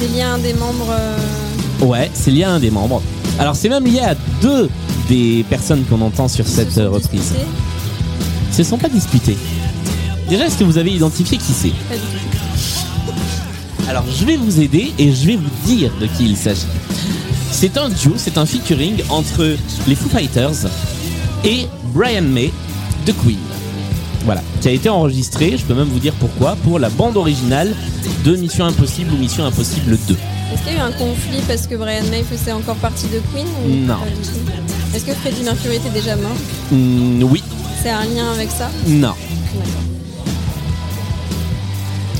C'est 0.00 0.08
lié 0.08 0.22
à 0.22 0.32
un 0.34 0.38
des 0.38 0.52
membres. 0.54 0.88
euh, 0.90 1.84
Ouais, 1.84 2.10
c'est 2.14 2.30
lié 2.32 2.42
à 2.44 2.50
un 2.52 2.58
des 2.60 2.70
membres. 2.70 3.00
Alors 3.38 3.56
c'est 3.56 3.68
même 3.68 3.84
lié 3.84 4.00
à 4.00 4.14
deux 4.40 4.70
des 5.08 5.44
personnes 5.48 5.84
qu'on 5.84 6.00
entend 6.00 6.28
sur 6.28 6.46
cette 6.46 6.78
euh, 6.78 6.88
reprise. 6.88 7.20
disputés. 7.20 7.46
Ils 8.50 8.54
se 8.54 8.62
sont 8.62 8.78
pas 8.78 8.88
disputés. 8.88 9.36
Déjà, 10.28 10.46
est-ce 10.46 10.56
que 10.56 10.64
vous 10.64 10.78
avez 10.78 10.92
identifié 10.92 11.36
qui 11.36 11.52
c'est 11.52 11.72
Pas 11.88 11.96
du 11.96 12.00
tout. 12.00 13.88
Alors 13.88 14.04
je 14.10 14.24
vais 14.24 14.36
vous 14.36 14.60
aider 14.60 14.92
et 14.98 15.12
je 15.12 15.26
vais 15.26 15.36
vous 15.36 15.50
dire 15.66 15.90
de 16.00 16.06
qui 16.06 16.24
il 16.24 16.36
s'agit. 16.36 16.66
C'est 17.50 17.76
un 17.76 17.88
duo, 17.88 18.14
c'est 18.16 18.38
un 18.38 18.46
featuring 18.46 19.02
entre 19.10 19.56
les 19.86 19.94
Foo 19.94 20.08
Fighters 20.08 20.70
et 21.44 21.66
Brian 21.92 22.22
May 22.22 22.52
de 23.06 23.12
Queen. 23.12 23.38
Voilà, 24.24 24.42
qui 24.60 24.68
a 24.68 24.70
été 24.72 24.88
enregistré, 24.88 25.56
je 25.58 25.64
peux 25.64 25.74
même 25.74 25.88
vous 25.88 25.98
dire 25.98 26.14
pourquoi, 26.14 26.56
pour 26.64 26.78
la 26.78 26.88
bande 26.88 27.16
originale 27.16 27.74
de 28.24 28.36
Mission 28.36 28.64
Impossible 28.64 29.12
ou 29.12 29.18
Mission 29.18 29.44
Impossible 29.44 29.98
2. 30.08 30.14
Est-ce 30.54 30.62
qu'il 30.62 30.72
y 30.72 30.76
a 30.76 30.78
eu 30.78 30.82
un 30.82 30.92
conflit 30.92 31.40
parce 31.46 31.66
que 31.66 31.74
Brian 31.74 32.04
May 32.10 32.22
faisait 32.22 32.52
encore 32.52 32.76
partie 32.76 33.06
de 33.08 33.20
Queen 33.32 33.46
ou 33.66 33.86
Non. 33.86 33.96
Est-ce 34.94 35.04
que 35.04 35.12
Freddie 35.12 35.42
Mercury 35.42 35.76
était 35.76 35.90
déjà 35.90 36.16
mort 36.16 36.30
Hmm, 36.70 37.22
oui, 37.24 37.42
C'est 37.82 37.90
un 37.90 38.04
lien 38.04 38.30
avec 38.32 38.50
ça 38.50 38.70
non. 38.86 39.12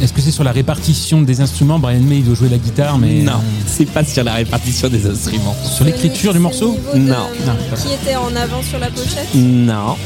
Est-ce 0.02 0.12
que 0.12 0.20
c'est 0.20 0.32
sur 0.32 0.44
la 0.44 0.52
répartition 0.52 1.22
des 1.22 1.40
instruments 1.40 1.78
Brian 1.78 2.00
May 2.00 2.18
il 2.18 2.24
doit 2.24 2.34
jouer 2.34 2.48
la 2.50 2.58
guitare, 2.58 2.98
mais 2.98 3.22
non, 3.22 3.40
c'est 3.66 3.86
pas 3.86 4.04
sur 4.04 4.24
la 4.24 4.34
répartition 4.34 4.88
des 4.88 5.06
instruments. 5.06 5.56
sur 5.74 5.84
l'écriture 5.84 6.32
du 6.34 6.40
morceau 6.40 6.76
de-. 6.92 6.98
Non. 6.98 7.28
Qui 7.76 7.94
était 7.94 8.16
en 8.16 8.34
avant 8.36 8.62
sur 8.62 8.78
la 8.78 8.88
pochette 8.90 9.28
Non. 9.34 9.96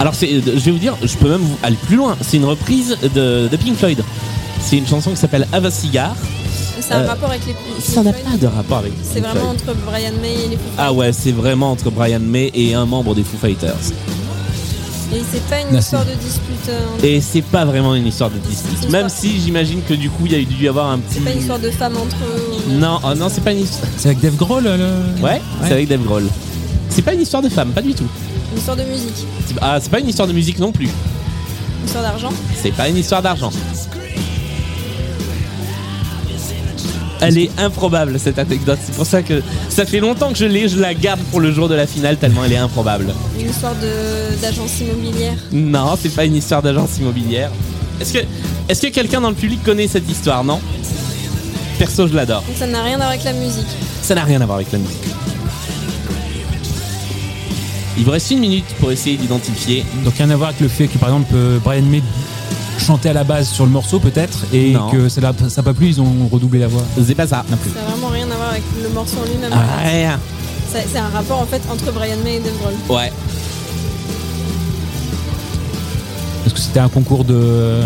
Alors, 0.00 0.14
c'est, 0.14 0.28
je 0.28 0.40
vais 0.40 0.70
vous 0.70 0.78
dire, 0.78 0.96
je 1.02 1.16
peux 1.16 1.28
même 1.28 1.40
vous 1.40 1.56
aller 1.62 1.76
plus 1.86 1.96
loin. 1.96 2.16
C'est 2.20 2.36
une 2.36 2.44
reprise 2.44 2.96
de, 3.14 3.48
de 3.48 3.56
Pink 3.56 3.76
Floyd. 3.76 4.02
C'est 4.60 4.76
une 4.78 4.86
chanson 4.86 5.10
qui 5.10 5.16
s'appelle 5.16 5.46
Have 5.52 5.64
a 5.66 5.70
Cigar. 5.70 6.14
C'est 6.80 6.92
un 6.94 7.00
Euh, 7.02 7.06
rapport 7.06 7.30
avec 7.30 7.42
les 7.46 7.54
Ça 7.82 8.02
n'a 8.02 8.12
Pink 8.12 8.24
pas 8.24 8.36
de 8.36 8.46
rapport 8.46 8.78
avec 8.78 8.92
C'est 9.02 9.20
Pink 9.20 9.26
vraiment 9.26 9.54
Floyd. 9.54 9.68
entre 9.70 9.78
Brian 9.86 10.12
May 10.20 10.32
et 10.32 10.48
les 10.50 10.56
Foo 10.56 10.62
Ah 10.78 10.92
ouais, 10.92 11.12
c'est 11.12 11.32
vraiment 11.32 11.70
entre 11.70 11.90
Brian 11.90 12.20
May 12.20 12.50
et 12.54 12.74
un 12.74 12.84
membre 12.86 13.14
des 13.14 13.22
Foo 13.22 13.36
Fighters. 13.40 13.74
Et 15.14 15.20
c'est 15.32 15.42
pas 15.48 15.60
une 15.60 15.78
histoire 15.78 16.04
de 16.04 16.10
dispute. 16.14 16.68
euh, 16.70 16.80
Et 17.06 17.20
c'est 17.20 17.42
pas 17.42 17.64
vraiment 17.64 17.94
une 17.94 18.06
histoire 18.06 18.30
de 18.30 18.38
dispute. 18.38 18.90
Même 18.90 19.08
si 19.08 19.38
j'imagine 19.40 19.80
que 19.88 19.94
du 19.94 20.10
coup, 20.10 20.24
il 20.26 20.32
y 20.32 20.34
a 20.34 20.44
dû 20.44 20.64
y 20.64 20.68
avoir 20.68 20.90
un 20.90 20.98
petit. 20.98 21.14
C'est 21.18 21.20
pas 21.20 21.30
une 21.30 21.38
histoire 21.38 21.58
de 21.60 21.70
femmes 21.70 21.96
entre 21.96 22.16
eux. 22.16 22.72
Non, 22.72 22.98
oh 23.04 23.14
non, 23.14 23.28
c'est 23.30 23.42
pas 23.44 23.52
une 23.52 23.60
histoire. 23.60 23.88
C'est 23.96 24.08
avec 24.08 24.20
Dave 24.20 24.34
Grohl 24.36 24.64
le... 24.64 25.22
Ouais, 25.22 25.40
c'est 25.64 25.72
avec 25.72 25.88
Dave 25.88 26.02
Grohl. 26.02 26.24
C'est 26.88 27.02
pas 27.02 27.14
une 27.14 27.20
histoire 27.20 27.42
de 27.42 27.48
femme, 27.48 27.70
pas 27.70 27.82
du 27.82 27.94
tout. 27.94 28.06
Une 28.54 28.58
histoire 28.60 28.76
de 28.76 28.84
musique. 28.84 29.26
C'est- 29.48 29.54
Ah, 29.60 29.78
c'est 29.80 29.90
pas 29.90 29.98
une 30.00 30.08
histoire 30.08 30.28
de 30.28 30.32
musique 30.32 30.58
non 30.60 30.70
plus. 30.72 30.86
Une 30.86 31.86
histoire 31.86 32.04
d'argent. 32.04 32.30
C'est 32.62 32.70
pas 32.72 32.88
une 32.88 32.96
histoire 32.96 33.20
d'argent. 33.20 33.50
Elle 37.20 37.38
est 37.38 37.50
improbable 37.58 38.18
cette 38.20 38.38
anecdote. 38.38 38.78
C'est 38.84 38.94
pour 38.94 39.06
ça 39.06 39.22
que 39.22 39.42
ça 39.70 39.86
fait 39.86 39.98
longtemps 40.00 40.30
que 40.30 40.38
je 40.38 40.44
l'ai. 40.44 40.68
Je 40.68 40.78
la 40.78 40.92
garde 40.94 41.20
pour 41.30 41.40
le 41.40 41.52
jour 41.52 41.68
de 41.68 41.74
la 41.74 41.86
finale 41.86 42.16
tellement 42.18 42.44
elle 42.44 42.52
est 42.52 42.56
improbable. 42.58 43.12
Une 43.40 43.48
histoire 43.48 43.74
de- 43.74 44.36
d'agence 44.42 44.80
immobilière. 44.80 45.34
Non, 45.50 45.96
c'est 46.00 46.14
pas 46.14 46.24
une 46.26 46.36
histoire 46.36 46.62
d'agence 46.62 46.98
immobilière. 46.98 47.50
Est-ce 48.00 48.12
que, 48.12 48.18
est-ce 48.68 48.82
que 48.82 48.88
quelqu'un 48.88 49.20
dans 49.20 49.30
le 49.30 49.34
public 49.36 49.62
connaît 49.64 49.88
cette 49.88 50.08
histoire 50.10 50.44
Non? 50.44 50.60
Perso, 51.78 52.06
je 52.06 52.14
l'adore. 52.14 52.42
Donc 52.42 52.56
ça 52.58 52.66
n'a 52.66 52.82
rien 52.82 52.94
à 52.94 52.98
voir 52.98 53.08
avec 53.08 53.24
la 53.24 53.32
musique. 53.32 53.66
Ça 54.02 54.14
n'a 54.14 54.24
rien 54.24 54.40
à 54.40 54.46
voir 54.46 54.56
avec 54.58 54.70
la 54.70 54.78
musique. 54.78 54.98
Il 57.96 58.04
vous 58.04 58.10
reste 58.10 58.30
une 58.30 58.40
minute 58.40 58.64
pour 58.80 58.90
essayer 58.90 59.16
d'identifier. 59.16 59.84
Donc 60.04 60.14
rien 60.16 60.28
à 60.30 60.36
voir 60.36 60.48
avec 60.50 60.60
le 60.60 60.68
fait 60.68 60.88
que 60.88 60.98
par 60.98 61.10
exemple 61.10 61.32
euh, 61.34 61.58
Brian 61.62 61.82
May 61.82 62.02
chantait 62.78 63.10
à 63.10 63.12
la 63.12 63.22
base 63.24 63.48
sur 63.48 63.64
le 63.64 63.70
morceau 63.70 64.00
peut-être 64.00 64.38
et 64.52 64.72
Non. 64.72 64.90
que 64.90 65.08
ça 65.08 65.20
n'a 65.20 65.32
pas 65.32 65.74
plu, 65.74 65.88
ils 65.88 66.00
ont 66.00 66.28
redoublé 66.30 66.58
la 66.58 66.66
voix. 66.66 66.82
C'est 67.06 67.14
pas 67.14 67.26
ça. 67.26 67.44
Non 67.50 67.56
plus. 67.56 67.70
Ça 67.70 67.80
n'a 67.82 67.86
vraiment 67.90 68.08
rien 68.08 68.28
à 68.30 68.34
voir 68.34 68.50
avec 68.50 68.62
le 68.82 68.88
morceau 68.88 69.18
en 69.22 69.24
lui-même. 69.30 69.52
Ah, 69.52 70.18
C'est 70.72 70.98
un 70.98 71.08
rapport 71.08 71.40
en 71.40 71.46
fait 71.46 71.62
entre 71.70 71.92
Brian 71.92 72.16
May 72.24 72.36
et 72.36 72.40
Dave 72.40 72.52
Grohl. 72.60 72.74
Ouais. 72.98 73.12
Est-ce 76.46 76.54
que 76.54 76.60
c'était 76.60 76.80
un 76.80 76.88
concours 76.88 77.24
de. 77.24 77.80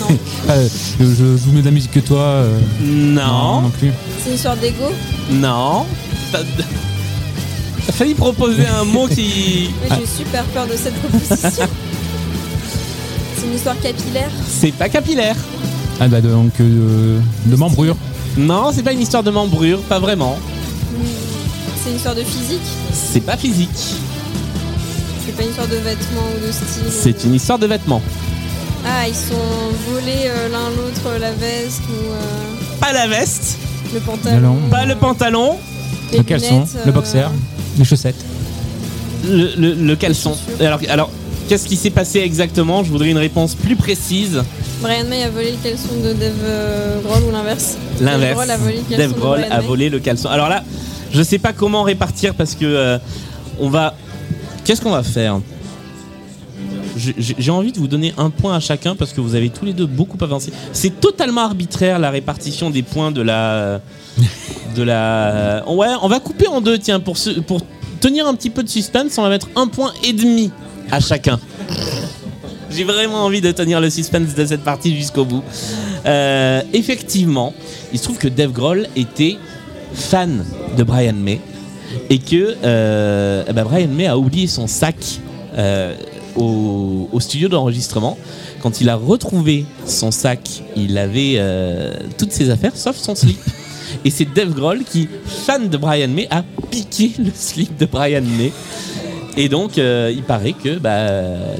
Non. 0.00 0.06
Euh, 0.50 0.68
je, 0.98 1.04
je 1.04 1.36
joue 1.36 1.52
mieux 1.52 1.60
de 1.60 1.66
la 1.66 1.70
musique 1.70 1.92
que 1.92 2.00
toi 2.00 2.18
euh, 2.22 2.58
Non. 2.82 3.60
non 3.62 3.70
plus. 3.70 3.92
C'est 4.20 4.30
une 4.30 4.34
histoire 4.34 4.56
d'ego. 4.56 4.90
Non. 5.30 5.86
T'as 6.32 6.40
t'as 7.86 7.92
failli 7.92 8.14
proposer 8.14 8.66
un 8.66 8.84
mot 8.84 9.06
qui. 9.08 9.70
J'ai 9.90 10.06
super 10.06 10.44
peur 10.44 10.66
de 10.66 10.76
cette 10.76 10.94
proposition. 10.94 11.68
C'est 13.36 13.46
une 13.46 13.54
histoire 13.54 13.78
capillaire. 13.80 14.30
C'est 14.48 14.72
pas 14.72 14.88
capillaire. 14.88 15.36
Ah 16.00 16.08
bah 16.08 16.20
donc 16.20 16.52
euh, 16.60 17.18
de 17.46 17.56
membrure. 17.56 17.96
Non, 18.36 18.70
c'est 18.72 18.82
pas 18.82 18.92
une 18.92 19.00
histoire 19.02 19.22
de 19.22 19.30
membrure, 19.30 19.80
pas 19.82 19.98
vraiment. 19.98 20.36
Hmm, 20.92 21.04
C'est 21.82 21.90
une 21.90 21.96
histoire 21.96 22.14
de 22.14 22.22
physique. 22.22 22.62
C'est 22.92 23.20
pas 23.20 23.36
physique. 23.36 23.68
C'est 25.26 25.36
pas 25.36 25.42
une 25.42 25.50
histoire 25.50 25.68
de 25.68 25.76
vêtements 25.76 26.26
ou 26.36 26.46
de 26.46 26.50
style. 26.50 26.84
C'est 26.90 27.24
une 27.24 27.34
histoire 27.34 27.58
de 27.58 27.66
vêtements. 27.66 28.00
Ah, 28.86 29.06
ils 29.06 29.14
sont 29.14 29.34
volés 29.90 30.26
euh, 30.26 30.48
l'un 30.48 30.70
l'autre 30.70 31.18
la 31.20 31.32
veste 31.32 31.82
ou 31.88 32.10
euh, 32.12 32.80
Pas 32.80 32.92
la 32.92 33.06
veste, 33.06 33.58
le 33.94 34.00
pantalon. 34.00 34.56
pas 34.70 34.84
le 34.86 34.96
pantalon, 34.96 35.56
les 36.10 36.18
le 36.18 36.24
caleçon, 36.24 36.64
le 36.84 36.88
euh, 36.88 36.92
boxer, 36.92 37.30
les 37.78 37.84
chaussettes. 37.84 38.24
le, 39.28 39.50
le- 39.56 39.74
le 39.74 39.96
caleçon. 39.96 40.36
Alors, 40.60 40.80
alors 40.88 41.10
qu'est-ce 41.48 41.66
qui 41.68 41.76
s'est 41.76 41.90
passé 41.90 42.20
exactement? 42.20 42.82
Je 42.84 42.90
voudrais 42.90 43.10
une 43.10 43.18
réponse 43.18 43.54
plus 43.54 43.76
précise. 43.76 44.42
Brian 44.80 45.04
May 45.04 45.22
a 45.22 45.30
volé 45.30 45.52
le 45.52 45.56
caleçon 45.62 45.94
de 46.02 46.12
Dave 46.12 46.32
euh, 46.44 47.00
Grohl 47.02 47.22
ou 47.28 47.30
l'inverse? 47.32 47.76
Dave 48.00 48.04
L'inverse. 48.20 48.34
Grohl 48.34 48.50
a 48.50 48.56
volé 48.56 48.76
le 48.76 48.82
caleçon 48.82 48.98
Dave 48.98 49.14
de 49.14 49.20
Grohl 49.20 49.38
Brian 49.40 49.52
a 49.52 49.60
May. 49.60 49.66
volé 49.66 49.88
le 49.90 49.98
caleçon. 50.00 50.28
Alors 50.28 50.48
là, 50.48 50.64
je 51.12 51.22
sais 51.22 51.38
pas 51.38 51.52
comment 51.52 51.82
répartir 51.84 52.34
parce 52.34 52.54
que 52.54 52.64
euh, 52.64 52.98
on 53.60 53.68
va. 53.68 53.94
Qu'est-ce 54.64 54.80
qu'on 54.80 54.90
va 54.92 55.02
faire? 55.02 55.40
J'ai- 57.18 57.50
envie 57.50 57.72
de 57.72 57.78
vous 57.78 57.88
donner 57.88 58.12
un 58.18 58.30
point 58.30 58.54
à 58.56 58.60
chacun 58.60 58.94
parce 58.94 59.12
que 59.12 59.20
vous 59.20 59.34
avez 59.34 59.50
tous 59.50 59.64
les 59.64 59.72
deux 59.72 59.86
beaucoup 59.86 60.16
avancé. 60.22 60.52
C'est 60.72 61.00
totalement 61.00 61.42
arbitraire 61.42 61.98
la 61.98 62.10
répartition 62.10 62.70
des 62.70 62.82
points 62.82 63.10
de 63.10 63.22
la. 63.22 63.80
De 64.76 64.82
la. 64.82 65.64
Ouais, 65.68 65.88
on 66.00 66.08
va 66.08 66.18
couper 66.18 66.46
en 66.48 66.60
deux, 66.62 66.78
tiens, 66.78 66.98
pour, 66.98 67.18
ce- 67.18 67.40
pour 67.40 67.60
tenir 68.00 68.26
un 68.26 68.34
petit 68.34 68.48
peu 68.48 68.62
de 68.62 68.68
suspense, 68.70 69.18
on 69.18 69.22
va 69.22 69.28
mettre 69.28 69.48
un 69.54 69.66
point 69.66 69.92
et 70.02 70.14
demi 70.14 70.50
à 70.90 70.98
chacun. 70.98 71.38
J'ai 72.70 72.84
vraiment 72.84 73.24
envie 73.24 73.42
de 73.42 73.52
tenir 73.52 73.80
le 73.82 73.90
suspense 73.90 74.34
de 74.34 74.46
cette 74.46 74.62
partie 74.64 74.96
jusqu'au 74.96 75.26
bout. 75.26 75.42
Euh, 76.06 76.62
effectivement, 76.72 77.52
il 77.92 77.98
se 77.98 78.04
trouve 78.04 78.16
que 78.18 78.28
Dave 78.28 78.52
Grohl 78.52 78.86
était 78.96 79.36
fan 79.92 80.44
de 80.76 80.82
Brian 80.82 81.12
May 81.12 81.38
et 82.08 82.18
que 82.18 82.56
euh, 82.64 83.44
eh 83.46 83.52
ben, 83.52 83.64
Brian 83.64 83.88
May 83.88 84.06
a 84.06 84.16
oublié 84.16 84.46
son 84.46 84.66
sac 84.66 84.96
euh, 85.58 85.94
au, 86.36 87.08
au 87.12 87.20
studio 87.20 87.48
d'enregistrement. 87.48 88.18
Quand 88.62 88.80
il 88.80 88.88
a 88.88 88.96
retrouvé 88.96 89.64
son 89.86 90.10
sac, 90.10 90.62
il 90.76 90.98
avait 90.98 91.34
euh, 91.36 91.92
toutes 92.18 92.32
ses 92.32 92.50
affaires 92.50 92.76
sauf 92.76 92.96
son 92.96 93.14
slip. 93.14 93.38
Et 94.04 94.10
c'est 94.10 94.24
Dave 94.32 94.54
Grohl 94.54 94.84
qui, 94.84 95.08
fan 95.26 95.68
de 95.68 95.76
Brian 95.76 96.08
May, 96.08 96.26
a 96.30 96.42
piqué 96.70 97.12
le 97.18 97.30
slip 97.34 97.76
de 97.76 97.86
Brian 97.86 98.22
May. 98.22 98.52
Et 99.36 99.48
donc, 99.48 99.78
euh, 99.78 100.12
il 100.14 100.22
paraît 100.22 100.52
que 100.52 100.78
bah, 100.78 101.08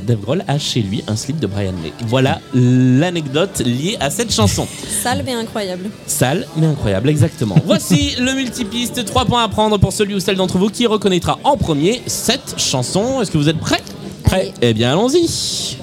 Dave 0.06 0.20
Grohl 0.20 0.44
a 0.46 0.58
chez 0.58 0.80
lui 0.82 1.02
un 1.08 1.16
slip 1.16 1.38
de 1.38 1.46
Brian 1.46 1.72
May. 1.82 1.92
Voilà 2.06 2.40
l'anecdote 2.54 3.60
liée 3.64 3.96
à 3.98 4.10
cette 4.10 4.32
chanson. 4.32 4.66
Sale 5.02 5.22
mais 5.24 5.32
incroyable. 5.32 5.88
Sale, 6.06 6.46
mais 6.56 6.66
incroyable, 6.66 7.08
exactement. 7.08 7.56
Voici 7.64 8.14
le 8.18 8.34
multipiste. 8.34 9.04
3 9.04 9.24
points 9.24 9.42
à 9.42 9.48
prendre 9.48 9.78
pour 9.78 9.92
celui 9.92 10.14
ou 10.14 10.20
celle 10.20 10.36
d'entre 10.36 10.58
vous 10.58 10.68
qui 10.68 10.86
reconnaîtra 10.86 11.38
en 11.44 11.56
premier 11.56 12.02
cette 12.06 12.54
chanson. 12.58 13.22
Est-ce 13.22 13.30
que 13.30 13.38
vous 13.38 13.48
êtes 13.48 13.58
prêts? 13.58 13.80
Prêts 14.32 14.50
Eh 14.62 14.72
bien, 14.72 14.92
allons-y. 14.92 15.76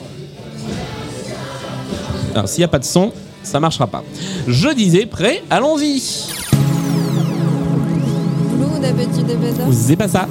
Alors, 2.34 2.50
s'il 2.50 2.62
n'y 2.62 2.64
a 2.64 2.68
pas 2.68 2.80
de 2.80 2.84
son, 2.84 3.12
ça 3.44 3.60
marchera 3.60 3.86
pas. 3.86 4.04
Je 4.48 4.70
disais 4.70 5.06
prêt, 5.06 5.44
allons-y. 5.52 6.02
Blue 8.56 8.82
David 8.82 9.12
du 9.12 9.22
Debeda. 9.22 9.66
C'est 9.72 9.96
pas 9.96 10.08
ça? 10.08 10.28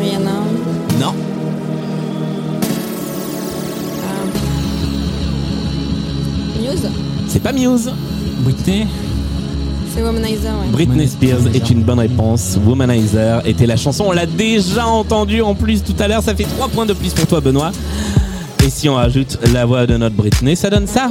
Rihanna. 0.00 0.32
Non. 0.98 1.14
Muse? 6.60 6.88
C'est 7.28 7.40
pas 7.40 7.52
Muse. 7.52 7.92
Britney. 8.40 8.88
C'est 9.92 10.02
Womanizer, 10.02 10.52
ouais. 10.52 10.70
Britney 10.72 11.08
Spears 11.08 11.46
est 11.54 11.70
une 11.70 11.82
bonne 11.82 11.98
réponse. 11.98 12.56
Womanizer 12.64 13.42
était 13.44 13.66
la 13.66 13.76
chanson. 13.76 14.04
On 14.08 14.12
l'a 14.12 14.26
déjà 14.26 14.86
entendue 14.86 15.42
en 15.42 15.54
plus 15.54 15.82
tout 15.82 15.96
à 15.98 16.06
l'heure. 16.06 16.22
Ça 16.22 16.34
fait 16.34 16.44
3 16.44 16.68
points 16.68 16.86
de 16.86 16.92
plus 16.92 17.12
pour 17.12 17.26
toi, 17.26 17.40
Benoît. 17.40 17.72
Et 18.64 18.70
si 18.70 18.88
on 18.88 18.94
rajoute 18.94 19.38
la 19.52 19.64
voix 19.64 19.86
de 19.86 19.96
notre 19.96 20.14
Britney, 20.14 20.54
ça 20.54 20.70
donne 20.70 20.86
ça. 20.86 21.10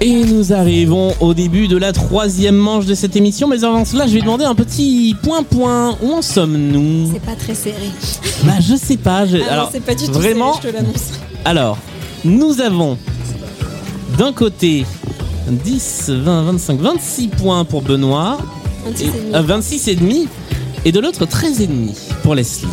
Et 0.00 0.24
nous 0.24 0.52
arrivons 0.52 1.12
au 1.20 1.34
début 1.34 1.66
de 1.68 1.76
la 1.76 1.92
troisième 1.92 2.56
manche 2.56 2.86
de 2.86 2.94
cette 2.94 3.16
émission. 3.16 3.48
Mais 3.48 3.64
avant 3.64 3.84
cela, 3.84 4.06
je 4.06 4.14
vais 4.14 4.20
demander 4.20 4.44
un 4.44 4.54
petit 4.54 5.16
point-point. 5.22 5.96
Où 6.02 6.12
en 6.12 6.22
sommes-nous 6.22 7.10
C'est 7.12 7.20
pas 7.24 7.34
très 7.34 7.54
serré. 7.54 7.90
Bah, 8.44 8.52
je 8.60 8.74
sais 8.76 8.96
pas. 8.96 9.26
je- 9.26 9.36
Ah 9.38 9.40
non, 9.40 9.50
Alors, 9.50 9.68
c'est 9.72 9.80
pas 9.84 9.94
du 9.94 10.06
tout 10.06 10.12
vraiment. 10.12 10.54
serré, 10.54 10.68
je 10.68 10.68
te 10.68 10.74
l'annonce. 10.82 11.10
Alors, 11.44 11.78
nous 12.24 12.60
avons 12.60 12.96
d'un 14.16 14.32
côté 14.32 14.86
10, 15.48 16.04
20, 16.10 16.42
25, 16.44 16.80
26 16.80 17.28
points 17.28 17.64
pour 17.64 17.82
Benoît. 17.82 18.38
26 18.86 19.02
Et- 19.02 19.06
et 19.06 19.10
demi. 19.10 19.34
euh, 19.34 19.42
26 19.42 19.88
et 19.88 19.94
demi. 19.96 20.28
Et 20.84 20.92
de 20.92 21.00
l'autre 21.00 21.26
13 21.26 21.60
et 21.60 21.66
demi 21.66 21.94
pour 22.22 22.34
Leslie. 22.36 22.68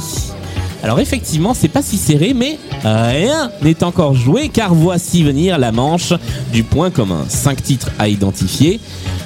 Alors 0.83 0.99
effectivement, 0.99 1.53
c'est 1.53 1.67
pas 1.67 1.81
si 1.81 1.97
serré, 1.97 2.33
mais 2.33 2.59
rien 2.83 3.51
n'est 3.61 3.83
encore 3.83 4.13
joué 4.13 4.49
car 4.49 4.73
voici 4.73 5.23
venir 5.23 5.57
la 5.57 5.71
manche 5.71 6.13
du 6.51 6.63
point 6.63 6.91
commun. 6.91 7.25
5 7.27 7.61
titres 7.63 7.91
à 7.97 8.07
identifier. 8.07 8.79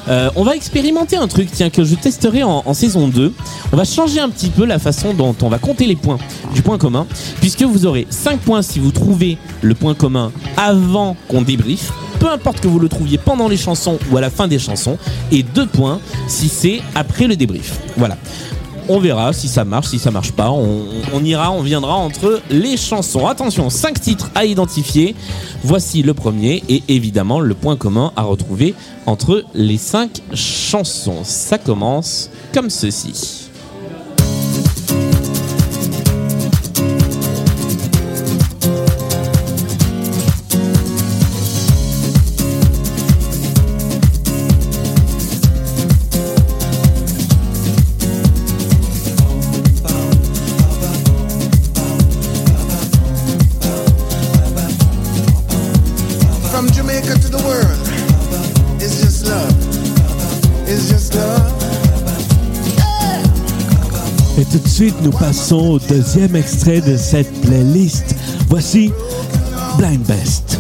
Euh, 0.07 0.29
on 0.35 0.43
va 0.43 0.55
expérimenter 0.55 1.17
un 1.17 1.27
truc, 1.27 1.49
tiens, 1.51 1.69
que 1.69 1.83
je 1.83 1.95
testerai 1.95 2.43
en, 2.43 2.63
en 2.65 2.73
saison 2.73 3.07
2. 3.07 3.33
On 3.71 3.77
va 3.77 3.83
changer 3.83 4.19
un 4.19 4.29
petit 4.29 4.49
peu 4.49 4.65
la 4.65 4.79
façon 4.79 5.13
dont 5.13 5.35
on 5.41 5.49
va 5.49 5.59
compter 5.59 5.85
les 5.85 5.95
points 5.95 6.17
du 6.55 6.61
point 6.61 6.77
commun, 6.77 7.05
puisque 7.41 7.63
vous 7.63 7.85
aurez 7.85 8.07
5 8.09 8.39
points 8.39 8.61
si 8.61 8.79
vous 8.79 8.91
trouvez 8.91 9.37
le 9.61 9.75
point 9.75 9.93
commun 9.93 10.31
avant 10.57 11.15
qu'on 11.27 11.41
débriefe, 11.41 11.91
peu 12.19 12.29
importe 12.29 12.59
que 12.59 12.67
vous 12.67 12.79
le 12.79 12.89
trouviez 12.89 13.17
pendant 13.17 13.47
les 13.47 13.57
chansons 13.57 13.99
ou 14.11 14.17
à 14.17 14.21
la 14.21 14.29
fin 14.29 14.47
des 14.47 14.59
chansons, 14.59 14.97
et 15.31 15.43
2 15.43 15.67
points 15.67 15.99
si 16.27 16.49
c'est 16.49 16.81
après 16.95 17.27
le 17.27 17.35
débrief. 17.35 17.79
Voilà. 17.97 18.17
On 18.91 18.99
verra 18.99 19.33
si 19.33 19.47
ça 19.47 19.65
marche, 19.65 19.89
si 19.89 19.99
ça 19.99 20.09
marche 20.09 20.31
pas. 20.31 20.49
On, 20.49 21.23
ira, 21.23 21.51
on 21.51 21.61
viendra 21.61 21.93
entre 21.93 22.41
les 22.49 22.75
chansons. 22.75 23.27
Attention, 23.27 23.69
5 23.69 24.01
titres 24.01 24.31
à 24.33 24.45
identifier. 24.45 25.15
Voici 25.63 26.01
le 26.01 26.15
premier 26.15 26.63
et 26.67 26.81
évidemment 26.87 27.39
le 27.39 27.53
point 27.53 27.75
commun 27.75 28.11
à 28.15 28.23
retrouver 28.23 28.73
entre 29.05 29.43
les 29.53 29.77
5 29.77 30.21
chansons. 30.33 31.19
Ça 31.23 31.59
commence 31.59 32.31
comme 32.51 32.71
ceci. 32.71 33.48
Nous 65.12 65.18
passons 65.18 65.70
au 65.72 65.80
deuxième 65.80 66.36
extrait 66.36 66.82
de 66.82 66.95
cette 66.95 67.41
playlist. 67.41 68.16
Voici 68.47 68.91
Blind 69.78 70.05
Best. 70.05 70.60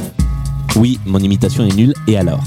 Oui, 0.75 0.99
mon 1.05 1.19
imitation 1.19 1.65
est 1.65 1.75
nulle, 1.75 1.93
et 2.07 2.17
alors? 2.17 2.41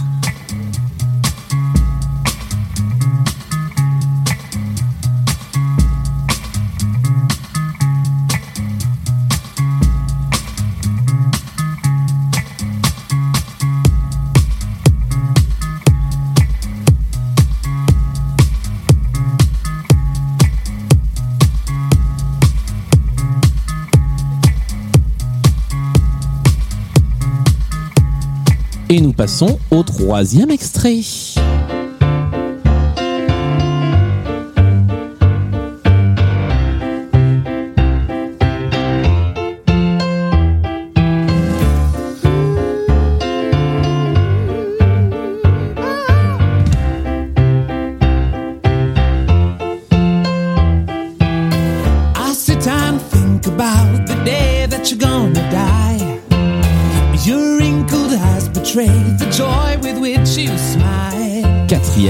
Passons 29.23 29.57
au 29.71 29.85
troisième 29.85 30.51
extrait. 30.51 30.99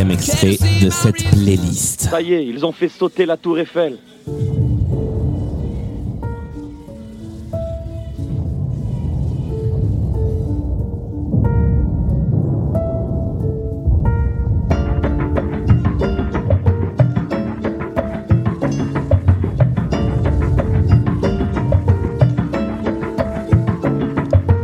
Extrait 0.01 0.57
de 0.83 0.91
cette 0.91 1.23
playlist. 1.31 2.09
Ça 2.11 2.21
y 2.21 2.33
est, 2.33 2.47
ils 2.47 2.65
ont 2.65 2.73
fait 2.73 2.89
sauter 2.89 3.27
la 3.27 3.37
tour 3.37 3.59
Eiffel. 3.59 3.99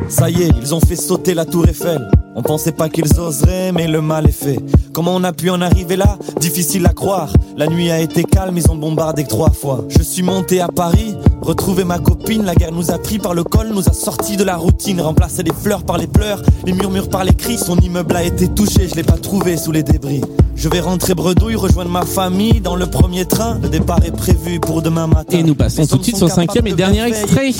Ça 0.09 0.31
y 0.31 0.43
est, 0.43 0.51
ils 0.61 0.75
ont 0.75 0.81
fait 0.81 0.97
sauter 0.97 1.35
la 1.35 1.45
tour 1.45 1.67
Eiffel. 1.69 2.11
On 2.35 2.43
pensait 2.43 2.73
pas 2.73 2.89
qu'ils 2.89 3.19
oseraient, 3.21 3.73
mais 3.73 3.87
le 3.87 4.01
mal 4.01 4.27
est 4.27 4.33
fait. 4.33 4.59
Comment 4.99 5.15
on 5.15 5.23
a 5.23 5.33
pu 5.33 5.49
en 5.49 5.61
arriver 5.61 5.95
là? 5.95 6.19
Difficile 6.41 6.85
à 6.85 6.93
croire. 6.93 7.33
La 7.57 7.69
nuit 7.69 7.89
a 7.89 8.01
été 8.01 8.25
calme, 8.25 8.59
ils 8.59 8.69
ont 8.69 8.75
bombardé 8.75 9.23
que 9.23 9.29
trois 9.29 9.53
fois. 9.53 9.85
Je 9.89 10.03
suis 10.03 10.25
monté 10.25 10.61
à 10.61 10.67
Paris, 10.67 11.15
retrouvé 11.41 11.85
ma 11.85 12.01
copine. 12.01 12.45
La 12.45 12.57
guerre 12.57 12.73
nous 12.73 12.91
a 12.91 12.99
pris 12.99 13.21
par 13.21 13.33
le 13.33 13.45
col, 13.45 13.69
nous 13.69 13.89
a 13.89 13.93
sortis 13.93 14.37
de 14.37 14.43
la 14.43 14.57
routine. 14.57 15.01
Remplacé 15.01 15.45
les 15.45 15.53
fleurs 15.53 15.85
par 15.85 15.99
les 15.99 16.09
pleurs, 16.09 16.43
les 16.67 16.73
murmures 16.73 17.09
par 17.09 17.23
les 17.23 17.33
cris. 17.33 17.59
Son 17.59 17.79
immeuble 17.79 18.17
a 18.17 18.25
été 18.25 18.49
touché, 18.49 18.89
je 18.89 18.97
l'ai 18.97 19.05
pas 19.05 19.19
trouvé 19.19 19.57
sous 19.57 19.71
les 19.71 19.85
débris. 19.85 20.21
Je 20.57 20.69
vais 20.69 20.81
rentrer 20.81 21.15
bredouille, 21.15 21.55
rejoindre 21.55 21.93
ma 21.93 22.05
famille 22.05 22.61
dans 22.61 22.75
le 22.75 22.87
premier 22.87 23.25
train. 23.25 23.61
Le 23.63 23.69
départ 23.69 24.05
est 24.05 24.11
prévu 24.11 24.59
pour 24.59 24.83
demain 24.83 25.07
matin. 25.07 25.39
Et 25.39 25.43
nous 25.45 25.55
passons 25.55 25.87
tout 25.87 25.99
de 25.99 26.03
suite 26.03 26.21
au 26.21 26.29
cinquième 26.29 26.67
et 26.67 26.73
dernier 26.73 27.05
extrait. 27.05 27.53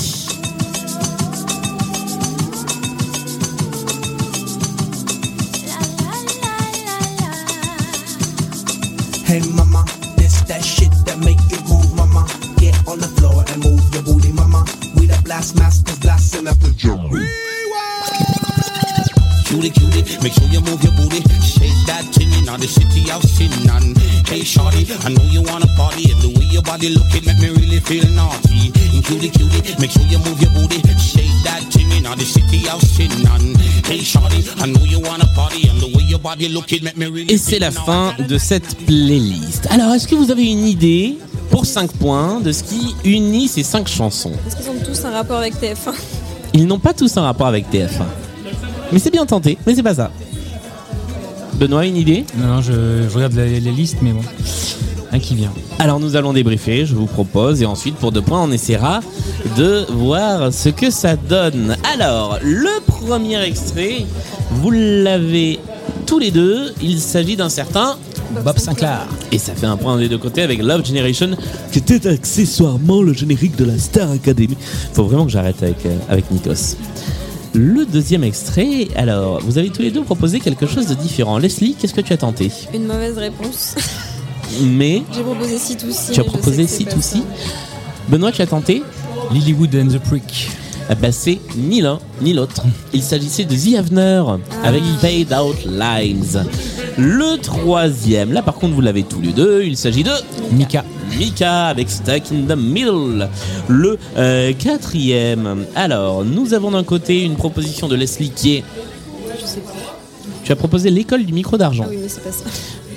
Hey 9.29 9.41
mama, 9.53 9.85
this 10.17 10.41
that 10.49 10.65
shit 10.65 10.89
that 11.05 11.19
make 11.19 11.37
you 11.51 11.61
move, 11.69 11.93
mama. 11.93 12.25
Get 12.57 12.73
on 12.87 12.97
the 12.97 13.07
floor 13.07 13.45
and 13.49 13.63
move 13.63 13.93
your 13.93 14.01
booty, 14.01 14.31
mama. 14.31 14.65
We 14.95 15.05
the 15.05 15.21
blast 15.23 15.55
masters 15.55 15.99
blasting 15.99 16.47
up 16.47 16.57
the 16.57 16.71
drum. 16.71 17.11
Cutie, 19.49 19.71
cutie, 19.71 20.05
make 20.21 20.31
sure 20.33 20.45
you 20.51 20.61
move 20.61 20.77
your 20.83 20.93
booty. 20.93 21.25
Shake 21.41 21.73
that 21.87 22.05
tinny, 22.13 22.45
now 22.45 22.55
the 22.55 22.67
city 22.67 23.09
out 23.09 23.23
sinning. 23.23 23.95
Hey, 24.29 24.43
shorty, 24.43 24.85
I 25.03 25.09
know 25.09 25.23
you 25.25 25.41
wanna 25.41 25.65
party, 25.75 26.11
and 26.11 26.21
the 26.21 26.29
way 26.37 26.45
your 26.53 26.61
body 26.61 26.89
looking 26.93 27.25
make 27.25 27.39
me 27.41 27.49
really 27.57 27.79
feel 27.79 28.05
naughty. 28.13 28.69
And 28.93 29.03
cutie, 29.03 29.31
cutie, 29.33 29.73
make 29.81 29.89
sure 29.89 30.05
you 30.05 30.19
move 30.19 30.39
your 30.39 30.51
booty. 30.53 30.77
Shake 31.01 31.33
that 31.45 31.65
tinny, 31.71 31.99
now 31.99 32.13
the 32.13 32.25
city 32.25 32.69
out 32.69 32.79
sinning. 32.81 33.57
Hey, 33.89 34.05
shorty, 34.05 34.45
I 34.61 34.67
know 34.67 34.85
you 34.85 34.99
wanna 35.01 35.25
party, 35.33 35.67
and 35.67 35.81
the 35.81 35.97
way 35.97 36.03
your 36.03 36.19
body 36.19 36.47
looking 36.49 36.83
make 36.83 36.95
me 36.95 37.07
really 37.07 37.33
Et 37.33 37.39
c'est 37.39 37.57
la 37.57 37.71
fin 37.71 38.13
de 38.19 38.37
cette 38.37 38.85
playlist. 38.85 39.65
Alors, 39.71 39.95
est-ce 39.95 40.07
que 40.07 40.13
vous 40.13 40.29
avez 40.29 40.45
une 40.45 40.67
idée 40.67 41.17
pour 41.49 41.65
5 41.65 41.91
points 41.93 42.39
de 42.39 42.51
ce 42.51 42.61
qui 42.61 42.93
unit 43.03 43.47
ces 43.47 43.63
5 43.63 43.87
chansons? 43.87 44.33
Est-ce 44.45 44.55
qu'ils 44.57 44.69
ont 44.69 44.85
tous 44.85 45.05
un 45.05 45.11
rapport 45.11 45.39
avec 45.39 45.55
TF1 45.55 45.95
Ils 46.53 46.67
n'ont 46.67 46.77
pas 46.77 46.93
tous 46.93 47.17
un 47.17 47.23
rapport 47.23 47.47
avec 47.47 47.65
TF1. 47.71 48.05
Mais 48.91 48.99
c'est 48.99 49.11
bien 49.11 49.25
tenté, 49.25 49.57
mais 49.65 49.75
c'est 49.75 49.83
pas 49.83 49.95
ça. 49.95 50.11
Benoît, 51.55 51.85
une 51.85 51.97
idée? 51.97 52.25
Non, 52.37 52.47
non, 52.47 52.61
je, 52.61 52.71
je 53.09 53.13
regarde 53.13 53.33
les, 53.33 53.59
les 53.59 53.71
listes, 53.71 53.97
mais 54.01 54.11
bon. 54.11 54.21
Un 55.11 55.19
qui 55.19 55.35
vient. 55.35 55.51
Alors 55.79 55.99
nous 55.99 56.15
allons 56.15 56.33
débriefer, 56.33 56.85
je 56.85 56.93
vous 56.93 57.07
propose, 57.07 57.61
et 57.61 57.65
ensuite 57.65 57.95
pour 57.95 58.11
deux 58.11 58.21
points, 58.21 58.43
on 58.43 58.51
essaiera 58.51 59.01
de 59.57 59.85
voir 59.89 60.53
ce 60.53 60.69
que 60.69 60.91
ça 60.91 61.15
donne. 61.15 61.75
Alors, 61.93 62.37
le 62.43 62.79
premier 62.85 63.41
extrait, 63.41 64.05
vous 64.51 64.71
l'avez 64.71 65.59
tous 66.05 66.19
les 66.19 66.31
deux, 66.31 66.73
il 66.81 66.99
s'agit 66.99 67.35
d'un 67.35 67.49
certain 67.49 67.97
Bob 68.43 68.59
Sinclair. 68.59 69.07
Et 69.31 69.39
ça 69.39 69.53
fait 69.55 69.65
un 69.65 69.77
point 69.77 69.97
des 69.97 70.07
deux 70.07 70.17
côtés 70.19 70.43
avec 70.43 70.61
Love 70.61 70.85
Generation. 70.85 71.31
Qui 71.71 71.79
était 71.79 72.07
accessoirement 72.07 73.01
le 73.01 73.13
générique 73.13 73.55
de 73.55 73.65
la 73.65 73.77
Star 73.77 74.11
Academy. 74.11 74.55
Faut 74.93 75.05
vraiment 75.05 75.25
que 75.25 75.31
j'arrête 75.31 75.61
avec, 75.63 75.83
euh, 75.85 75.97
avec 76.07 76.29
Nikos. 76.31 76.75
Le 77.53 77.85
deuxième 77.85 78.23
extrait, 78.23 78.87
alors, 78.95 79.41
vous 79.41 79.57
avez 79.57 79.69
tous 79.69 79.81
les 79.81 79.91
deux 79.91 80.03
proposé 80.03 80.39
quelque 80.39 80.67
chose 80.67 80.87
de 80.87 80.93
différent. 80.93 81.37
Leslie, 81.39 81.75
qu'est-ce 81.79 81.93
que 81.93 82.01
tu 82.01 82.13
as 82.13 82.17
tenté? 82.17 82.51
Une 82.73 82.85
mauvaise 82.85 83.17
réponse. 83.17 83.75
Mais 84.63 85.03
J'ai 85.13 85.21
proposé 85.23 85.57
C2C. 85.57 85.77
tu 85.77 85.83
as 85.85 85.89
mais 85.89 86.13
je 86.15 86.21
proposé 86.23 86.67
c'est 86.67 86.85
pas 86.85 86.91
C2C. 86.95 87.21
Benoît, 88.07 88.31
tu 88.31 88.41
as 88.41 88.47
tenté? 88.47 88.81
Lilywood 89.31 89.75
and 89.75 89.87
the 89.89 89.99
Prick. 89.99 90.49
Eh 90.91 90.95
ben, 90.95 91.11
c'est 91.11 91.39
ni 91.55 91.81
l'un 91.81 91.99
ni 92.21 92.33
l'autre. 92.33 92.63
Il 92.93 93.03
s'agissait 93.03 93.45
de 93.45 93.53
The 93.55 93.77
Avener 93.77 94.23
avec 94.63 94.81
Fade 94.99 95.31
Out 95.39 95.57
Lines. 95.65 96.45
Le 96.99 97.37
troisième, 97.37 98.33
là 98.33 98.41
par 98.41 98.55
contre 98.55 98.73
vous 98.73 98.81
l'avez 98.81 99.03
tous 99.03 99.21
les 99.21 99.31
deux, 99.31 99.63
il 99.63 99.77
s'agit 99.77 100.03
de 100.03 100.11
Mika. 100.51 100.83
Mika 101.17 101.67
avec 101.67 101.89
Stuck 101.89 102.23
in 102.33 102.53
the 102.53 102.57
Middle. 102.57 103.29
Le 103.69 103.97
euh, 104.17 104.51
quatrième, 104.51 105.65
alors 105.75 106.25
nous 106.25 106.53
avons 106.53 106.71
d'un 106.71 106.83
côté 106.83 107.23
une 107.23 107.37
proposition 107.37 107.87
de 107.87 107.95
Leslie 107.95 108.31
qui 108.31 108.57
est. 108.57 108.63
Je 109.39 109.45
sais 109.45 109.61
pas. 109.61 109.71
Tu 110.43 110.51
as 110.51 110.57
proposé 110.57 110.89
l'école 110.89 111.23
du 111.23 111.31
micro 111.31 111.57
d'argent. 111.57 111.85
Ah 111.87 111.89
oui, 111.89 111.99
mais 112.01 112.09
c'est 112.09 112.23
pas 112.23 112.33
ça. 112.33 112.43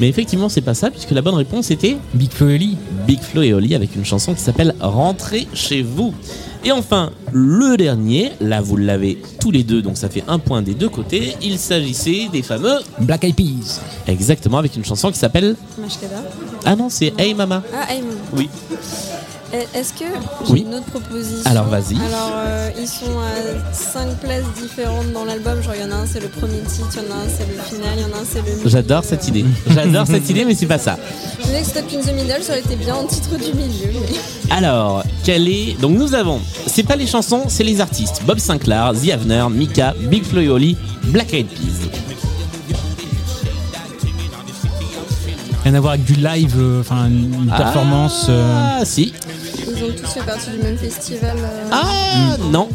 Mais 0.02 0.08
effectivement, 0.08 0.48
c'est 0.48 0.62
pas 0.62 0.74
ça, 0.74 0.90
puisque 0.90 1.12
la 1.12 1.22
bonne 1.22 1.36
réponse 1.36 1.70
était 1.70 1.96
Big 2.14 2.32
Flo 2.32 2.48
et 2.48 2.54
Oli. 2.54 2.76
Big 3.06 3.20
Flo 3.20 3.42
et 3.42 3.52
Oli 3.52 3.72
avec 3.72 3.94
une 3.94 4.04
chanson 4.04 4.34
qui 4.34 4.40
s'appelle 4.40 4.74
Rentrez 4.80 5.46
chez 5.54 5.82
vous. 5.82 6.12
Et 6.64 6.72
enfin, 6.72 7.12
le 7.30 7.76
dernier, 7.76 8.32
là 8.40 8.60
vous 8.60 8.76
l'avez 8.76 9.22
tous 9.38 9.52
les 9.52 9.62
deux, 9.62 9.80
donc 9.80 9.96
ça 9.96 10.08
fait 10.08 10.24
un 10.26 10.40
point 10.40 10.60
des 10.60 10.74
deux 10.74 10.88
côtés. 10.88 11.36
Il 11.40 11.56
s'agissait 11.56 12.26
des 12.32 12.42
fameux 12.42 12.80
Black 12.98 13.22
Eyed 13.22 13.36
Peas. 13.36 13.80
Exactement, 14.08 14.58
avec 14.58 14.74
une 14.74 14.84
chanson 14.84 15.12
qui 15.12 15.20
s'appelle. 15.20 15.54
Mashkada. 15.78 16.24
Ah 16.64 16.74
non, 16.74 16.88
c'est 16.88 17.12
Hey 17.16 17.32
Mama. 17.34 17.62
Ah, 17.72 17.94
Aim. 17.94 18.02
Oui. 18.36 18.48
Eh, 19.54 19.78
Est-ce 19.78 19.92
que 19.92 20.04
j'ai 20.46 20.52
Oui. 20.52 20.64
une 20.66 20.74
autre 20.76 20.86
proposition 20.86 21.42
Alors, 21.50 21.66
vas-y. 21.66 21.96
Alors, 21.96 22.32
euh, 22.36 22.70
ils 22.80 22.88
sont 22.88 23.18
à 23.18 23.74
5 23.74 24.16
places 24.20 24.44
différentes 24.58 25.12
dans 25.12 25.26
l'album. 25.26 25.62
Genre, 25.62 25.74
il 25.74 25.82
y 25.82 25.84
en 25.84 25.90
a 25.94 25.96
un, 26.00 26.06
c'est 26.06 26.20
le 26.20 26.28
premier 26.28 26.60
titre, 26.60 26.88
il 26.94 27.02
y 27.02 27.12
en 27.12 27.14
a 27.14 27.18
un, 27.18 27.26
c'est 27.28 27.46
le 27.46 27.62
final, 27.62 27.90
il 27.98 28.00
y 28.00 28.04
en 28.04 28.16
a 28.16 28.20
un, 28.22 28.24
c'est 28.24 28.40
le. 28.40 28.68
J'adore 28.70 29.04
cette 29.04 29.28
idée. 29.28 29.44
J'adore 29.68 30.06
cette 30.06 30.28
idée, 30.30 30.46
mais 30.46 30.54
c'est 30.54 30.64
pas 30.66 30.78
ça. 30.78 30.96
Je 31.38 31.44
disais 31.46 31.82
que 31.82 32.08
the 32.10 32.14
Middle, 32.14 32.42
ça 32.42 32.52
aurait 32.52 32.60
été 32.60 32.76
bien 32.76 32.94
en 32.94 33.04
titre 33.04 33.36
du 33.36 33.52
milieu. 33.54 34.00
Mais... 34.00 34.54
Alors, 34.56 35.04
quel 35.22 35.46
est. 35.48 35.78
Donc 35.78 35.98
nous 35.98 36.14
avons. 36.14 36.40
C'est 36.66 36.82
pas 36.84 36.96
les 36.96 37.06
chansons, 37.06 37.44
c'est 37.48 37.64
les 37.64 37.82
artistes. 37.82 38.22
Bob 38.26 38.38
Sinclair, 38.38 38.92
The 38.94 39.10
Avener, 39.10 39.44
Mika, 39.50 39.94
Big 40.08 40.24
Flo 40.24 40.40
et 40.40 40.48
Oli, 40.48 40.78
Black 41.04 41.34
Eyed 41.34 41.48
Peas. 41.48 41.90
Rien 45.64 45.74
à 45.74 45.80
voir 45.80 45.92
avec 45.92 46.04
du 46.04 46.14
live, 46.14 46.54
euh, 46.58 46.80
enfin 46.80 47.06
une 47.06 47.48
Ah, 47.52 47.56
performance. 47.58 48.26
euh, 48.30 48.80
si. 48.84 49.12
Ils 49.94 49.98
ont 49.98 50.02
tous 50.02 50.12
fait 50.14 50.24
partie 50.26 50.50
du 50.50 50.58
même 50.58 50.76
festival. 50.78 51.36
euh, 51.38 51.68
Ah 51.70 52.36
non. 52.50 52.68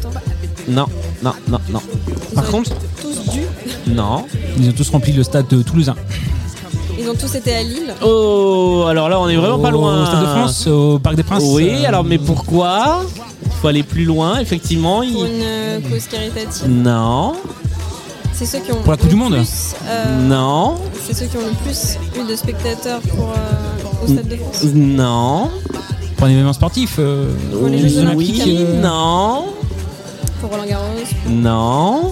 Non, 0.68 0.86
non, 1.24 1.34
non, 1.48 1.60
non. 1.70 1.82
Par 2.36 2.46
contre, 2.48 2.72
tous 3.02 3.32
dû. 3.32 3.42
non. 3.88 4.26
Ils 4.60 4.70
ont 4.70 4.74
tous 4.74 4.90
rempli 4.90 5.14
le 5.14 5.24
stade 5.24 5.48
de 5.48 5.62
toulousain. 5.62 5.96
Ils 7.00 7.08
ont 7.10 7.16
tous 7.16 7.36
été 7.36 7.56
à 7.56 7.64
Lille. 7.64 7.94
Oh, 8.04 8.86
alors 8.90 9.08
là, 9.08 9.20
on 9.20 9.30
est 9.30 9.36
vraiment 9.38 9.60
pas 9.60 9.70
Au 9.70 9.72
loin. 9.72 10.06
Stade 10.06 10.22
de 10.22 10.26
France, 10.26 10.68
au 10.68 11.00
Parc 11.00 11.16
des 11.16 11.24
Princes. 11.24 11.44
Oui, 11.46 11.70
euh, 11.84 11.88
alors 11.88 12.04
mais 12.04 12.18
pourquoi? 12.18 13.02
Il 13.46 13.52
faut 13.62 13.68
aller 13.68 13.84
plus 13.84 14.04
loin, 14.04 14.40
effectivement. 14.40 15.04
il- 15.04 15.14
Pour 15.14 15.26
une 15.26 15.42
euh, 15.42 15.80
cause 15.90 16.06
caritative. 16.08 16.68
Non, 16.70 17.34
C'est 18.34 18.46
ceux 18.46 18.60
qui 18.60 18.72
ont. 18.72 18.82
Pour 18.82 18.92
la 18.92 18.98
Coupe 18.98 19.06
le 19.06 19.10
du 19.12 19.16
Monde 19.16 19.34
plus, 19.36 19.74
euh, 19.88 20.28
non, 20.28 20.76
C'est 21.08 21.14
ceux 21.16 21.26
qui 21.28 21.38
ont 21.38 21.42
le 21.42 21.56
plus 21.64 21.98
eu 22.20 22.30
de 22.30 22.36
spectateurs 22.36 23.00
pour, 23.02 23.30
euh, 23.30 24.04
au 24.04 24.08
Stade 24.08 24.28
de 24.28 24.36
France. 24.36 24.64
non. 24.74 25.50
Pour 26.18 26.26
un 26.28 26.30
événement 26.32 26.54
sportif. 26.54 26.96
euh, 27.00 27.32
Pour 27.52 27.68
les 27.68 27.88
Jeux 27.90 28.00
Olympiques. 28.00 28.42
Oui, 28.46 28.58
euh, 28.60 28.82
non, 28.82 29.46
Pour 30.42 30.50
Roland 30.50 30.66
Garros. 30.66 30.84
non. 31.28 32.12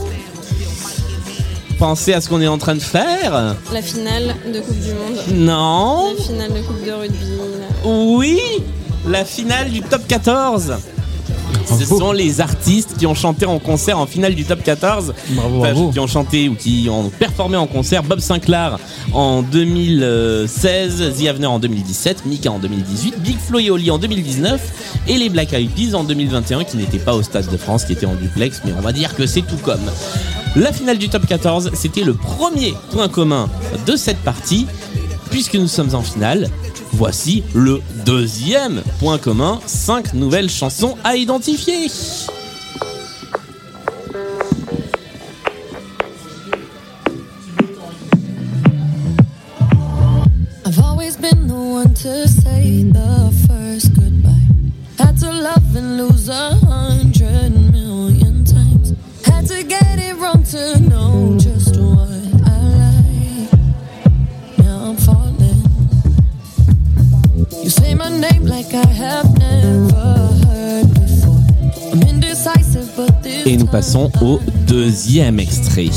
Pensez 1.79 2.13
à 2.13 2.21
ce 2.21 2.29
qu'on 2.29 2.39
est 2.39 2.47
en 2.47 2.57
train 2.57 2.75
de 2.75 2.79
faire. 2.79 3.55
La 3.73 3.81
finale 3.81 4.35
de 4.53 4.61
Coupe 4.61 4.79
du 4.79 4.93
Monde. 4.93 5.45
Non. 5.45 6.13
La 6.17 6.23
finale 6.23 6.53
de 6.53 6.61
Coupe 6.61 6.85
de 6.85 6.91
rugby. 6.91 7.17
Oui, 7.83 8.39
la 9.07 9.25
finale 9.25 9.69
du 9.69 9.81
top 9.81 10.07
14. 10.07 10.75
Ce 11.67 11.85
sont 11.85 12.11
les 12.11 12.41
artistes 12.41 12.95
qui 12.97 13.05
ont 13.05 13.15
chanté 13.15 13.45
en 13.45 13.59
concert 13.59 13.97
en 13.99 14.05
finale 14.05 14.35
du 14.35 14.45
top 14.45 14.63
14. 14.63 15.13
Bravo, 15.29 15.59
Enfin, 15.59 15.71
bravo. 15.73 15.91
Qui 15.91 15.99
ont 15.99 16.07
chanté 16.07 16.49
ou 16.49 16.55
qui 16.55 16.87
ont 16.89 17.09
performé 17.09 17.57
en 17.57 17.67
concert. 17.67 18.03
Bob 18.03 18.19
Sinclair 18.19 18.77
en 19.13 19.41
2016, 19.41 21.13
The 21.19 21.27
Avener 21.27 21.47
en 21.47 21.59
2017, 21.59 22.25
Mika 22.25 22.51
en 22.51 22.59
2018, 22.59 23.19
Big 23.21 23.37
Flo 23.39 23.59
et 23.59 23.69
Oli 23.69 23.89
en 23.91 23.97
2019 23.97 24.61
et 25.07 25.17
les 25.17 25.29
Black 25.29 25.53
Eyed 25.53 25.69
Peas 25.71 25.95
en 25.95 26.03
2021 26.03 26.63
qui 26.63 26.77
n'étaient 26.77 26.99
pas 26.99 27.13
au 27.15 27.23
Stade 27.23 27.49
de 27.49 27.57
France, 27.57 27.85
qui 27.85 27.93
étaient 27.93 28.05
en 28.05 28.15
duplex, 28.15 28.61
mais 28.65 28.73
on 28.77 28.81
va 28.81 28.91
dire 28.91 29.15
que 29.15 29.25
c'est 29.25 29.41
tout 29.41 29.57
comme. 29.63 29.79
La 30.55 30.71
finale 30.71 30.97
du 30.97 31.09
top 31.09 31.25
14, 31.25 31.71
c'était 31.73 32.03
le 32.03 32.13
premier 32.13 32.73
point 32.91 33.09
commun 33.09 33.49
de 33.85 33.95
cette 33.95 34.19
partie. 34.19 34.67
Puisque 35.31 35.55
nous 35.55 35.67
sommes 35.67 35.93
en 35.95 36.01
finale, 36.01 36.49
voici 36.95 37.43
le 37.53 37.81
deuxième 38.05 38.81
point 38.99 39.17
commun. 39.17 39.59
Cinq 39.65 40.13
nouvelles 40.13 40.49
chansons 40.49 40.95
à 41.03 41.17
identifier. 41.17 41.89
Passons 73.75 74.09
au 74.21 74.39
deuxième 74.65 75.37
extrait. 75.37 75.89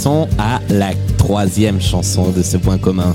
Passons 0.00 0.26
à 0.38 0.60
la 0.70 0.92
troisième 1.18 1.78
chanson 1.78 2.30
de 2.30 2.42
ce 2.42 2.56
point 2.56 2.78
commun. 2.78 3.14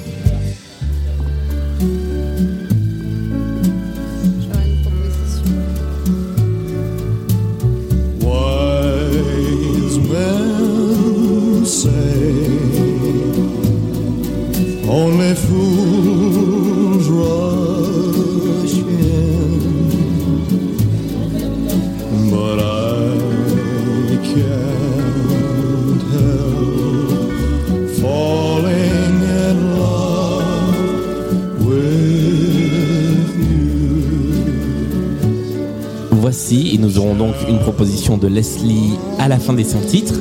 De 38.18 38.28
Leslie 38.28 38.94
à 39.20 39.28
la 39.28 39.38
fin 39.38 39.54
des 39.54 39.64
100 39.64 39.80
titres, 39.88 40.14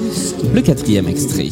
le 0.54 0.60
quatrième 0.60 1.08
extrait. 1.08 1.50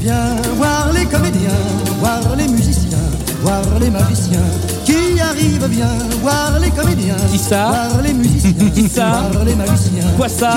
Viens 0.00 0.36
voir 0.56 0.92
les 0.92 1.04
comédiens, 1.06 1.50
voir 2.00 2.36
les 2.36 2.48
musiciens, 2.48 2.98
voir 3.42 3.62
les 3.80 3.90
magiciens 3.90 4.40
qui 4.84 5.20
arrivent 5.20 5.68
bien, 5.68 5.90
voir 6.22 6.58
les 6.60 6.70
comédiens, 6.70 7.16
Qui 7.30 7.38
ça? 7.38 7.88
Qui 8.74 8.88
ça 8.88 9.30
Quoi 10.16 10.28
ça 10.28 10.54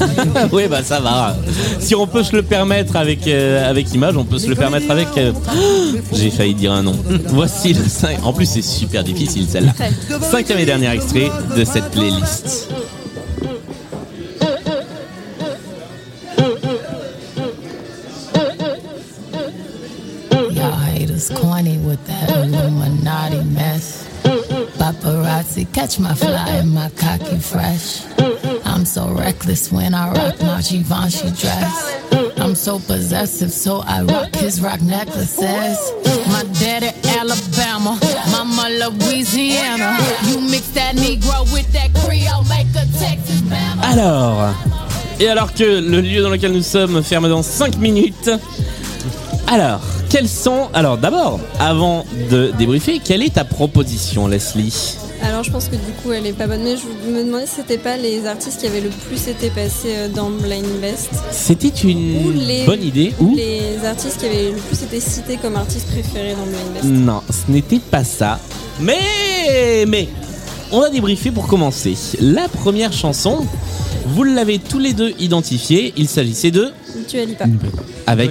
oui, 0.52 0.64
bah 0.68 0.82
ça 0.82 1.00
va. 1.00 1.36
Si 1.78 1.94
on 1.94 2.06
peut 2.06 2.22
se 2.22 2.36
le 2.36 2.42
permettre 2.42 2.96
avec, 2.96 3.26
euh, 3.26 3.68
avec 3.68 3.92
image, 3.94 4.16
on 4.16 4.24
peut 4.24 4.38
se 4.38 4.48
le 4.48 4.54
permettre 4.54 4.90
avec. 4.90 5.08
euh, 5.16 5.32
J'ai 6.12 6.30
failli 6.30 6.54
dire 6.54 6.72
un 6.72 6.82
nom. 6.82 6.96
Voici 7.28 7.72
le 7.72 7.84
5. 7.84 8.18
En 8.24 8.32
plus, 8.32 8.46
c'est 8.46 8.62
super 8.62 9.04
difficile 9.04 9.46
celle-là. 9.48 9.72
Cinquième 10.30 10.58
et 10.58 10.66
dernier 10.66 10.90
extrait 10.90 11.30
de 11.56 11.64
cette 11.64 11.90
playlist. 11.90 12.68
Catch 25.72 25.98
my 25.98 26.14
fly 26.14 26.48
and 26.60 26.72
my 26.72 26.90
cocky 26.96 27.38
fresh. 27.38 28.02
I'm 28.64 28.84
so 28.84 29.08
reckless 29.08 29.70
when 29.70 29.94
I 29.94 30.10
rock 30.12 30.40
my 30.42 30.62
Givenchy 30.62 31.30
dress. 31.30 31.96
I'm 32.38 32.54
so 32.54 32.78
possessive, 32.78 33.50
so 33.50 33.82
I 33.86 34.02
rock 34.02 34.34
his 34.36 34.60
rock 34.60 34.80
necklaces. 34.80 35.92
My 36.28 36.44
daddy 36.60 36.90
Alabama, 37.18 37.98
mama 38.30 38.68
Louisiana. 38.70 39.98
You 40.28 40.40
mix 40.40 40.68
that 40.70 40.96
Negro 40.96 41.52
with 41.52 41.70
that 41.72 41.92
Creole, 41.94 42.44
make 42.48 42.68
a 42.76 42.86
Texas 42.98 43.42
Bama. 43.42 43.82
Alors, 43.82 44.54
et 45.18 45.28
alors 45.28 45.52
que 45.52 45.64
le 45.64 46.00
lieu 46.00 46.22
dans 46.22 46.30
lequel 46.30 46.52
nous 46.52 46.62
sommes 46.62 47.02
ferme 47.02 47.28
dans 47.28 47.42
5 47.42 47.76
minutes, 47.76 48.30
alors, 49.46 49.80
quels 50.08 50.28
sont. 50.28 50.68
Alors, 50.74 50.96
d'abord, 50.96 51.40
avant 51.58 52.04
de 52.30 52.52
débriefer, 52.56 53.00
quelle 53.04 53.22
est 53.22 53.34
ta 53.34 53.44
proposition, 53.44 54.28
Leslie? 54.28 54.96
Alors 55.22 55.42
je 55.42 55.50
pense 55.50 55.68
que 55.68 55.76
du 55.76 55.92
coup 56.02 56.12
elle 56.12 56.26
est 56.26 56.32
pas 56.32 56.46
bonne, 56.46 56.62
mais 56.62 56.76
je 56.76 57.10
me 57.10 57.24
demandais 57.24 57.46
si 57.46 57.56
c'était 57.56 57.78
pas 57.78 57.96
les 57.96 58.26
artistes 58.26 58.60
qui 58.60 58.66
avaient 58.66 58.80
le 58.80 58.88
plus 58.88 59.28
été 59.28 59.50
passés 59.50 59.94
euh, 59.96 60.08
dans 60.08 60.30
Blind 60.30 60.80
Best. 60.80 61.10
C'était 61.30 61.68
une 61.68 62.26
Ou 62.26 62.30
les, 62.32 62.64
bonne 62.64 62.82
idée 62.82 63.12
ou 63.20 63.32
ou 63.32 63.36
les 63.36 63.84
artistes 63.84 64.18
qui 64.18 64.26
avaient 64.26 64.50
le 64.50 64.56
plus 64.56 64.82
été 64.82 65.00
cités 65.00 65.36
comme 65.36 65.56
artistes 65.56 65.88
préférés 65.88 66.34
dans 66.34 66.46
Blind 66.46 66.72
Best. 66.74 66.84
Non, 66.84 67.22
ce 67.28 67.50
n'était 67.50 67.78
pas 67.78 68.04
ça. 68.04 68.40
Mais, 68.80 69.84
mais, 69.86 70.08
on 70.72 70.80
va 70.80 70.88
débriefer 70.88 71.30
pour 71.30 71.46
commencer. 71.46 71.94
La 72.20 72.48
première 72.48 72.92
chanson, 72.92 73.46
vous 74.06 74.24
l'avez 74.24 74.58
tous 74.58 74.78
les 74.78 74.94
deux 74.94 75.12
identifiée. 75.18 75.92
Il 75.96 76.08
s'agissait 76.08 76.50
de 76.50 76.72
Avec 78.06 78.30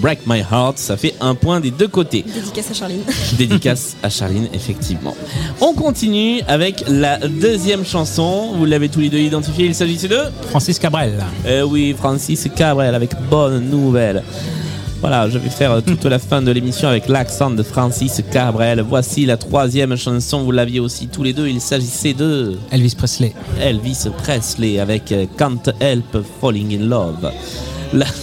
Break 0.00 0.20
My 0.26 0.40
Heart. 0.40 0.78
Ça 0.78 0.96
fait 0.96 1.14
un 1.20 1.34
point 1.34 1.60
des 1.60 1.70
deux 1.70 1.88
côtés. 1.88 2.22
Dédicace 2.22 2.70
à 2.70 2.74
Charline. 2.74 3.02
Dédicace 3.38 3.96
à 4.02 4.08
Charline, 4.08 4.48
effectivement. 4.52 5.16
On 5.60 5.74
continue 5.74 6.40
avec 6.46 6.84
la 6.88 7.18
deuxième 7.18 7.84
chanson. 7.84 8.52
Vous 8.56 8.64
l'avez 8.64 8.88
tous 8.88 9.00
les 9.00 9.10
deux 9.10 9.18
identifiée. 9.18 9.66
Il 9.66 9.74
s'agissait 9.74 10.08
de 10.08 10.20
Francis 10.50 10.78
Cabrel. 10.78 11.12
Euh, 11.46 11.62
oui, 11.62 11.94
Francis 11.96 12.48
Cabrel 12.54 12.94
avec 12.94 13.10
Bonne 13.28 13.68
Nouvelle. 13.68 14.22
Voilà, 15.00 15.30
je 15.30 15.38
vais 15.38 15.48
faire 15.48 15.80
toute 15.80 16.04
la 16.06 16.18
fin 16.18 16.42
de 16.42 16.50
l'émission 16.50 16.88
avec 16.88 17.08
l'accent 17.08 17.50
de 17.50 17.62
Francis 17.62 18.20
Cabrel. 18.32 18.80
Voici 18.80 19.26
la 19.26 19.36
troisième 19.36 19.94
chanson, 19.94 20.42
vous 20.42 20.50
l'aviez 20.50 20.80
aussi 20.80 21.06
tous 21.06 21.22
les 21.22 21.32
deux, 21.32 21.46
il 21.46 21.60
s'agissait 21.60 22.14
de 22.14 22.58
Elvis 22.72 22.96
Presley. 22.96 23.32
Elvis 23.60 24.08
Presley 24.18 24.80
avec 24.80 25.14
Can't 25.36 25.70
Help 25.80 26.18
Falling 26.40 26.80
in 26.80 26.86
Love. 26.86 27.30
La- 27.92 28.06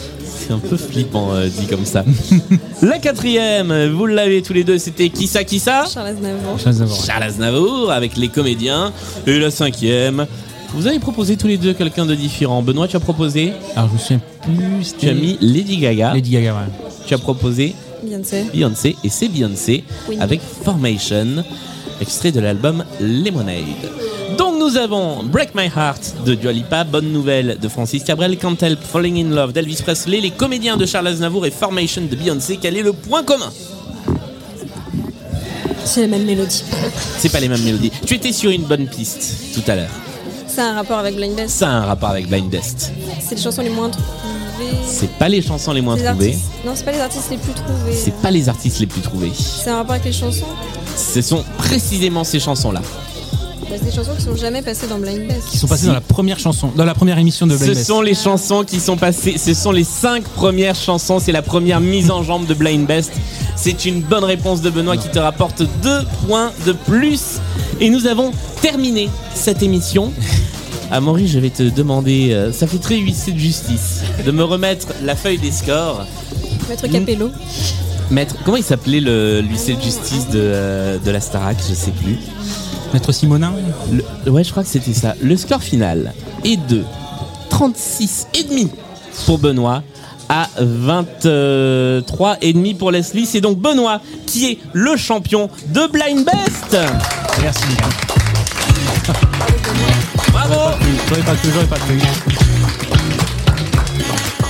C'est 0.48 0.54
un 0.54 0.60
peu 0.60 0.78
flippant 0.78 1.34
euh, 1.34 1.48
dit 1.48 1.66
comme 1.66 1.86
ça. 1.86 2.06
la 2.84 3.00
quatrième, 3.00 3.88
vous 3.94 4.06
l'avez 4.06 4.44
tous 4.44 4.54
les 4.54 4.64
deux, 4.64 4.78
c'était 4.78 5.10
qui 5.10 5.26
ça, 5.26 5.44
qui 5.44 5.58
ça 5.60 5.86
Charles 5.92 6.08
Aznavour. 6.10 6.60
Charles 6.60 6.70
Aznavour. 6.76 7.04
Charles 7.06 7.24
Aznavour 7.24 7.92
avec 7.92 8.16
les 8.16 8.28
comédiens. 8.28 8.94
Et 9.26 9.40
la 9.40 9.50
cinquième, 9.50 10.28
vous 10.76 10.86
avez 10.86 11.00
proposé 11.00 11.36
tous 11.36 11.48
les 11.48 11.58
deux 11.58 11.74
quelqu'un 11.74 12.06
de 12.06 12.14
différent. 12.14 12.62
Benoît, 12.62 12.88
tu 12.88 12.96
as 12.96 13.00
proposé 13.00 13.54
Alors 13.76 13.90
je 13.90 13.94
me 13.94 13.98
souviens 13.98 14.22
plus. 14.44 14.96
Tu 15.00 15.10
as 15.10 15.14
mis 15.16 15.38
Lady 15.42 15.78
Gaga. 15.78 16.14
Lady 16.14 16.30
Gaga, 16.30 16.54
ouais. 16.54 16.90
Tu 17.08 17.14
as 17.16 17.18
proposé 17.18 17.74
Beyoncé. 18.04 18.44
Beyoncé 18.54 18.96
et 19.04 19.10
c'est 19.10 19.30
Beyoncé 19.30 19.84
Oui. 20.08 20.18
avec 20.20 20.42
Formation, 20.64 21.44
extrait 22.02 22.32
de 22.32 22.40
l'album 22.40 22.84
Lemonade. 23.02 23.64
Nous 24.68 24.78
avons 24.78 25.22
Break 25.22 25.54
My 25.54 25.66
Heart 25.68 26.24
de 26.26 26.34
Dua 26.34 26.52
Lipa, 26.52 26.84
Bonne 26.84 27.12
Nouvelle 27.12 27.60
de 27.62 27.68
Francis 27.68 28.04
Cabrel, 28.04 28.36
Can't 28.36 28.58
Help 28.64 28.80
Falling 28.82 29.24
in 29.24 29.30
Love 29.30 29.54
d'Elvis 29.54 29.84
Presley, 29.84 30.20
les 30.22 30.32
comédiens 30.32 30.76
de 30.76 30.88
Charles 30.88 31.06
Aznavour 31.06 31.46
et 31.46 31.52
Formation 31.52 32.02
de 32.02 32.16
Beyoncé. 32.16 32.58
Quel 32.60 32.76
est 32.76 32.82
le 32.82 32.92
point 32.92 33.22
commun? 33.24 33.52
C'est 35.86 36.02
la 36.02 36.08
même 36.08 36.26
mélodie. 36.26 36.64
C'est 37.20 37.30
pas 37.32 37.40
les 37.42 37.48
mêmes 37.48 37.62
mélodies. 37.62 37.92
Tu 38.08 38.16
étais 38.16 38.32
sur 38.34 38.50
une 38.50 38.64
bonne 38.64 38.88
piste 38.88 39.54
tout 39.54 39.62
à 39.70 39.76
l'heure. 39.76 39.90
C'est 40.48 40.62
un 40.62 40.74
rapport 40.74 40.98
avec 40.98 41.16
Blind 41.16 41.36
Best. 41.36 41.50
Ça 41.60 41.70
a 41.70 41.72
un 41.74 41.86
rapport 41.86 42.10
avec 42.10 42.28
Blind 42.28 42.50
Best. 42.50 42.92
C'est 43.24 43.36
les 43.36 43.42
chansons 43.44 43.62
les 43.62 43.70
moins 43.70 43.92
trouvées. 43.92 44.08
C'est 44.88 45.12
pas 45.20 45.30
les 45.30 45.44
chansons 45.44 45.74
les 45.74 45.82
moins 45.82 45.96
Les 45.96 46.06
trouvées. 46.06 46.26
artistes- 46.30 46.50
Non, 46.66 46.72
c'est 46.74 46.86
pas 46.86 46.92
les 46.92 47.02
artistes 47.02 47.30
les 47.30 47.38
plus 47.38 47.54
trouvés. 47.54 47.94
C'est 47.94 48.16
pas 48.20 48.32
les 48.32 48.50
artistes 48.50 48.80
les 48.80 48.88
plus 48.88 49.02
trouvés. 49.02 49.32
C'est 49.36 49.70
un 49.70 49.76
rapport 49.76 49.92
avec 49.92 50.06
les 50.06 50.12
chansons? 50.14 50.46
Ce 50.98 51.22
sont 51.22 51.44
précisément 51.60 52.24
ces 52.24 52.40
chansons-là. 52.40 52.82
Bah, 53.70 53.76
c'est 53.80 53.86
des 53.86 53.92
chansons 53.92 54.12
qui 54.16 54.24
sont 54.24 54.36
jamais 54.36 54.62
passées 54.62 54.88
dans 54.88 55.00
Blind 55.00 55.28
Best. 55.28 55.50
Qui 55.50 55.58
sont 55.58 55.68
passés 55.68 55.88
dans 55.88 55.94
la 55.94 56.02
première 56.02 56.38
chanson, 56.38 56.72
dans 56.76 56.86
la 56.86 56.94
première 56.94 57.18
émission 57.18 57.48
de 57.48 57.56
Blind 57.56 57.72
Ce 57.72 57.76
Best. 57.78 57.88
sont 57.88 58.02
les 58.02 58.14
chansons 58.14 58.64
qui 58.64 58.80
sont 58.80 58.96
passées, 58.96 59.38
ce 59.38 59.54
sont 59.56 59.72
les 59.72 59.84
cinq 59.84 60.24
premières 60.24 60.76
chansons, 60.76 61.20
c'est 61.20 61.32
la 61.32 61.42
première 61.42 61.80
mise 61.82 62.12
en 62.12 62.22
jambe 62.22 62.46
de 62.46 62.54
Blind 62.54 62.86
Best. 62.86 63.12
C'est 63.56 63.86
une 63.86 64.02
bonne 64.02 64.24
réponse 64.24 64.62
de 64.62 64.70
Benoît 64.70 64.98
qui 64.98 65.10
te 65.10 65.18
rapporte 65.18 65.64
deux 65.82 66.02
points 66.28 66.52
de 66.66 66.74
plus. 66.74 67.40
Et 67.80 67.90
nous 67.90 68.06
avons 68.06 68.32
terminé 68.62 69.10
cette 69.34 69.64
émission. 69.64 70.12
Amaury, 70.92 71.28
je 71.28 71.40
vais 71.40 71.50
te 71.50 71.64
demander, 71.64 72.32
euh, 72.34 72.52
ça 72.52 72.68
fait 72.68 72.78
très 72.78 72.98
huissier 72.98 73.34
de 73.34 73.40
justice, 73.40 74.02
de 74.24 74.32
me 74.32 74.44
remettre 74.44 74.90
la 75.04 75.16
feuille 75.16 75.40
des 75.40 75.52
scores. 75.52 76.06
Maître 76.70 76.88
Capello. 76.88 77.32
Maître, 78.12 78.36
comment 78.46 78.58
il 78.58 78.64
s'appelait 78.64 79.00
le 79.00 79.42
l'huissier 79.42 79.76
de 79.76 79.82
justice 79.82 80.28
de, 80.30 80.40
euh, 80.40 80.98
de 81.00 81.12
la 81.12 81.20
Starac 81.20 81.58
Je 81.68 81.74
sais 81.74 81.92
plus. 81.92 82.18
Maître 82.94 83.12
Simonin 83.12 83.52
Le- 84.26 84.32
ouais, 84.32 84.44
je 84.44 84.52
crois 84.52 84.64
que 84.64 84.70
c'était 84.70 84.94
ça. 84.94 85.16
Le 85.22 85.36
score 85.36 85.62
final 85.62 86.14
est 86.44 86.58
de 86.68 86.84
36 87.50 88.28
et 88.36 88.44
demi 88.44 88.70
pour 89.26 89.38
Benoît 89.40 89.82
à 90.30 90.48
23 90.58 92.38
et 92.42 92.54
demi 92.54 92.74
pour 92.74 92.92
Leslie. 92.92 93.26
C'est 93.26 93.42
donc 93.42 93.60
Benoît 93.60 94.02
qui 94.28 94.52
est 94.52 94.60
le 94.74 94.96
champion 94.98 95.50
de 95.70 95.88
Blind 95.92 96.26
Best. 96.26 96.78
Merci. 97.42 97.64
Bravo. 100.32 100.76
J'aurais 101.10 101.22
pas 101.22 101.36
cru, 101.36 101.50
j'aurais 101.54 101.66
pas 101.68 101.78
cru. 101.78 102.00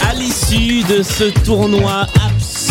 À 0.09 0.13
l'issue 0.13 0.83
de 0.83 1.03
ce 1.03 1.25
tournoi 1.43 2.05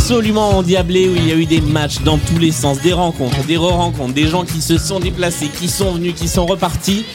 absolument 0.04 0.58
endiablé 0.58 1.08
où 1.08 1.16
il 1.16 1.26
y 1.26 1.32
a 1.32 1.34
eu 1.34 1.46
des 1.46 1.62
matchs 1.62 2.02
dans 2.02 2.18
tous 2.18 2.38
les 2.38 2.52
sens, 2.52 2.78
des 2.82 2.92
rencontres, 2.92 3.42
des 3.46 3.56
re-rencontres, 3.56 4.12
des 4.12 4.26
gens 4.26 4.44
qui 4.44 4.60
se 4.60 4.76
sont 4.76 5.00
déplacés, 5.00 5.48
qui 5.48 5.66
sont 5.66 5.92
venus, 5.92 6.12
qui 6.14 6.28
sont 6.28 6.44
repartis. 6.44 7.06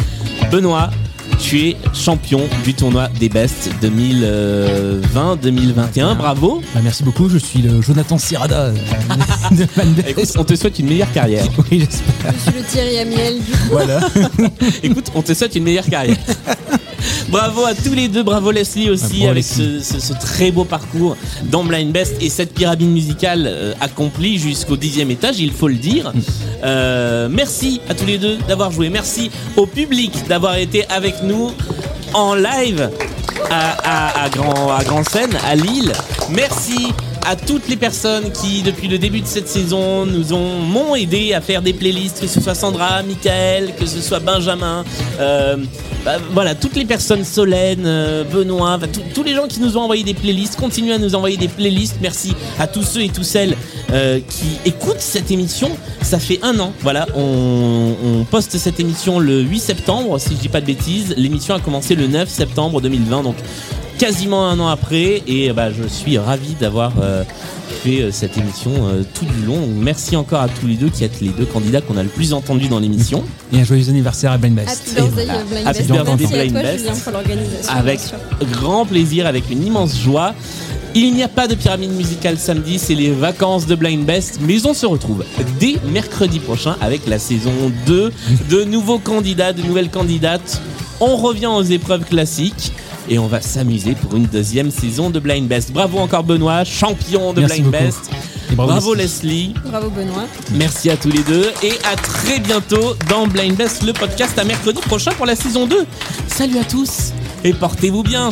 Benoît, 0.52 0.90
tu 1.38 1.68
es 1.68 1.78
champion 1.94 2.50
du 2.64 2.74
tournoi 2.74 3.10
des 3.20 3.30
Best 3.30 3.70
2020-2021. 3.84 6.18
Bravo. 6.18 6.64
Bah, 6.74 6.80
merci 6.84 7.04
beaucoup, 7.04 7.30
je 7.30 7.38
suis 7.38 7.62
le 7.62 7.80
Jonathan 7.80 8.18
Sirada 8.18 8.72
de. 8.72 8.80
Écoute, 10.08 10.32
on 10.36 10.44
te 10.44 10.56
souhaite 10.56 10.80
une 10.80 10.88
meilleure 10.88 11.12
carrière. 11.12 11.46
Oui, 11.72 11.82
j'espère. 11.82 12.34
Je 12.34 12.40
suis 12.40 12.54
le 12.60 12.66
Thierry 12.66 12.98
Amiel 12.98 13.36
du 13.36 13.52
coup. 13.52 13.58
Voilà. 13.70 14.00
Écoute, 14.82 15.12
on 15.14 15.22
te 15.22 15.36
souhaite 15.36 15.56
une 15.56 15.66
meilleure 15.66 15.86
carrière. 15.86 16.18
bravo 17.30 17.66
à 17.66 17.74
tous 17.74 17.93
les 17.93 18.08
deux, 18.08 18.24
bravo 18.24 18.52
Leslie 18.52 18.89
aussi 18.89 19.20
Bravo, 19.20 19.32
avec 19.32 19.45
Leslie. 19.45 19.84
Ce, 19.84 19.93
ce- 19.93 20.00
ce 20.00 20.14
très 20.14 20.52
beau 20.52 20.64
parcours 20.66 21.16
dans 21.45 21.64
Blind 21.64 21.91
Best 21.91 22.16
et 22.22 22.30
cette 22.30 22.54
pyramide 22.54 22.89
musicale 22.89 23.45
euh, 23.47 23.74
accomplie 23.82 24.38
jusqu'au 24.39 24.78
dixième 24.78 25.12
étage, 25.12 25.39
il 25.39 25.52
faut 25.52 25.68
le 25.68 25.76
dire. 25.76 26.12
Euh, 26.64 27.28
merci 27.32 27.82
à 27.89 27.93
tous 27.93 28.06
les 28.06 28.18
deux 28.18 28.38
d'avoir 28.47 28.72
joué, 28.72 28.89
merci 28.89 29.32
au 29.56 29.66
public 29.66 30.12
d'avoir 30.28 30.56
été 30.58 30.86
avec 30.89 31.24
nous 31.24 31.52
en 32.14 32.36
live 32.36 32.89
à, 33.50 33.72
à- 34.20 34.24
à 34.26 34.30
Grand, 34.30 34.76
à 34.76 34.84
Grand 34.84 35.08
Seine, 35.08 35.32
à 35.47 35.56
Lille. 35.56 35.93
Merci 36.30 36.88
à 37.30 37.36
toutes 37.36 37.68
les 37.70 37.76
personnes 37.76 38.32
qui, 38.32 38.64
depuis 38.64 38.88
le 38.88 38.98
début 38.98 39.22
de 39.22 39.28
cette 39.28 39.48
saison, 39.48 40.04
nous 40.08 40.34
ont 40.34 40.60
m'ont 40.62 40.96
aidé 40.96 41.34
à 41.36 41.42
faire 41.42 41.62
des 41.62 41.74
playlists, 41.74 42.22
que 42.22 42.28
ce 42.28 42.42
soit 42.42 42.56
Sandra, 42.56 43.04
Michael, 43.04 43.76
que 43.80 43.86
ce 43.86 44.02
soit 44.02 44.18
Benjamin, 44.20 44.84
euh, 45.20 45.56
bah, 46.04 46.18
voilà, 46.34 46.56
toutes 46.56 46.76
les 46.76 46.86
personnes, 46.86 47.24
Solène, 47.24 47.84
euh, 47.86 48.24
Benoît, 48.24 48.72
enfin, 48.78 48.88
tous- 49.14 49.22
les 49.24 49.36
gens 49.36 49.46
qui 49.48 49.60
nous 49.60 49.78
ont 49.78 49.82
envoyé 49.82 50.04
des 50.04 50.16
playlists, 50.16 50.56
continuent 50.56 50.94
à 50.94 50.98
nous 50.98 51.14
envoyer 51.14 51.38
des 51.38 51.50
playlists. 51.50 51.98
Merci 52.02 52.34
à 52.58 52.66
tous 52.66 52.82
ceux 52.84 53.02
et 53.04 53.10
toutes 53.10 53.26
celles 53.26 53.56
euh, 53.92 54.20
qui 54.28 54.48
écoutent 54.68 55.00
cette 55.02 55.30
émission. 55.30 55.70
Ça 56.02 56.18
fait 56.18 56.40
un 56.42 56.60
an, 56.60 56.74
voilà, 56.82 57.06
on, 57.16 57.94
on 58.04 58.24
poste 58.24 58.58
cette 58.58 58.80
émission 58.80 59.20
le 59.20 59.42
8 59.42 59.60
septembre, 59.60 60.18
si 60.20 60.30
je 60.32 60.40
dis 60.42 60.50
pas 60.50 60.62
de 60.62 60.66
bêtises. 60.66 61.14
L'émission 61.16 61.54
a 61.54 61.60
commencé 61.60 61.94
le 61.94 62.08
9 62.08 62.28
septembre 62.28 62.82
2020, 62.82 63.22
donc 63.22 63.36
quasiment 64.00 64.47
un 64.47 64.58
an 64.62 64.70
après 64.70 65.22
et 65.28 65.52
bah, 65.52 65.72
je 65.74 65.86
suis 65.86 66.18
ravi 66.18 66.56
d'avoir 66.56 66.93
euh, 67.02 67.26
fait 67.84 68.02
euh, 68.02 68.12
cette 68.12 68.38
émission 68.38 68.72
euh, 68.88 69.04
tout 69.14 69.26
du 69.26 69.45
long. 69.45 69.68
Merci 69.68 70.16
encore 70.16 70.39
à 70.39 70.47
tous 70.47 70.68
les 70.68 70.76
deux 70.76 70.88
qui 70.88 71.04
êtes 71.04 71.20
les 71.20 71.28
deux 71.30 71.45
candidats 71.45 71.82
qu'on 71.82 71.97
a 71.97 72.04
le 72.04 72.08
plus 72.10 72.32
entendus 72.32 72.70
dans 72.70 72.80
l'émission. 72.80 73.26
Et 73.52 73.60
un 73.60 73.66
joyeux 73.66 73.89
anniversaire 73.89 74.32
à 74.32 74.38
Blind 74.38 74.56
Best. 74.56 74.70
Happy 74.70 74.95
birthday 74.95 75.26
voilà. 75.26 75.43
Blind 75.43 75.68
Happy 75.68 75.80
Best. 75.80 75.91
birthday, 75.91 76.16
Merci 76.18 76.34
à 76.34 76.38
Blind 76.38 76.52
toi 76.54 76.62
Best. 76.62 76.80
Julien 76.80 76.95
pour 76.95 77.12
l'organisation. 77.12 77.74
Avec 77.74 78.00
grand 78.54 78.86
plaisir, 78.86 79.28
avec 79.28 79.50
une 79.52 79.66
immense 79.66 80.00
joie. 80.00 80.34
Il 80.95 81.14
n'y 81.14 81.22
a 81.22 81.28
pas 81.28 81.50
de 81.50 81.56
pyramide 81.56 81.91
musicale 81.91 82.39
samedi, 82.39 82.80
c'est 82.80 82.95
les 82.95 83.12
vacances 83.12 83.68
de 83.68 83.76
Blind 83.76 84.06
Best, 84.06 84.39
mais 84.41 84.66
on 84.66 84.74
se 84.74 84.86
retrouve 84.86 85.24
dès 85.60 85.76
mercredi 85.91 86.39
prochain 86.39 86.78
avec 86.82 87.06
la 87.06 87.20
saison 87.20 87.52
2, 87.86 88.12
de 88.50 88.64
nouveaux 88.64 88.97
candidats, 88.97 89.54
de 89.54 89.62
nouvelles 89.62 89.89
candidates. 89.91 90.62
On 91.02 91.16
revient 91.16 91.45
aux 91.47 91.64
épreuves 91.64 92.06
classiques 92.06 92.72
et 93.10 93.20
on 93.20 93.28
va 93.28 93.41
s'amuser 93.41 93.95
pour 93.95 94.16
une 94.16 94.26
deuxième 94.26 94.72
saison 94.72 95.10
de 95.10 95.20
Blind 95.20 95.47
Best. 95.47 95.72
Bravo 95.72 95.97
encore 95.97 96.24
Benoît, 96.24 96.64
champion 96.64 97.34
de 97.34 97.41
Merci 97.41 97.62
Blind 97.62 97.72
beaucoup. 97.72 97.84
Best. 97.84 98.12
Et 98.51 98.55
bravo, 98.55 98.72
Bravo 98.72 98.93
Leslie. 98.93 99.47
Leslie. 99.47 99.53
Bravo 99.66 99.89
Benoît. 99.89 100.26
Merci 100.51 100.89
à 100.89 100.97
tous 100.97 101.10
les 101.10 101.24
deux 101.24 101.51
et 101.64 101.74
à 101.91 101.95
très 101.95 102.39
bientôt 102.39 102.95
dans 103.10 103.28
Blind 103.28 103.55
Best, 103.55 103.84
le 103.84 103.93
podcast 103.93 104.38
à 104.38 104.43
mercredi 104.43 104.80
prochain 104.82 105.12
pour 105.12 105.26
la 105.26 105.36
saison 105.36 105.66
2. 105.66 105.86
Salut 106.28 106.57
à 106.57 106.64
tous 106.64 107.14
et 107.43 107.53
portez-vous 107.53 108.03
bien. 108.03 108.30